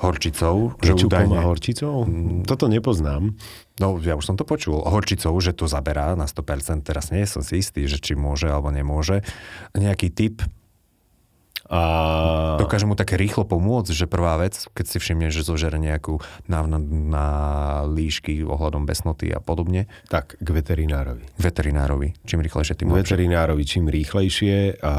horčicou. 0.00 0.76
Kečupom 0.76 1.32
a 1.36 1.40
horčicou? 1.48 2.04
Toto 2.44 2.68
nepoznám. 2.68 3.32
No, 3.76 4.00
ja 4.00 4.16
už 4.16 4.24
som 4.32 4.36
to 4.36 4.44
počul. 4.44 4.80
Horčicou, 4.84 5.32
že 5.40 5.52
to 5.52 5.68
zaberá 5.68 6.16
na 6.16 6.28
100%. 6.28 6.84
Teraz 6.84 7.12
nie 7.12 7.24
som 7.28 7.44
si 7.44 7.60
istý, 7.60 7.84
že 7.88 8.00
či 8.00 8.16
môže 8.16 8.48
alebo 8.48 8.72
nemôže. 8.72 9.24
Nejaký 9.76 10.12
typ, 10.12 10.44
A 11.66 12.56
dokáže 12.62 12.86
mu 12.86 12.94
také 12.94 13.18
rýchlo 13.18 13.42
pomôcť, 13.42 13.90
že 13.90 14.06
prvá 14.06 14.38
vec, 14.38 14.70
keď 14.70 14.86
si 14.86 14.96
všimne, 15.02 15.34
že 15.34 15.42
zožere 15.42 15.82
nejakú 15.82 16.22
na, 16.46 16.62
na, 16.66 17.26
líšky 17.90 18.46
ohľadom 18.46 18.86
besnoty 18.86 19.34
a 19.34 19.42
podobne, 19.42 19.90
tak, 20.06 20.38
k 20.38 20.48
veterinárovi. 20.48 21.26
veterinárovi. 21.42 22.14
Čím 22.22 22.46
rýchlejšie, 22.46 22.74
tým 22.78 22.94
lepšie. 22.94 23.02
veterinárovi 23.02 23.62
čím 23.66 23.90
rýchlejšie. 23.90 24.78
A 24.82 24.92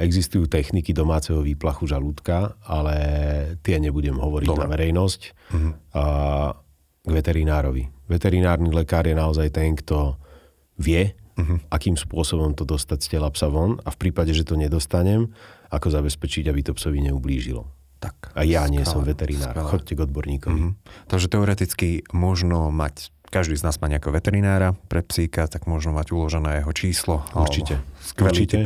existujú 0.00 0.48
techniky 0.48 0.96
domáceho 0.96 1.44
výplachu 1.44 1.84
žalúdka, 1.84 2.56
ale 2.64 2.96
tie 3.60 3.76
nebudem 3.76 4.16
hovoriť 4.16 4.48
Dobre. 4.48 4.62
na 4.64 4.66
verejnosť. 4.72 5.20
A 5.96 6.04
k 7.00 7.10
veterinárovi. 7.10 7.88
Veterinárny 8.08 8.68
lekár 8.72 9.08
je 9.08 9.16
naozaj 9.16 9.48
ten, 9.52 9.72
kto 9.72 10.20
vie, 10.76 11.16
akým 11.68 11.94
spôsobom 11.94 12.52
to 12.52 12.64
dostať 12.64 12.98
z 12.98 13.08
tela 13.10 13.28
psa 13.28 13.46
von 13.46 13.78
a 13.78 13.88
v 13.88 13.98
prípade, 13.98 14.30
že 14.30 14.42
to 14.42 14.54
nedostanem, 14.54 15.30
ako 15.68 15.86
zabezpečiť, 15.88 16.46
aby 16.46 16.60
to 16.62 16.72
psovi 16.72 17.00
neublížilo. 17.02 17.66
Tak. 17.98 18.32
A 18.32 18.42
ja 18.42 18.64
nie 18.64 18.80
skvelé, 18.80 18.90
som 18.90 19.02
veterinár. 19.02 19.52
skvelé. 19.52 19.68
Chodte 19.68 19.92
k 19.92 20.00
odborníkovi. 20.00 20.60
Mhm. 20.62 20.72
Takže 21.06 21.26
teoreticky 21.28 21.88
možno 22.10 22.68
mať 22.70 23.12
každý 23.26 23.54
z 23.54 23.62
nás 23.62 23.78
má 23.78 23.86
nejakého 23.86 24.10
veterinára 24.10 24.74
pre 24.88 25.00
psíka, 25.00 25.46
tak 25.46 25.64
možno 25.64 25.92
mať 25.92 26.10
uložené 26.10 26.60
jeho 26.60 26.72
číslo. 26.72 27.22
Určite. 27.30 27.78
Skvelý 28.00 28.26
Určite. 28.26 28.58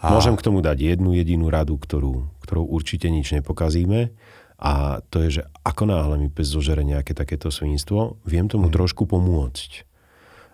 A- 0.00 0.10
Môžem 0.10 0.32
k 0.32 0.42
tomu 0.42 0.58
dať 0.58 0.80
jednu 0.80 1.12
jedinú 1.12 1.46
radu, 1.46 1.76
ktorú, 1.76 2.24
ktorou 2.40 2.64
určite 2.66 3.06
nič 3.06 3.30
nepokazíme. 3.32 4.10
A 4.58 4.98
to 5.06 5.22
je, 5.22 5.38
že 5.38 5.42
ako 5.62 5.84
náhle 5.86 6.16
mi 6.16 6.26
pes 6.26 6.48
zožere 6.48 6.82
nejaké 6.82 7.12
takéto 7.12 7.48
svinstvo, 7.48 8.18
viem 8.24 8.44
tomu 8.44 8.66
Mhm. 8.66 8.74
trošku 8.74 9.04
pomôcť. 9.04 9.86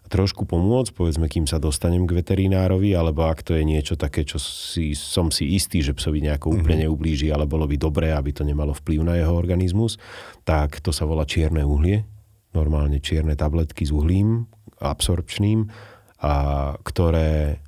Trošku 0.06 0.46
pomôcť, 0.46 0.94
povedzme, 0.94 1.26
kým 1.26 1.50
sa 1.50 1.58
dostanem 1.58 2.06
k 2.06 2.14
veterinárovi, 2.22 2.94
alebo 2.94 3.26
ak 3.26 3.42
to 3.42 3.58
je 3.58 3.66
niečo 3.66 3.98
také, 3.98 4.22
čo 4.22 4.38
si, 4.38 4.94
som 4.94 5.34
si 5.34 5.58
istý, 5.58 5.82
že 5.82 5.98
psovi 5.98 6.22
nejako 6.22 6.50
Mhm. 6.50 6.56
úplne 6.56 6.76
neublíži, 6.86 7.34
ale 7.34 7.44
bolo 7.50 7.66
by 7.66 7.74
dobré, 7.74 8.14
aby 8.14 8.30
to 8.30 8.46
nemalo 8.46 8.70
vplyv 8.70 9.00
na 9.02 9.18
jeho 9.18 9.34
organizmus, 9.34 9.98
tak 10.46 10.78
to 10.78 10.94
sa 10.94 11.02
volá 11.04 11.26
čierne 11.26 11.66
uhlie. 11.66 12.06
Normálne 12.54 13.02
čierne 13.02 13.34
tabletky 13.34 13.84
s 13.84 13.92
uhlím 13.92 14.46
absorpčným, 14.78 15.68
a 16.16 16.32
ktoré 16.80 17.60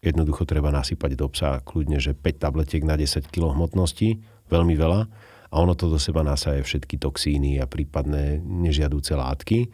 jednoducho 0.00 0.48
treba 0.48 0.72
nasypať 0.72 1.12
do 1.12 1.28
psa 1.28 1.60
kľudne, 1.60 2.00
že 2.00 2.16
5 2.16 2.40
tabletiek 2.40 2.80
na 2.80 2.96
10 2.96 3.28
kg 3.28 3.52
hmotnosti, 3.52 4.16
veľmi 4.48 4.72
veľa 4.72 5.00
a 5.50 5.54
ono 5.58 5.76
to 5.76 5.92
do 5.92 6.00
seba 6.00 6.24
nasaje 6.24 6.64
všetky 6.64 6.96
toxíny 6.96 7.60
a 7.60 7.68
prípadné 7.68 8.40
nežiadúce 8.40 9.12
látky 9.12 9.68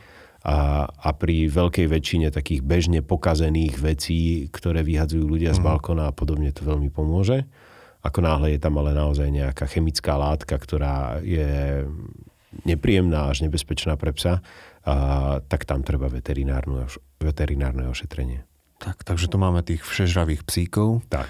a, 0.46 0.86
a 0.86 1.10
pri 1.10 1.50
veľkej 1.50 1.90
väčšine 1.90 2.30
takých 2.30 2.62
bežne 2.62 3.02
pokazených 3.02 3.82
vecí, 3.82 4.46
ktoré 4.46 4.86
vyhadzujú 4.86 5.26
ľudia 5.26 5.50
z 5.50 5.58
balkóna 5.58 6.06
a 6.06 6.14
podobne, 6.14 6.54
to 6.54 6.62
veľmi 6.62 6.86
pomôže. 6.86 7.50
Ako 8.06 8.22
náhle 8.22 8.54
je 8.54 8.62
tam 8.62 8.78
ale 8.78 8.94
naozaj 8.94 9.26
nejaká 9.26 9.66
chemická 9.66 10.14
látka, 10.14 10.54
ktorá 10.54 11.18
je 11.18 11.82
nepríjemná 12.62 13.26
až 13.26 13.42
nebezpečná 13.42 13.98
pre 13.98 14.14
psa, 14.14 14.38
a, 14.86 15.42
tak 15.42 15.66
tam 15.66 15.82
treba 15.82 16.06
veterinárne 16.06 17.84
ošetrenie. 17.90 18.46
Tak, 18.78 19.02
takže 19.02 19.26
tu 19.26 19.42
máme 19.42 19.66
tých 19.66 19.82
všežravých 19.82 20.46
psíkov. 20.46 21.02
Tak. 21.10 21.26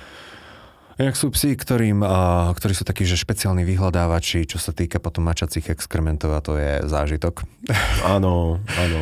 Inak 0.97 1.13
sú 1.13 1.29
psi, 1.29 1.61
ktorým, 1.61 2.01
a, 2.01 2.49
ktorí 2.57 2.73
sú 2.73 2.89
takí, 2.89 3.05
že 3.05 3.21
špeciálni 3.21 3.69
vyhľadávači, 3.69 4.49
čo 4.49 4.57
sa 4.57 4.73
týka 4.73 4.97
potom 4.97 5.29
mačacích 5.29 5.69
exkrementov 5.69 6.33
a 6.33 6.41
to 6.41 6.57
je 6.57 6.89
zážitok. 6.89 7.45
Áno, 8.17 8.65
áno. 8.81 9.01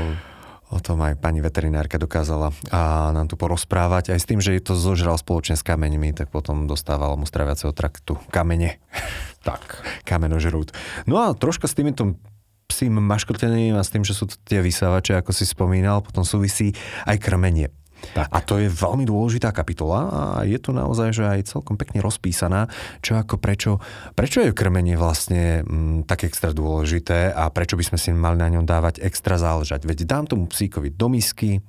O 0.75 0.83
tom 0.83 0.99
aj 1.07 1.23
pani 1.23 1.39
veterinárka 1.39 2.03
dokázala 2.03 2.51
a 2.75 3.15
nám 3.15 3.31
tu 3.31 3.39
porozprávať. 3.39 4.11
Aj 4.11 4.19
s 4.19 4.27
tým, 4.27 4.43
že 4.43 4.59
to 4.59 4.75
zožral 4.75 5.15
spoločne 5.15 5.55
s 5.55 5.63
kameňmi, 5.63 6.11
tak 6.11 6.35
potom 6.35 6.67
dostával 6.67 7.15
mu 7.15 7.31
straviaceho 7.31 7.71
traktu 7.71 8.19
kamene. 8.35 8.79
Tak. 9.45 9.85
Kamenožrút. 10.09 10.73
No 11.05 11.21
a 11.21 11.37
troška 11.37 11.69
s 11.69 11.77
týmito 11.77 12.17
psím 12.65 12.97
maškrtením 12.97 13.77
a 13.77 13.85
s 13.85 13.93
tým, 13.93 14.01
že 14.01 14.17
sú 14.17 14.25
to 14.25 14.41
tie 14.41 14.65
vysávače, 14.65 15.21
ako 15.21 15.37
si 15.37 15.45
spomínal, 15.45 16.01
potom 16.01 16.25
súvisí 16.25 16.73
aj 17.05 17.21
krmenie. 17.21 17.69
Tak. 18.13 18.29
A 18.29 18.39
to 18.45 18.61
je 18.61 18.69
veľmi 18.69 19.09
dôležitá 19.09 19.55
kapitola 19.57 20.01
a 20.11 20.23
je 20.45 20.59
tu 20.61 20.77
naozaj, 20.77 21.17
že 21.17 21.25
aj 21.25 21.49
celkom 21.49 21.81
pekne 21.81 22.05
rozpísaná, 22.05 22.69
čo 23.01 23.17
ako 23.17 23.41
prečo, 23.41 23.81
prečo 24.13 24.45
je 24.45 24.53
krmenie 24.53 25.01
vlastne 25.01 25.65
m, 25.65 26.05
tak 26.05 26.29
extra 26.29 26.53
dôležité 26.53 27.33
a 27.33 27.49
prečo 27.49 27.81
by 27.81 27.85
sme 27.89 27.99
si 27.99 28.13
mali 28.13 28.37
na 28.37 28.53
ňom 28.53 28.69
dávať 28.69 29.01
extra 29.01 29.41
záležať. 29.41 29.89
Veď 29.89 30.05
dám 30.05 30.29
tomu 30.29 30.45
psíkovi 30.51 30.93
do 30.93 31.09
misky, 31.09 31.65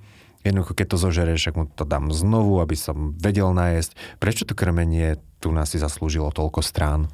jednoducho 0.45 0.77
keď 0.77 0.87
to 0.93 0.97
zožereš, 1.01 1.39
však 1.41 1.55
mu 1.55 1.65
to 1.71 1.83
dám 1.87 2.13
znovu, 2.13 2.61
aby 2.61 2.77
som 2.77 3.15
vedel 3.17 3.49
nájsť. 3.55 4.21
Prečo 4.21 4.43
to 4.43 4.53
krmenie 4.53 5.17
tu 5.41 5.49
nás 5.49 5.73
si 5.73 5.81
zaslúžilo 5.81 6.29
toľko 6.29 6.61
strán? 6.61 7.09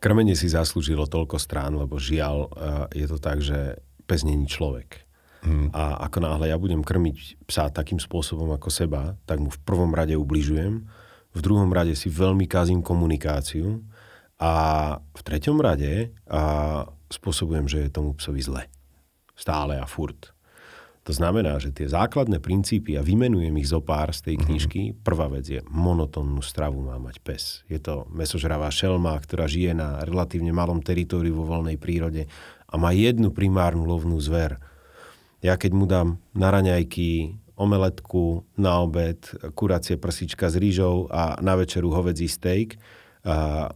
Krmenie 0.00 0.36
si 0.36 0.52
zaslúžilo 0.52 1.08
toľko 1.08 1.40
strán, 1.40 1.80
lebo 1.80 1.96
žiaľ 1.96 2.36
eh, 2.44 3.04
je 3.04 3.06
to 3.08 3.16
tak, 3.16 3.40
že 3.40 3.80
pes 4.04 4.20
není 4.20 4.44
človek. 4.44 5.03
Hmm. 5.44 5.68
A 5.76 6.08
ako 6.08 6.24
náhle 6.24 6.48
ja 6.48 6.56
budem 6.56 6.80
krmiť 6.80 7.44
psa 7.44 7.68
takým 7.68 8.00
spôsobom 8.00 8.48
ako 8.56 8.72
seba, 8.72 9.20
tak 9.28 9.44
mu 9.44 9.52
v 9.52 9.60
prvom 9.60 9.92
rade 9.92 10.16
ubližujem, 10.16 10.88
v 11.34 11.40
druhom 11.42 11.68
rade 11.68 11.92
si 11.92 12.08
veľmi 12.08 12.48
kazím 12.48 12.80
komunikáciu 12.80 13.84
a 14.40 14.52
v 14.98 15.20
treťom 15.20 15.60
rade 15.60 16.16
a 16.24 16.42
spôsobujem, 17.12 17.68
že 17.68 17.78
je 17.86 17.92
tomu 17.92 18.16
psovi 18.16 18.40
zle. 18.40 18.62
Stále 19.36 19.76
a 19.76 19.84
furt. 19.84 20.34
To 21.04 21.12
znamená, 21.12 21.60
že 21.60 21.68
tie 21.68 21.84
základné 21.84 22.40
princípy, 22.40 22.96
a 22.96 23.04
vymenujem 23.04 23.52
ich 23.60 23.68
zo 23.68 23.84
pár 23.84 24.16
z 24.16 24.32
tej 24.32 24.36
knižky, 24.40 24.96
prvá 25.04 25.28
vec 25.28 25.44
je, 25.44 25.60
monotónnu 25.68 26.40
stravu 26.40 26.80
má 26.80 26.96
mať 26.96 27.20
pes. 27.20 27.60
Je 27.68 27.76
to 27.76 28.08
mesožravá 28.08 28.72
šelma, 28.72 29.12
ktorá 29.20 29.44
žije 29.44 29.76
na 29.76 30.00
relatívne 30.00 30.48
malom 30.56 30.80
teritóriu 30.80 31.36
vo 31.36 31.44
voľnej 31.44 31.76
prírode 31.76 32.24
a 32.64 32.74
má 32.80 32.96
jednu 32.96 33.28
primárnu 33.36 33.84
lovnú 33.84 34.16
zver. 34.16 34.56
Ja 35.44 35.60
keď 35.60 35.70
mu 35.76 35.84
dám 35.84 36.16
na 36.32 36.48
raňajky 36.48 37.36
omeletku, 37.54 38.48
na 38.56 38.80
obed, 38.80 39.28
kuracie 39.52 40.00
prsička 40.00 40.48
s 40.48 40.56
rýžou 40.56 41.06
a 41.12 41.36
na 41.44 41.54
večeru 41.54 41.92
hovedzí 41.92 42.26
steak, 42.26 42.80
a, 43.28 43.68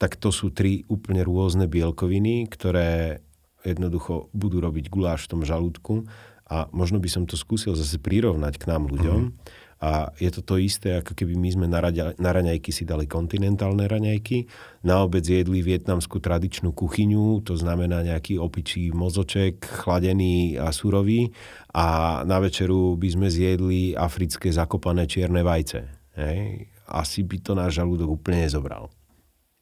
tak 0.00 0.16
to 0.16 0.32
sú 0.32 0.48
tri 0.48 0.88
úplne 0.88 1.20
rôzne 1.22 1.68
bielkoviny, 1.68 2.48
ktoré 2.48 3.20
jednoducho 3.66 4.32
budú 4.32 4.64
robiť 4.64 4.88
guláš 4.88 5.28
v 5.28 5.30
tom 5.36 5.42
žalúdku 5.44 6.08
a 6.48 6.70
možno 6.72 7.02
by 7.02 7.10
som 7.12 7.28
to 7.28 7.36
skúsil 7.36 7.76
zase 7.76 8.00
prirovnať 8.00 8.56
k 8.56 8.64
nám 8.72 8.88
ľuďom. 8.88 9.20
Mm. 9.28 9.32
A 9.78 10.10
je 10.18 10.26
to 10.34 10.42
to 10.42 10.58
isté, 10.58 10.98
ako 10.98 11.14
keby 11.14 11.38
my 11.38 11.48
sme 11.54 11.66
na, 11.70 11.78
raďa, 11.78 12.18
na 12.18 12.34
raňajky 12.34 12.74
si 12.74 12.82
dali 12.82 13.06
kontinentálne 13.06 13.86
raňajky, 13.86 14.50
na 14.82 15.06
obec 15.06 15.22
jedli 15.22 15.62
vietnamskú 15.62 16.18
tradičnú 16.18 16.74
kuchyňu, 16.74 17.46
to 17.46 17.54
znamená 17.54 18.02
nejaký 18.02 18.42
opičí 18.42 18.90
mozoček, 18.90 19.62
chladený 19.62 20.58
a 20.58 20.74
surový, 20.74 21.30
a 21.70 22.20
na 22.26 22.42
večeru 22.42 22.98
by 22.98 23.08
sme 23.14 23.28
zjedli 23.30 23.94
africké 23.94 24.50
zakopané 24.50 25.06
čierne 25.06 25.46
vajce. 25.46 25.80
Hej? 26.18 26.66
Asi 26.90 27.22
by 27.22 27.36
to 27.38 27.54
náš 27.54 27.78
žalúdok 27.78 28.18
úplne 28.18 28.50
nezobral. 28.50 28.90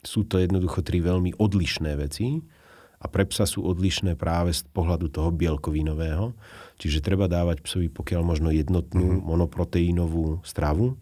Sú 0.01 0.25
to 0.25 0.41
jednoducho 0.41 0.81
tri 0.81 1.05
veľmi 1.05 1.37
odlišné 1.37 1.93
veci 2.01 2.41
a 3.07 3.13
pre 3.13 3.23
psa 3.23 3.47
sú 3.47 3.63
odlišné 3.63 4.19
práve 4.19 4.51
z 4.51 4.67
pohľadu 4.75 5.15
toho 5.15 5.31
bielkovinového. 5.31 6.35
Čiže 6.83 7.07
treba 7.07 7.31
dávať 7.31 7.63
psovi 7.63 7.87
pokiaľ 7.87 8.23
možno 8.27 8.51
jednotnú 8.51 9.23
mm-hmm. 9.23 9.31
monoproteínovú 9.31 10.43
stravu 10.43 10.99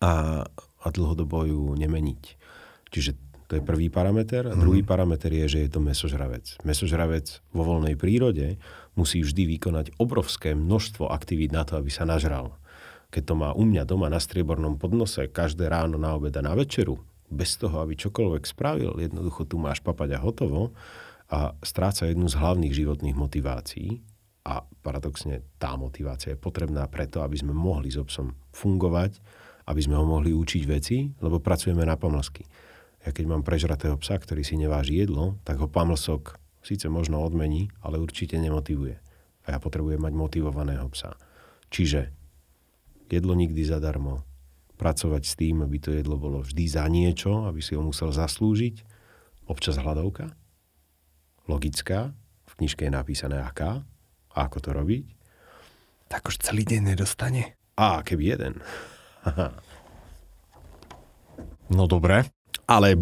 a, 0.00 0.48
a 0.80 0.86
dlhodobo 0.88 1.44
ju 1.44 1.62
nemeniť. 1.76 2.22
Čiže 2.88 3.12
to 3.46 3.60
je 3.60 3.62
prvý 3.62 3.92
parameter. 3.92 4.48
A 4.48 4.56
mm-hmm. 4.56 4.64
druhý 4.64 4.80
parameter 4.80 5.28
je, 5.36 5.46
že 5.52 5.58
je 5.68 5.70
to 5.70 5.84
mesožravec. 5.84 6.56
Mesožravec 6.64 7.44
vo 7.52 7.62
voľnej 7.68 8.00
prírode 8.00 8.56
musí 8.96 9.20
vždy 9.20 9.60
vykonať 9.60 10.00
obrovské 10.00 10.56
množstvo 10.56 11.12
aktivít 11.12 11.52
na 11.52 11.68
to, 11.68 11.76
aby 11.76 11.92
sa 11.92 12.08
nažral. 12.08 12.56
Keď 13.12 13.22
to 13.22 13.34
má 13.36 13.52
u 13.52 13.68
mňa 13.68 13.84
doma 13.84 14.08
na 14.08 14.18
striebornom 14.18 14.80
podnose 14.80 15.28
každé 15.28 15.68
ráno 15.68 16.00
na 16.00 16.16
obed 16.16 16.32
a 16.34 16.42
na 16.42 16.56
večeru, 16.56 17.04
bez 17.26 17.58
toho, 17.58 17.82
aby 17.82 17.98
čokoľvek 17.98 18.44
spravil, 18.46 18.96
jednoducho 18.98 19.46
tu 19.46 19.58
máš 19.58 19.82
papať 19.82 20.16
a 20.16 20.22
hotovo 20.22 20.74
a 21.26 21.54
stráca 21.62 22.06
jednu 22.06 22.30
z 22.30 22.38
hlavných 22.38 22.74
životných 22.74 23.16
motivácií, 23.18 24.02
a 24.46 24.62
paradoxne 24.62 25.42
tá 25.58 25.74
motivácia 25.74 26.38
je 26.38 26.38
potrebná 26.38 26.86
preto, 26.86 27.26
aby 27.26 27.34
sme 27.34 27.50
mohli 27.50 27.90
s 27.90 27.98
obsom 27.98 28.38
fungovať, 28.54 29.18
aby 29.66 29.80
sme 29.82 29.98
ho 29.98 30.06
mohli 30.06 30.30
učiť 30.30 30.62
veci, 30.70 31.10
lebo 31.18 31.42
pracujeme 31.42 31.82
na 31.82 31.98
pomlsky. 31.98 32.46
Ja 33.02 33.10
keď 33.10 33.26
mám 33.26 33.42
prežratého 33.42 33.98
psa, 33.98 34.22
ktorý 34.22 34.46
si 34.46 34.54
neváži 34.54 35.02
jedlo, 35.02 35.34
tak 35.42 35.58
ho 35.58 35.66
pamlsok 35.66 36.38
síce 36.62 36.86
možno 36.86 37.18
odmení, 37.26 37.74
ale 37.82 37.98
určite 37.98 38.38
nemotivuje. 38.38 39.02
A 39.50 39.54
ja 39.54 39.58
potrebujem 39.58 39.98
mať 39.98 40.14
motivovaného 40.14 40.86
psa. 40.94 41.18
Čiže 41.74 42.14
jedlo 43.10 43.34
nikdy 43.34 43.66
zadarmo, 43.66 44.22
pracovať 44.76 45.22
s 45.24 45.34
tým, 45.34 45.64
aby 45.64 45.76
to 45.80 45.90
jedlo 45.92 46.20
bolo 46.20 46.44
vždy 46.44 46.64
za 46.68 46.84
niečo, 46.86 47.48
aby 47.48 47.64
si 47.64 47.74
ho 47.74 47.82
musel 47.82 48.12
zaslúžiť, 48.12 48.84
občas 49.48 49.80
hľadovka, 49.80 50.36
logická, 51.48 52.12
v 52.46 52.52
knižke 52.62 52.86
je 52.86 52.92
napísané 52.92 53.40
aká, 53.40 53.82
a 54.36 54.38
ako 54.44 54.58
to 54.60 54.70
robiť? 54.76 55.04
Tak 56.12 56.28
už 56.28 56.44
celý 56.44 56.68
deň 56.68 56.92
nedostane. 56.92 57.56
A 57.74 58.04
keby 58.04 58.36
jeden. 58.36 58.60
no 61.76 61.88
dobre. 61.88 62.28
Ale 62.68 63.00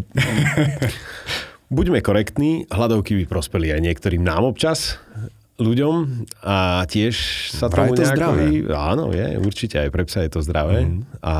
buďme 1.75 1.99
korektní, 1.99 2.71
hľadovky 2.71 3.19
by 3.19 3.25
prospeli 3.27 3.75
aj 3.75 3.81
niektorým 3.83 4.23
nám 4.23 4.47
občas, 4.47 5.01
ľuďom 5.55 6.27
a 6.43 6.83
tiež 6.83 7.15
sa 7.55 7.71
tomu 7.71 7.95
to 7.95 8.03
nejako... 8.03 8.15
zdravé. 8.15 8.45
Áno, 8.71 9.11
je, 9.15 9.39
určite 9.39 9.79
aj 9.79 9.89
pre 9.91 10.03
psa 10.03 10.27
je 10.27 10.31
to 10.31 10.41
zdravé. 10.43 10.83
Mm. 10.83 11.01
A 11.23 11.35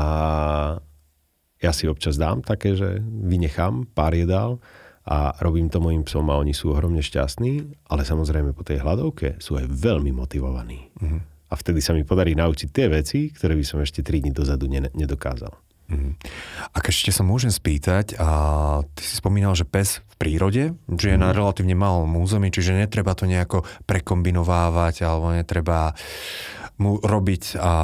ja 1.60 1.72
si 1.72 1.88
občas 1.88 2.16
dám 2.16 2.40
také, 2.40 2.76
že 2.76 3.00
vynechám 3.02 3.88
pár 3.92 4.16
jedál 4.16 4.60
a 5.06 5.36
robím 5.38 5.70
to 5.70 5.78
mojim 5.78 6.02
psom 6.02 6.26
a 6.32 6.40
oni 6.40 6.50
sú 6.50 6.74
ohromne 6.74 7.00
šťastní, 7.00 7.86
ale 7.92 8.02
samozrejme 8.02 8.56
po 8.56 8.66
tej 8.66 8.82
hľadovke 8.82 9.38
sú 9.38 9.54
aj 9.60 9.70
veľmi 9.70 10.10
motivovaní. 10.10 10.90
Uh-huh. 10.98 11.20
A 11.46 11.54
vtedy 11.54 11.78
sa 11.78 11.94
mi 11.94 12.02
podarí 12.02 12.34
naučiť 12.34 12.68
tie 12.74 12.86
veci, 12.90 13.30
ktoré 13.30 13.54
by 13.54 13.64
som 13.64 13.78
ešte 13.78 14.02
3 14.02 14.26
dní 14.26 14.32
dozadu 14.34 14.66
ne- 14.66 14.90
nedokázal. 14.90 15.54
Uh-huh. 15.86 16.18
Ak 16.74 16.90
ešte 16.90 17.14
sa 17.14 17.22
môžem 17.22 17.54
spýtať, 17.54 18.18
a 18.18 18.28
ty 18.98 19.02
si 19.06 19.14
spomínal, 19.18 19.54
že 19.54 19.62
pes 19.62 20.02
v 20.02 20.14
prírode, 20.18 20.64
že 20.98 21.06
je 21.12 21.16
uh-huh. 21.16 21.30
na 21.30 21.30
relatívne 21.30 21.78
malom 21.78 22.18
území, 22.18 22.50
čiže 22.50 22.74
netreba 22.74 23.14
to 23.14 23.30
nejako 23.30 23.62
prekombinovávať 23.86 25.06
alebo 25.06 25.30
netreba 25.30 25.94
mu 26.76 26.98
robiť 27.00 27.56
a, 27.56 27.74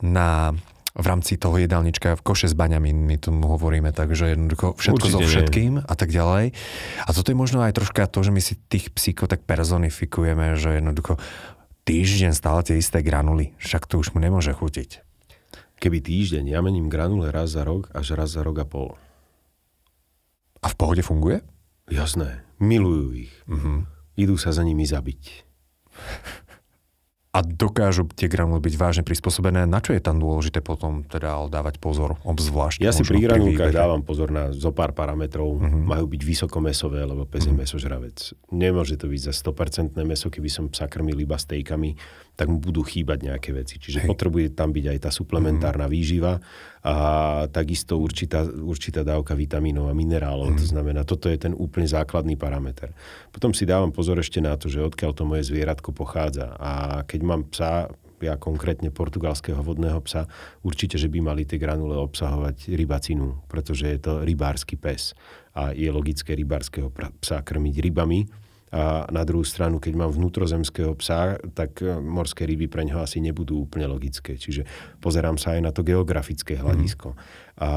na 0.00 0.54
v 0.94 1.06
rámci 1.10 1.34
toho 1.34 1.58
jedálnička 1.58 2.14
v 2.14 2.22
koše 2.22 2.46
s 2.46 2.54
baňami, 2.54 2.94
my 2.94 3.18
tomu 3.18 3.50
hovoríme, 3.50 3.90
takže 3.90 4.38
jednoducho 4.38 4.78
všetko 4.78 4.94
Určite 4.94 5.26
so 5.26 5.26
všetkým 5.26 5.72
nie. 5.82 5.82
a 5.82 5.94
tak 5.98 6.14
ďalej. 6.14 6.54
A 7.02 7.10
toto 7.10 7.34
je 7.34 7.36
možno 7.36 7.66
aj 7.66 7.74
troška 7.74 8.06
to, 8.06 8.22
že 8.22 8.30
my 8.30 8.38
si 8.38 8.54
tých 8.70 8.94
psíkov 8.94 9.26
tak 9.26 9.42
personifikujeme, 9.42 10.54
že 10.54 10.78
jednoducho 10.78 11.18
týždeň 11.82 12.30
stále 12.30 12.62
tie 12.62 12.78
isté 12.78 13.02
granuly, 13.02 13.58
však 13.58 13.90
to 13.90 13.98
už 13.98 14.14
mu 14.14 14.22
nemôže 14.22 14.54
chutiť. 14.54 15.02
Keby 15.84 16.00
týždeň, 16.00 16.48
ja 16.48 16.64
mením 16.64 16.88
granule 16.88 17.28
raz 17.28 17.52
za 17.52 17.60
rok 17.60 17.92
až 17.92 18.16
raz 18.16 18.32
za 18.32 18.40
rok 18.40 18.56
a 18.56 18.64
pol. 18.64 18.96
A 20.64 20.72
v 20.72 20.76
pohode 20.80 21.04
funguje? 21.04 21.44
Jasné, 21.92 22.40
milujú 22.56 23.28
ich. 23.28 23.32
Uh-huh. 23.44 23.84
Idú 24.16 24.40
sa 24.40 24.56
za 24.56 24.64
nimi 24.64 24.88
zabiť 24.88 25.44
a 27.34 27.42
dokážu 27.42 28.06
tie 28.14 28.30
granuly 28.30 28.62
byť 28.62 28.74
vážne 28.78 29.02
prispôsobené. 29.02 29.66
Na 29.66 29.82
čo 29.82 29.90
je 29.90 29.98
tam 29.98 30.22
dôležité 30.22 30.62
potom 30.62 31.02
teda 31.02 31.50
dávať 31.50 31.82
pozor, 31.82 32.14
obzvlášť? 32.22 32.78
Ja 32.78 32.94
si 32.94 33.02
pri 33.02 33.26
granulkách 33.26 33.74
dávam 33.74 34.06
pozor 34.06 34.30
na 34.30 34.54
zo 34.54 34.70
pár 34.70 34.94
parametrov. 34.94 35.58
Uh-huh. 35.58 35.82
Majú 35.82 36.06
byť 36.14 36.22
vysokomesové, 36.22 37.02
lebo 37.02 37.26
pes 37.26 37.42
je 37.42 37.50
uh-huh. 37.50 37.58
mesožravec. 37.58 38.38
Nemôže 38.54 38.94
to 38.94 39.10
byť 39.10 39.20
za 39.26 39.50
100% 39.50 39.98
meso, 40.06 40.30
keby 40.30 40.46
som 40.46 40.70
psa 40.70 40.86
krmil 40.86 41.18
iba 41.18 41.34
stejkami, 41.34 41.98
tak 42.34 42.50
mu 42.50 42.58
budú 42.58 42.82
chýbať 42.82 43.30
nejaké 43.30 43.54
veci. 43.54 43.78
Čiže 43.78 44.04
Hej. 44.04 44.08
potrebuje 44.10 44.46
tam 44.58 44.74
byť 44.74 44.84
aj 44.90 44.98
tá 45.06 45.10
suplementárna 45.14 45.86
uh-huh. 45.86 45.94
výživa 45.94 46.42
a 46.82 46.94
takisto 47.48 47.96
určitá, 47.96 48.44
určitá 48.44 49.06
dávka 49.06 49.38
vitamínov 49.38 49.88
a 49.88 49.96
minerálov. 49.96 50.52
Mm. 50.52 50.58
To 50.60 50.66
znamená, 50.68 51.00
toto 51.08 51.32
je 51.32 51.38
ten 51.40 51.56
úplne 51.56 51.88
základný 51.88 52.36
parameter. 52.36 52.92
Potom 53.32 53.56
si 53.56 53.64
dávam 53.64 53.88
pozor 53.88 54.20
ešte 54.20 54.42
na 54.42 54.58
to, 54.58 54.68
že 54.68 54.84
odkiaľ 54.84 55.16
to 55.16 55.24
moje 55.24 55.48
zvieratko 55.48 55.96
pochádza. 55.96 56.52
A 56.60 57.00
keď 57.08 57.20
mám 57.24 57.48
psa, 57.48 57.88
ja 58.20 58.36
konkrétne 58.36 58.92
portugalského 58.92 59.60
vodného 59.64 60.00
psa, 60.04 60.28
určite, 60.60 61.00
že 61.00 61.08
by 61.08 61.24
mali 61.24 61.48
tie 61.48 61.56
granule 61.56 61.96
obsahovať 61.96 62.72
rybacinu, 62.72 63.40
pretože 63.48 63.88
je 63.88 63.98
to 64.00 64.12
rybársky 64.20 64.76
pes. 64.76 65.16
A 65.54 65.72
je 65.72 65.86
logické 65.88 66.36
rybárskeho 66.36 66.92
psa 67.22 67.40
krmiť 67.40 67.80
rybami, 67.80 68.26
a 68.74 69.06
na 69.06 69.22
druhú 69.22 69.46
stranu, 69.46 69.78
keď 69.78 69.94
mám 69.94 70.10
vnútrozemského 70.10 70.98
psa, 70.98 71.38
tak 71.54 71.78
e, 71.78 71.94
morské 71.94 72.42
ryby 72.42 72.66
pre 72.66 72.82
ňoho 72.82 73.06
asi 73.06 73.22
nebudú 73.22 73.70
úplne 73.70 73.86
logické. 73.86 74.34
Čiže 74.34 74.66
pozerám 74.98 75.38
sa 75.38 75.54
aj 75.54 75.60
na 75.62 75.70
to 75.70 75.86
geografické 75.86 76.58
hľadisko. 76.58 77.14
Mm. 77.14 77.18
A, 77.62 77.70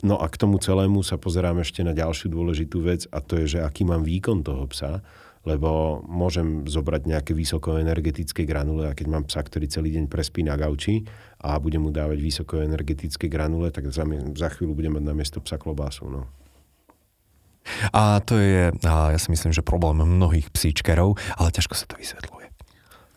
no 0.00 0.16
a 0.16 0.24
k 0.32 0.40
tomu 0.40 0.56
celému 0.56 1.04
sa 1.04 1.20
pozerám 1.20 1.60
ešte 1.60 1.84
na 1.84 1.92
ďalšiu 1.92 2.32
dôležitú 2.32 2.80
vec 2.80 3.04
a 3.12 3.20
to 3.20 3.36
je, 3.44 3.56
že 3.56 3.58
aký 3.60 3.84
mám 3.84 4.08
výkon 4.08 4.40
toho 4.40 4.64
psa 4.72 5.04
lebo 5.46 6.02
môžem 6.04 6.68
zobrať 6.68 7.08
nejaké 7.08 7.32
vysokoenergetické 7.32 8.44
granule 8.44 8.90
a 8.90 8.92
keď 8.92 9.06
mám 9.08 9.24
psa, 9.24 9.40
ktorý 9.40 9.64
celý 9.64 9.96
deň 9.96 10.04
prespí 10.10 10.44
na 10.44 10.60
gauči 10.60 11.08
a 11.40 11.56
budem 11.56 11.88
mu 11.88 11.88
dávať 11.88 12.20
vysokoenergetické 12.20 13.32
granule, 13.32 13.72
tak 13.72 13.88
za, 13.88 14.04
za 14.36 14.48
chvíľu 14.52 14.76
budem 14.76 15.00
mať 15.00 15.04
na 15.08 15.14
miesto 15.16 15.40
psa 15.40 15.56
klobásu. 15.56 16.04
No. 16.04 16.28
A 17.92 18.20
to 18.24 18.38
je, 18.38 18.72
a 18.84 19.14
ja 19.14 19.18
si 19.18 19.28
myslím, 19.32 19.52
že 19.54 19.64
problém 19.64 20.00
mnohých 20.02 20.50
psíčkerov, 20.52 21.18
ale 21.36 21.54
ťažko 21.54 21.74
sa 21.74 21.86
to 21.86 21.96
vysvetľuje. 21.98 22.48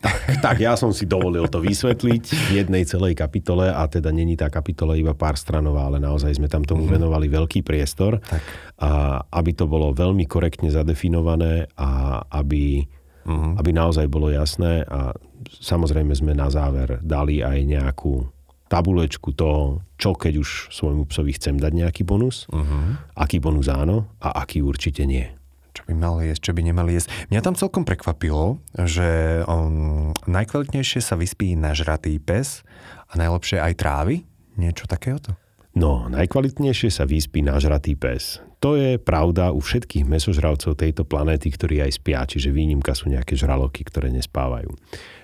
Tak, 0.02 0.42
tak, 0.42 0.56
ja 0.58 0.74
som 0.74 0.90
si 0.90 1.06
dovolil 1.06 1.46
to 1.46 1.62
vysvetliť 1.62 2.24
v 2.26 2.50
jednej 2.58 2.82
celej 2.82 3.14
kapitole 3.14 3.70
a 3.70 3.86
teda 3.86 4.10
není 4.10 4.34
tá 4.34 4.50
kapitola 4.50 4.98
iba 4.98 5.14
pár 5.14 5.38
stranová, 5.38 5.86
ale 5.86 6.02
naozaj 6.02 6.42
sme 6.42 6.50
tam 6.50 6.66
tomu 6.66 6.90
mm-hmm. 6.90 6.98
venovali 6.98 7.26
veľký 7.30 7.62
priestor, 7.62 8.18
tak. 8.18 8.42
A, 8.82 9.22
aby 9.30 9.54
to 9.54 9.70
bolo 9.70 9.94
veľmi 9.94 10.26
korektne 10.26 10.74
zadefinované 10.74 11.70
a 11.78 12.18
aby, 12.34 12.82
mm-hmm. 13.30 13.62
aby 13.62 13.70
naozaj 13.70 14.10
bolo 14.10 14.26
jasné 14.34 14.82
a 14.90 15.14
samozrejme 15.62 16.10
sme 16.18 16.34
na 16.34 16.50
záver 16.50 16.98
dali 17.06 17.38
aj 17.38 17.62
nejakú 17.62 18.26
tabulečku 18.72 19.36
toho, 19.36 19.84
čo 20.00 20.16
keď 20.16 20.40
už 20.40 20.72
svojmu 20.72 21.04
psovi 21.12 21.36
chcem 21.36 21.60
dať 21.60 21.72
nejaký 21.76 22.02
bonus, 22.08 22.48
uh-huh. 22.48 22.96
aký 23.12 23.36
bonus 23.36 23.68
áno 23.68 24.08
a 24.24 24.40
aký 24.40 24.64
určite 24.64 25.04
nie. 25.04 25.28
Čo 25.72 25.88
by 25.88 25.94
mali 25.96 26.32
jesť, 26.32 26.40
čo 26.48 26.52
by 26.56 26.60
nemali 26.68 26.90
jesť. 26.96 27.08
Mňa 27.32 27.40
tam 27.40 27.56
celkom 27.56 27.84
prekvapilo, 27.88 28.60
že 28.76 29.40
um, 29.48 30.12
najkvalitnejšie 30.28 31.00
sa 31.00 31.16
vyspí 31.16 31.56
nažratý 31.56 32.20
pes 32.20 32.60
a 33.08 33.16
najlepšie 33.16 33.56
aj 33.60 33.80
trávy. 33.80 34.24
Niečo 34.60 34.84
takéhoto? 34.84 35.32
No, 35.72 36.04
najkvalitnejšie 36.12 36.92
sa 36.92 37.08
vyspí 37.08 37.40
nažratý 37.40 37.96
pes. 37.96 38.44
To 38.60 38.76
je 38.76 39.00
pravda 39.00 39.48
u 39.56 39.64
všetkých 39.64 40.04
mesožravcov 40.04 40.76
tejto 40.76 41.08
planéty, 41.08 41.48
ktorí 41.48 41.80
aj 41.80 41.96
spia, 41.96 42.28
čiže 42.28 42.52
výnimka 42.52 42.92
sú 42.92 43.08
nejaké 43.08 43.32
žraloky, 43.34 43.80
ktoré 43.80 44.12
nespávajú. 44.12 44.68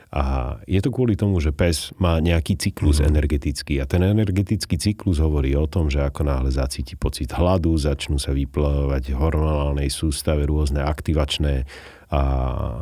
A 0.09 0.57
je 0.65 0.81
to 0.81 0.89
kvôli 0.89 1.21
tomu, 1.21 1.37
že 1.37 1.53
pes 1.53 1.93
má 2.01 2.17
nejaký 2.17 2.57
cyklus 2.57 3.05
mm. 3.05 3.13
energetický 3.13 3.77
a 3.77 3.85
ten 3.85 4.01
energetický 4.01 4.81
cyklus 4.81 5.21
hovorí 5.21 5.53
o 5.53 5.69
tom, 5.69 5.93
že 5.93 6.01
ako 6.01 6.25
náhle 6.25 6.49
zacíti 6.49 6.97
pocit 6.97 7.29
hladu, 7.37 7.77
začnú 7.77 8.17
sa 8.17 8.33
vyplavovať 8.33 9.13
hormonálnej 9.13 9.93
sústave 9.93 10.49
rôzne 10.49 10.81
aktivačné 10.81 11.69
a 12.09 12.23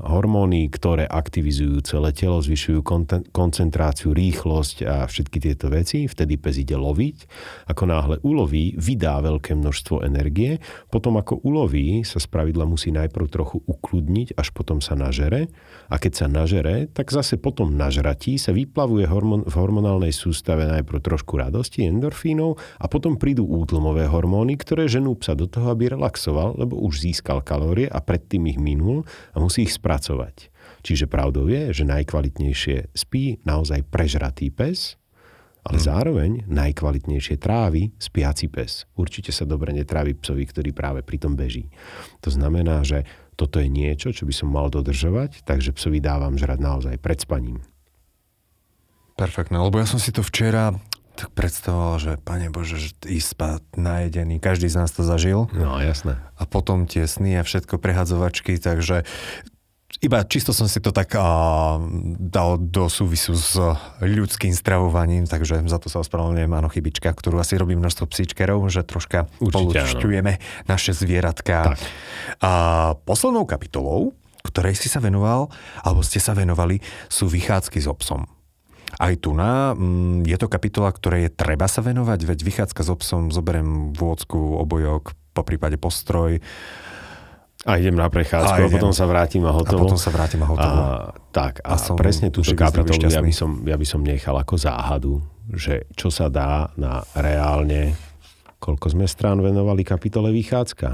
hormóny, 0.06 0.70
ktoré 0.70 1.02
aktivizujú 1.02 1.82
celé 1.82 2.14
telo, 2.14 2.38
zvyšujú 2.38 2.80
koncentráciu, 3.34 4.14
rýchlosť 4.14 4.76
a 4.86 4.94
všetky 5.10 5.42
tieto 5.42 5.66
veci. 5.66 6.06
Vtedy 6.06 6.38
pes 6.38 6.62
ide 6.62 6.78
loviť. 6.78 7.26
Ako 7.66 7.90
náhle 7.90 8.16
uloví, 8.22 8.78
vydá 8.78 9.18
veľké 9.18 9.58
množstvo 9.58 10.06
energie. 10.06 10.62
Potom 10.94 11.18
ako 11.18 11.42
uloví, 11.42 12.06
sa 12.06 12.22
spravidla 12.22 12.70
musí 12.70 12.94
najprv 12.94 13.26
trochu 13.26 13.58
ukludniť, 13.66 14.38
až 14.38 14.54
potom 14.54 14.78
sa 14.78 14.94
nažere. 14.94 15.50
A 15.90 15.98
keď 15.98 16.12
sa 16.14 16.26
nažere, 16.30 16.86
tak 16.94 17.10
zase 17.10 17.34
potom 17.34 17.74
nažratí 17.74 18.38
sa 18.38 18.54
vyplavuje 18.54 19.10
hormon, 19.10 19.42
v 19.42 19.54
hormonálnej 19.58 20.14
sústave 20.14 20.70
najprv 20.70 21.02
trošku 21.02 21.34
radosti, 21.34 21.82
endorfínov 21.86 22.58
a 22.78 22.86
potom 22.86 23.18
prídu 23.18 23.42
útlmové 23.42 24.06
hormóny, 24.06 24.54
ktoré 24.54 24.86
ženú 24.86 25.18
psa 25.18 25.34
do 25.34 25.50
toho, 25.50 25.74
aby 25.74 25.90
relaxoval, 25.90 26.54
lebo 26.58 26.78
už 26.78 27.02
získal 27.02 27.42
kalórie 27.42 27.90
a 27.90 27.98
predtým 27.98 28.46
ich 28.50 28.58
minul 28.62 29.02
a 29.34 29.36
musí 29.38 29.66
ich 29.66 29.74
spracovať. 29.74 30.52
Čiže 30.86 31.10
pravdou 31.10 31.50
je, 31.50 31.74
že 31.74 31.88
najkvalitnejšie 31.88 32.94
spí 32.94 33.42
naozaj 33.42 33.86
prežratý 33.90 34.54
pes, 34.54 34.94
ale 35.66 35.82
hmm. 35.82 35.86
zároveň 35.86 36.30
najkvalitnejšie 36.46 37.42
trávi 37.42 37.90
spiaci 37.98 38.46
pes. 38.46 38.86
Určite 38.94 39.34
sa 39.34 39.42
dobre 39.42 39.74
netrávi 39.74 40.14
psovi, 40.14 40.46
ktorý 40.46 40.70
práve 40.70 41.02
pri 41.02 41.18
tom 41.18 41.34
beží. 41.34 41.66
To 42.22 42.30
znamená, 42.30 42.86
že 42.86 43.02
toto 43.34 43.58
je 43.58 43.66
niečo, 43.66 44.14
čo 44.14 44.24
by 44.24 44.32
som 44.32 44.48
mal 44.48 44.70
dodržovať, 44.70 45.42
takže 45.42 45.74
psovi 45.74 45.98
dávam 45.98 46.38
žrať 46.38 46.58
naozaj 46.62 46.94
pred 47.02 47.18
spaním. 47.18 47.58
Perfektné, 49.18 49.58
lebo 49.58 49.80
ja 49.80 49.88
som 49.88 49.98
si 49.98 50.12
to 50.12 50.20
včera 50.22 50.76
tak 51.16 51.32
predstavoval, 51.32 51.96
že 51.96 52.12
pane 52.20 52.52
Bože, 52.52 52.76
že 52.76 52.92
ísť 53.08 53.28
spať 53.32 53.62
najedený, 53.80 54.36
každý 54.36 54.68
z 54.68 54.84
nás 54.84 54.92
to 54.92 55.00
zažil. 55.00 55.48
No, 55.56 55.80
jasné. 55.80 56.20
A 56.36 56.44
potom 56.44 56.84
tesný 56.84 57.40
a 57.40 57.42
všetko 57.42 57.80
prehadzovačky, 57.80 58.60
takže 58.60 59.08
iba 60.04 60.20
čisto 60.28 60.52
som 60.52 60.68
si 60.68 60.76
to 60.82 60.92
tak 60.92 61.16
a, 61.16 61.80
dal 62.20 62.60
do 62.60 62.90
súvisu 62.92 63.32
s 63.32 63.56
ľudským 64.04 64.52
stravovaním, 64.52 65.24
takže 65.24 65.64
za 65.64 65.80
to 65.80 65.88
sa 65.88 66.04
ospravedlňujem, 66.04 66.52
áno, 66.52 66.68
chybička, 66.68 67.08
ktorú 67.08 67.40
asi 67.40 67.56
robí 67.56 67.72
množstvo 67.78 68.04
psíčkerov, 68.04 68.60
že 68.68 68.84
troška 68.84 69.30
polučťujeme 69.40 70.66
naše 70.68 70.92
zvieratka. 70.92 71.72
Tak. 71.72 71.78
A 72.44 72.52
poslednou 73.08 73.48
kapitolou, 73.48 74.12
ktorej 74.44 74.76
si 74.76 74.92
sa 74.92 75.00
venoval, 75.00 75.48
alebo 75.80 76.04
ste 76.04 76.20
sa 76.20 76.36
venovali, 76.36 76.84
sú 77.08 77.26
vychádzky 77.26 77.80
s 77.80 77.88
obsom. 77.88 78.28
Aj 78.96 79.12
tu 79.20 79.36
na, 79.36 79.76
mm, 79.76 80.24
je 80.24 80.36
to 80.40 80.48
kapitola, 80.48 80.88
ktorej 80.88 81.28
je 81.28 81.30
treba 81.36 81.68
sa 81.68 81.84
venovať, 81.84 82.20
veď 82.24 82.38
vychádzka 82.40 82.80
s 82.80 82.88
obsom, 82.88 83.28
zoberiem 83.28 83.92
vôdzku, 83.92 84.36
obojok, 84.64 85.12
po 85.36 85.42
prípade 85.44 85.76
postroj. 85.76 86.40
A 87.66 87.82
idem 87.82 87.98
na 87.98 88.06
prechádzku 88.06 88.60
a, 88.62 88.66
a 88.68 88.72
potom 88.72 88.94
sa 88.94 89.04
vrátim 89.10 89.42
a 89.44 89.52
hotovo. 89.52 89.84
A 89.84 89.84
potom 89.90 90.00
sa 90.00 90.14
vrátim 90.14 90.40
a 90.40 90.46
hotovo. 90.48 90.80
A, 90.80 91.12
tak, 91.34 91.60
a, 91.60 91.74
a 91.74 91.82
som 91.82 91.98
presne 91.98 92.32
túto 92.32 92.54
kapitolu 92.54 93.10
ja 93.10 93.20
by, 93.20 93.34
som, 93.34 93.60
ja 93.66 93.76
by 93.76 93.86
som 93.88 94.00
nechal 94.06 94.38
ako 94.38 94.54
záhadu, 94.56 95.18
že 95.52 95.84
čo 95.98 96.08
sa 96.08 96.30
dá 96.30 96.70
na 96.78 97.02
reálne, 97.12 97.98
koľko 98.62 98.96
sme 98.96 99.04
strán 99.10 99.42
venovali 99.42 99.82
kapitole 99.82 100.30
vychádzka. 100.32 100.88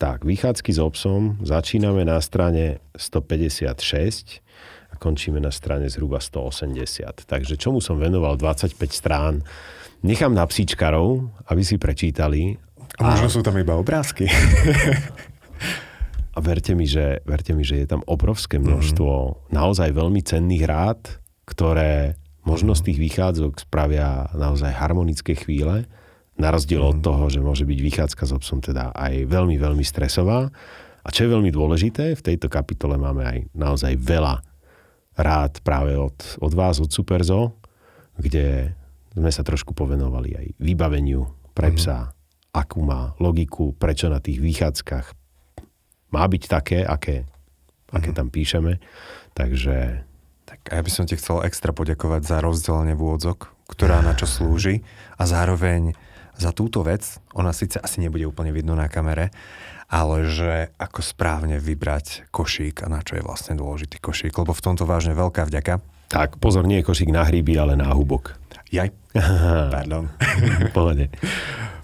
Tak, 0.00 0.26
vychádzky 0.26 0.74
s 0.74 0.80
obsom 0.82 1.38
začíname 1.46 2.02
na 2.02 2.18
strane 2.18 2.82
156 2.98 4.42
končíme 4.98 5.40
na 5.40 5.52
strane 5.54 5.88
zhruba 5.88 6.18
180. 6.18 7.28
Takže 7.28 7.54
čomu 7.56 7.80
som 7.84 8.00
venoval 8.00 8.36
25 8.36 8.76
strán, 8.92 9.44
nechám 10.02 10.32
na 10.32 10.44
psíčkarov, 10.44 11.28
aby 11.48 11.62
si 11.62 11.76
prečítali. 11.76 12.56
A 13.00 13.16
možno 13.16 13.28
sú 13.28 13.40
tam 13.44 13.56
iba 13.60 13.76
obrázky. 13.76 14.28
a 16.36 16.38
verte 16.40 16.76
mi, 16.76 16.88
že, 16.88 17.20
verte 17.24 17.52
mi, 17.52 17.64
že 17.64 17.84
je 17.84 17.86
tam 17.88 18.04
obrovské 18.04 18.60
množstvo 18.60 19.10
mm-hmm. 19.12 19.52
naozaj 19.52 19.88
veľmi 19.92 20.20
cenných 20.24 20.64
rád, 20.64 21.00
ktoré 21.48 22.16
možno 22.46 22.78
z 22.78 22.92
tých 22.92 22.98
vychádzok 23.02 23.66
spravia 23.66 24.30
naozaj 24.32 24.70
harmonické 24.70 25.34
chvíle, 25.34 25.90
na 26.36 26.52
rozdiel 26.52 26.84
mm. 26.84 26.90
od 26.92 26.98
mhm. 27.00 27.04
toho, 27.04 27.24
že 27.32 27.40
môže 27.40 27.64
byť 27.64 27.78
vychádzka 27.80 28.22
s 28.28 28.32
obsom 28.32 28.60
teda 28.60 28.92
aj 28.92 29.24
veľmi, 29.26 29.56
veľmi 29.56 29.84
stresová. 29.84 30.52
A 31.06 31.08
čo 31.14 31.26
je 31.26 31.32
veľmi 31.32 31.54
dôležité, 31.54 32.18
v 32.18 32.22
tejto 32.22 32.50
kapitole 32.50 32.98
máme 32.98 33.22
aj 33.22 33.38
naozaj 33.54 33.94
veľa 33.94 34.42
rád 35.16 35.64
práve 35.64 35.96
od, 35.96 36.14
od 36.38 36.52
vás, 36.52 36.78
od 36.78 36.92
Superzo, 36.92 37.56
kde 38.20 38.76
sme 39.16 39.32
sa 39.32 39.40
trošku 39.40 39.72
povenovali 39.72 40.30
aj 40.36 40.46
vybaveniu 40.60 41.26
pre 41.56 41.72
mhm. 41.72 41.76
psa, 41.80 41.98
mm-hmm. 42.04 42.52
akú 42.52 42.80
má 42.84 43.16
logiku, 43.16 43.72
prečo 43.76 44.12
na 44.12 44.20
tých 44.20 44.38
výchádzkach 44.40 45.06
má 46.12 46.22
byť 46.22 46.42
také, 46.46 46.84
aké, 46.84 47.24
mm-hmm. 47.24 47.96
aké 47.96 48.10
mhm. 48.12 48.16
tam 48.16 48.28
píšeme. 48.28 48.72
Takže... 49.32 50.06
Tak 50.46 50.70
a 50.70 50.78
ja 50.78 50.82
by 50.86 50.90
som 50.94 51.10
ti 51.10 51.18
chcel 51.18 51.42
extra 51.42 51.74
poďakovať 51.74 52.22
za 52.22 52.38
rozdelenie 52.38 52.94
vôdzok, 52.94 53.50
ktorá 53.66 53.98
na 53.98 54.14
čo 54.14 54.30
slúži 54.30 54.86
a 55.18 55.26
zároveň 55.26 55.98
za 56.38 56.54
túto 56.54 56.86
vec, 56.86 57.02
ona 57.34 57.50
síce 57.50 57.82
asi 57.82 57.98
nebude 57.98 58.22
úplne 58.28 58.54
vidno 58.54 58.78
na 58.78 58.86
kamere, 58.86 59.34
ale 59.86 60.26
že 60.26 60.74
ako 60.78 61.00
správne 61.02 61.62
vybrať 61.62 62.30
košík 62.34 62.82
a 62.82 62.90
na 62.90 63.00
čo 63.06 63.18
je 63.18 63.22
vlastne 63.22 63.54
dôležitý 63.54 64.02
košík, 64.02 64.34
lebo 64.34 64.50
v 64.50 64.64
tomto 64.64 64.82
vážne 64.82 65.14
veľká 65.14 65.46
vďaka. 65.46 65.78
Tak, 66.06 66.38
pozor, 66.38 66.66
nie 66.66 66.82
je 66.82 66.86
košík 66.86 67.10
na 67.10 67.26
hryby, 67.26 67.58
ale 67.58 67.78
na 67.78 67.90
hubok. 67.94 68.34
Jaj, 68.70 68.90
pardon. 69.74 70.10
Pohode. 70.76 71.10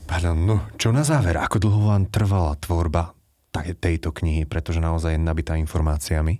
Pardon, 0.06 0.36
no 0.36 0.56
čo 0.76 0.90
na 0.90 1.06
záver, 1.06 1.38
ako 1.38 1.56
dlho 1.62 1.80
vám 1.94 2.10
trvala 2.10 2.58
tvorba 2.58 3.14
tejto 3.54 4.10
knihy, 4.10 4.48
pretože 4.48 4.82
naozaj 4.82 5.14
je 5.14 5.20
nabitá 5.20 5.54
informáciami? 5.60 6.34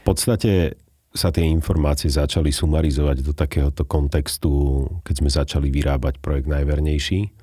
V 0.00 0.02
podstate 0.02 0.80
sa 1.12 1.32
tie 1.32 1.44
informácie 1.44 2.08
začali 2.08 2.52
sumarizovať 2.52 3.16
do 3.24 3.32
takéhoto 3.32 3.84
kontextu, 3.88 4.84
keď 5.04 5.14
sme 5.14 5.30
začali 5.30 5.68
vyrábať 5.72 6.20
projekt 6.20 6.48
Najvernejší 6.48 7.38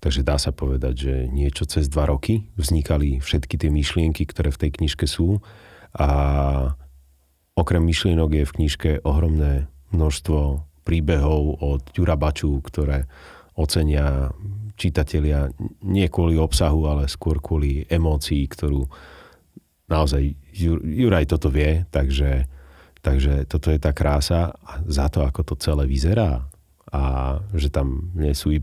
Takže 0.00 0.24
dá 0.24 0.40
sa 0.40 0.48
povedať, 0.48 0.94
že 0.96 1.14
niečo 1.28 1.68
cez 1.68 1.92
dva 1.92 2.08
roky 2.08 2.48
vznikali 2.56 3.20
všetky 3.20 3.60
tie 3.60 3.68
myšlienky, 3.68 4.24
ktoré 4.24 4.48
v 4.48 4.60
tej 4.66 4.70
knižke 4.80 5.04
sú. 5.04 5.44
A 5.92 6.08
okrem 7.52 7.84
myšlienok 7.84 8.30
je 8.32 8.44
v 8.48 8.54
knižke 8.56 8.90
ohromné 9.04 9.68
množstvo 9.92 10.64
príbehov 10.88 11.60
od 11.60 11.82
Jura 11.92 12.16
Baču, 12.16 12.64
ktoré 12.64 13.04
ocenia 13.60 14.32
čitatelia 14.80 15.52
nie 15.84 16.08
kvôli 16.08 16.40
obsahu, 16.40 16.88
ale 16.88 17.04
skôr 17.04 17.36
kvôli 17.36 17.84
emócii, 17.84 18.48
ktorú 18.48 18.88
naozaj 19.92 20.32
Juraj 20.80 21.28
toto 21.28 21.52
vie, 21.52 21.84
takže, 21.92 22.48
takže 23.04 23.44
toto 23.44 23.68
je 23.68 23.76
tá 23.76 23.92
krása 23.92 24.56
a 24.64 24.80
za 24.88 25.12
to, 25.12 25.20
ako 25.28 25.52
to 25.52 25.54
celé 25.60 25.84
vyzerá 25.84 26.49
a 26.90 27.38
že 27.54 27.70
tam 27.70 28.10
nie 28.18 28.34
sú 28.34 28.50
y 28.50 28.60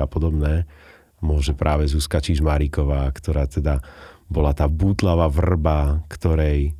a 0.00 0.06
podobné, 0.08 0.64
môže 1.20 1.52
práve 1.52 1.84
Zuzka 1.90 2.22
Čižmáriková, 2.22 3.10
ktorá 3.12 3.44
teda 3.44 3.84
bola 4.28 4.52
tá 4.52 4.68
bútlava 4.68 5.26
vrba, 5.28 6.04
ktorej 6.08 6.76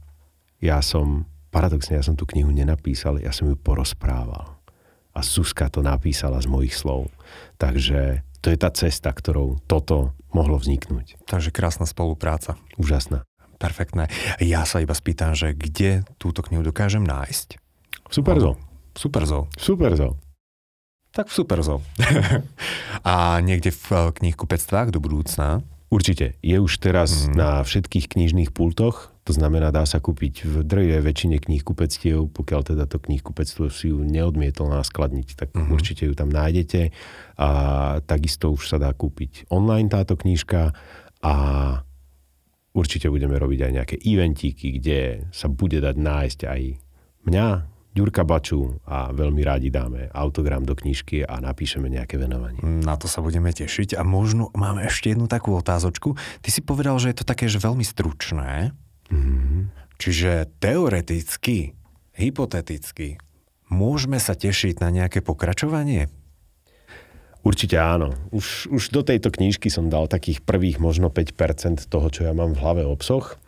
ja 0.61 0.81
som, 0.85 1.25
paradoxne, 1.49 1.97
ja 1.97 2.05
som 2.05 2.15
tú 2.15 2.29
knihu 2.29 2.53
nenapísal, 2.53 3.21
ja 3.21 3.33
som 3.33 3.49
ju 3.49 3.57
porozprával. 3.57 4.59
A 5.17 5.21
Zuzka 5.25 5.67
to 5.73 5.83
napísala 5.83 6.39
z 6.39 6.47
mojich 6.47 6.77
slov. 6.77 7.11
Takže 7.59 8.23
to 8.39 8.55
je 8.55 8.59
tá 8.59 8.71
cesta, 8.71 9.11
ktorou 9.11 9.59
toto 9.67 10.15
mohlo 10.31 10.61
vzniknúť. 10.61 11.19
Takže 11.27 11.51
krásna 11.51 11.89
spolupráca. 11.89 12.55
Úžasná. 12.79 13.27
Perfektné. 13.59 14.07
Ja 14.39 14.63
sa 14.63 14.79
iba 14.79 14.95
spýtam, 14.95 15.35
že 15.35 15.51
kde 15.51 16.07
túto 16.23 16.47
knihu 16.47 16.63
dokážem 16.63 17.03
nájsť? 17.03 17.59
Superzo. 18.07 18.55
Superzo. 18.95 19.51
Superzo 19.59 20.28
tak 21.13 21.33
super 21.33 21.61
zo. 21.65 21.81
a 23.09 23.41
niekde 23.41 23.73
v 23.73 24.13
knihkupectvách 24.15 24.93
do 24.93 25.01
budúcna? 25.01 25.65
Určite. 25.89 26.37
Je 26.45 26.61
už 26.61 26.85
teraz 26.85 27.27
mm. 27.27 27.33
na 27.33 27.51
všetkých 27.65 28.13
knižných 28.13 28.53
pultoch, 28.53 29.09
to 29.29 29.37
znamená, 29.37 29.69
dá 29.69 29.85
sa 29.85 30.01
kúpiť 30.01 30.49
v 30.49 30.55
drve 30.65 31.05
väčšine 31.05 31.37
knihkupectiev, 31.37 32.33
pokiaľ 32.33 32.61
teda 32.73 32.85
to 32.89 32.97
knihkupectvo 32.97 33.69
si 33.69 33.93
ju 33.93 34.01
neodmietol 34.01 34.73
naskladniť, 34.73 35.29
tak 35.37 35.53
mm-hmm. 35.53 35.69
určite 35.69 36.09
ju 36.09 36.17
tam 36.17 36.33
nájdete. 36.33 36.97
A 37.37 37.49
takisto 38.09 38.57
už 38.57 38.73
sa 38.73 38.81
dá 38.81 38.89
kúpiť 38.97 39.53
online 39.53 39.93
táto 39.93 40.17
knižka 40.17 40.73
a 41.21 41.35
určite 42.73 43.13
budeme 43.13 43.37
robiť 43.37 43.69
aj 43.69 43.73
nejaké 43.77 43.97
eventíky, 44.01 44.81
kde 44.81 45.29
sa 45.29 45.53
bude 45.53 45.77
dať 45.77 45.97
nájsť 45.97 46.41
aj 46.49 46.61
mňa, 47.29 47.49
Ďurka 47.99 48.23
Baču 48.23 48.79
a 48.87 49.11
veľmi 49.11 49.43
rádi 49.43 49.75
dáme 49.75 50.07
autogram 50.15 50.63
do 50.63 50.79
knižky 50.79 51.27
a 51.27 51.43
napíšeme 51.43 51.91
nejaké 51.91 52.15
venovanie. 52.15 52.63
Na 52.63 52.95
to 52.95 53.11
sa 53.11 53.19
budeme 53.19 53.51
tešiť 53.51 53.99
a 53.99 54.07
možno 54.07 54.55
máme 54.55 54.87
ešte 54.87 55.11
jednu 55.11 55.27
takú 55.27 55.59
otázočku. 55.59 56.15
Ty 56.15 56.49
si 56.55 56.63
povedal, 56.63 56.95
že 57.03 57.11
je 57.11 57.19
to 57.19 57.27
také, 57.27 57.51
že 57.51 57.59
veľmi 57.59 57.83
stručné. 57.83 58.71
Mm-hmm. 59.11 59.63
Čiže 59.99 60.47
teoreticky, 60.63 61.75
hypoteticky, 62.15 63.19
môžeme 63.67 64.23
sa 64.23 64.39
tešiť 64.39 64.79
na 64.79 64.95
nejaké 64.95 65.19
pokračovanie? 65.19 66.07
Určite 67.43 67.83
áno. 67.83 68.15
Už, 68.31 68.71
už 68.71 68.95
do 68.95 69.03
tejto 69.03 69.35
knižky 69.35 69.75
som 69.75 69.91
dal 69.91 70.07
takých 70.07 70.47
prvých 70.47 70.79
možno 70.79 71.11
5% 71.11 71.83
toho, 71.91 72.07
čo 72.15 72.31
ja 72.31 72.33
mám 72.37 72.55
v 72.55 72.63
hlave 72.63 72.83
obsoch. 72.87 73.43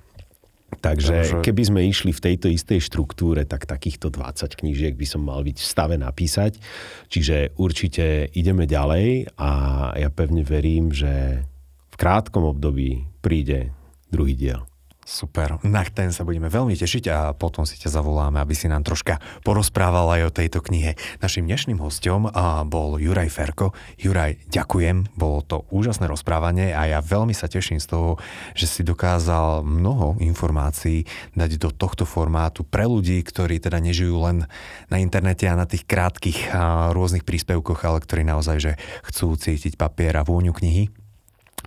Takže 0.79 1.43
keby 1.43 1.63
sme 1.67 1.81
išli 1.83 2.15
v 2.15 2.23
tejto 2.31 2.47
istej 2.47 2.79
štruktúre, 2.79 3.43
tak 3.43 3.67
takýchto 3.67 4.07
20 4.15 4.55
knížiek 4.55 4.95
by 4.95 5.07
som 5.07 5.27
mal 5.27 5.43
byť 5.43 5.59
v 5.59 5.67
stave 5.67 5.97
napísať. 5.99 6.63
Čiže 7.11 7.59
určite 7.59 8.31
ideme 8.31 8.71
ďalej 8.71 9.35
a 9.35 9.51
ja 9.99 10.09
pevne 10.15 10.47
verím, 10.47 10.95
že 10.95 11.43
v 11.91 11.97
krátkom 11.99 12.47
období 12.47 13.03
príde 13.19 13.75
druhý 14.15 14.39
diel. 14.39 14.70
Super, 15.11 15.59
na 15.67 15.83
ten 15.83 16.15
sa 16.15 16.23
budeme 16.23 16.47
veľmi 16.47 16.79
tešiť 16.79 17.05
a 17.11 17.35
potom 17.35 17.67
si 17.67 17.75
ťa 17.83 17.99
zavoláme, 17.99 18.39
aby 18.39 18.55
si 18.55 18.71
nám 18.71 18.87
troška 18.87 19.19
porozprával 19.43 20.07
aj 20.07 20.31
o 20.31 20.35
tejto 20.39 20.63
knihe. 20.63 20.95
Našim 21.19 21.51
dnešným 21.51 21.83
hostom 21.83 22.31
bol 22.71 22.95
Juraj 22.95 23.27
Ferko. 23.27 23.75
Juraj, 23.99 24.39
ďakujem, 24.55 25.11
bolo 25.19 25.43
to 25.43 25.67
úžasné 25.75 26.07
rozprávanie 26.07 26.71
a 26.71 26.87
ja 26.87 27.03
veľmi 27.03 27.35
sa 27.35 27.51
teším 27.51 27.83
z 27.83 27.91
toho, 27.91 28.23
že 28.55 28.71
si 28.71 28.87
dokázal 28.87 29.67
mnoho 29.67 30.15
informácií 30.23 31.03
dať 31.35 31.59
do 31.59 31.75
tohto 31.75 32.07
formátu 32.07 32.63
pre 32.63 32.87
ľudí, 32.87 33.19
ktorí 33.27 33.59
teda 33.59 33.83
nežijú 33.83 34.15
len 34.15 34.47
na 34.95 35.03
internete 35.03 35.51
a 35.51 35.59
na 35.59 35.67
tých 35.67 35.91
krátkých 35.91 36.55
rôznych 36.95 37.27
príspevkoch, 37.27 37.83
ale 37.83 37.99
ktorí 37.99 38.23
naozaj 38.23 38.57
že 38.63 38.73
chcú 39.11 39.35
cítiť 39.35 39.75
papier 39.75 40.15
a 40.15 40.23
vôňu 40.23 40.55
knihy. 40.55 40.87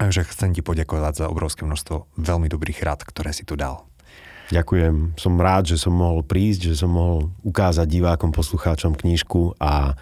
Takže 0.03 0.27
chcem 0.35 0.51
ti 0.51 0.59
poďakovať 0.59 1.23
za 1.23 1.25
obrovské 1.31 1.63
množstvo 1.63 2.19
veľmi 2.19 2.51
dobrých 2.51 2.83
rád, 2.83 3.07
ktoré 3.07 3.31
si 3.31 3.47
tu 3.47 3.55
dal. 3.55 3.87
Ďakujem. 4.51 5.15
Som 5.15 5.39
rád, 5.39 5.71
že 5.71 5.79
som 5.79 5.95
mohol 5.95 6.21
prísť, 6.21 6.75
že 6.75 6.83
som 6.83 6.91
mohol 6.91 7.31
ukázať 7.47 7.87
divákom, 7.87 8.35
poslucháčom 8.35 8.99
knižku 8.99 9.55
a, 9.63 9.95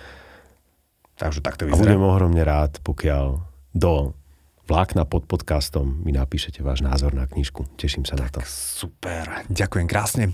Takže 1.21 1.45
takto 1.45 1.69
a 1.69 1.77
budem 1.77 2.01
ohromne 2.01 2.41
rád, 2.41 2.81
pokiaľ 2.81 3.45
do 3.77 4.17
vlákna 4.65 5.05
pod 5.05 5.29
podcastom 5.29 6.01
mi 6.01 6.09
napíšete 6.09 6.65
váš 6.65 6.81
názor 6.81 7.13
na 7.13 7.29
knižku. 7.29 7.69
Teším 7.77 8.09
sa 8.09 8.17
tak, 8.17 8.25
na 8.25 8.29
to. 8.33 8.39
Super. 8.49 9.45
Ďakujem 9.53 9.85
krásne. 9.85 10.33